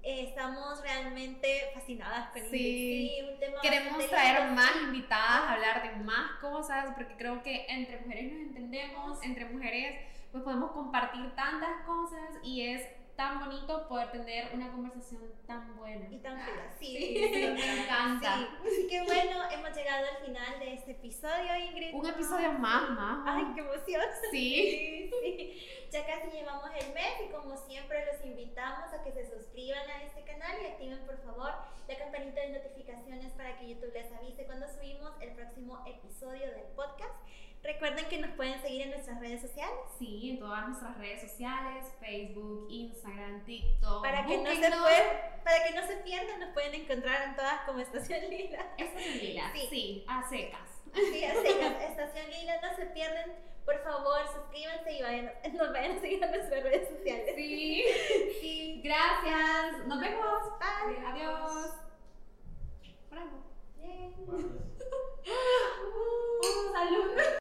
Eh, 0.03 0.27
estamos 0.29 0.81
realmente 0.81 1.71
fascinadas 1.73 2.29
con 2.31 2.41
sí. 2.41 2.49
sí 2.49 3.21
un 3.31 3.39
tema 3.39 3.61
Queremos 3.61 4.05
traer 4.09 4.51
más 4.51 4.75
invitadas, 4.83 5.51
hablar 5.51 5.81
de 5.81 6.03
más 6.03 6.39
cosas, 6.41 6.93
porque 6.95 7.15
creo 7.15 7.41
que 7.41 7.65
entre 7.69 8.01
mujeres 8.01 8.33
nos 8.33 8.41
entendemos, 8.41 9.23
entre 9.23 9.45
mujeres 9.45 9.95
pues 10.33 10.43
podemos 10.43 10.71
compartir 10.71 11.33
tantas 11.35 11.85
cosas 11.85 12.37
y 12.43 12.67
es 12.67 12.81
tan 13.15 13.39
bonito 13.39 13.87
poder 13.87 14.11
tener 14.11 14.53
una 14.53 14.71
conversación 14.71 15.21
tan 15.45 15.75
buena. 15.77 16.07
Y 16.09 16.17
tan 16.17 16.39
feliz. 16.39 16.61
Sí, 16.79 17.29
me 17.33 17.83
encanta. 17.83 18.49
Así 18.65 18.87
que 18.89 19.03
bueno, 19.03 19.49
hemos 19.51 19.75
llegado 19.75 20.05
al 20.07 20.25
final 20.25 20.59
de 20.59 20.73
este 20.73 20.91
episodio, 20.91 21.55
Ingrid. 21.55 21.93
Un 21.93 22.05
episodio 22.05 22.53
más, 22.53 22.89
más. 22.89 23.23
Ay, 23.25 23.45
qué 23.53 23.61
emoción. 23.61 24.01
Sí. 24.31 25.11
sí, 25.21 25.87
Ya 25.91 26.05
casi 26.05 26.31
llevamos 26.31 26.69
el 26.79 26.93
mes 26.93 27.13
y 27.27 27.31
como 27.31 27.55
siempre 27.57 28.05
los 28.05 28.25
invitamos 28.25 28.91
a 28.93 29.03
que 29.03 29.11
se 29.11 29.25
suscriban 29.29 29.87
a 29.89 30.03
este 30.03 30.23
canal 30.23 30.57
y 30.61 30.67
activen 30.67 31.05
por 31.05 31.17
favor 31.19 31.53
la 31.87 31.97
campanita 31.97 32.41
de 32.41 32.49
notificaciones 32.49 33.31
para 33.33 33.57
que 33.57 33.69
YouTube 33.69 33.93
les 33.93 34.11
avise 34.11 34.45
cuando 34.45 34.67
subimos 34.67 35.11
el 35.21 35.31
próximo 35.33 35.83
episodio 35.85 36.47
del 36.47 36.65
podcast. 36.75 37.13
Recuerden 37.63 38.05
que 38.09 38.17
nos 38.17 38.31
pueden 38.31 38.61
seguir 38.61 38.81
en 38.81 38.89
nuestras 38.89 39.21
redes 39.21 39.41
sociales. 39.41 39.73
Sí, 39.97 40.31
en 40.31 40.39
todas 40.39 40.67
nuestras 40.67 40.97
redes 40.97 41.21
sociales, 41.21 41.85
Facebook, 42.01 42.67
Instagram, 42.69 43.45
TikTok. 43.45 44.03
Para 44.03 44.25
que, 44.25 44.37
no 44.37 44.49
se, 44.49 44.69
para 45.45 45.63
que 45.63 45.71
no 45.73 45.87
se 45.87 45.95
pierdan, 45.97 46.41
nos 46.41 46.49
pueden 46.49 46.73
encontrar 46.73 47.29
en 47.29 47.35
todas 47.37 47.61
como 47.61 47.79
Estación 47.79 48.29
Lila. 48.29 48.67
Estación 48.77 49.17
Lila, 49.17 49.51
sí, 49.53 49.67
sí 49.69 50.05
a 50.09 50.27
secas. 50.27 50.81
Sí, 50.93 51.23
a 51.23 51.41
secas, 51.41 51.81
Estación 51.89 52.29
Lila, 52.31 52.59
no 52.61 52.75
se 52.75 52.85
pierdan. 52.87 53.31
Por 53.63 53.81
favor, 53.81 54.19
suscríbanse 54.27 54.91
y 54.91 55.01
vayan, 55.01 55.31
nos 55.53 55.71
vayan 55.71 55.97
a 55.97 56.01
seguir 56.01 56.21
en 56.21 56.31
nuestras 56.31 56.63
redes 56.63 56.89
sociales. 56.89 57.33
Sí, 58.41 58.81
gracias. 58.83 59.87
Nos 59.87 60.01
vemos. 60.01 60.59
Bye. 60.59 60.97
Adiós. 61.05 61.71
Bravo. 63.09 63.43
Yay. 63.81 64.13
Wow. 64.27 64.51
Uh. 65.25 67.23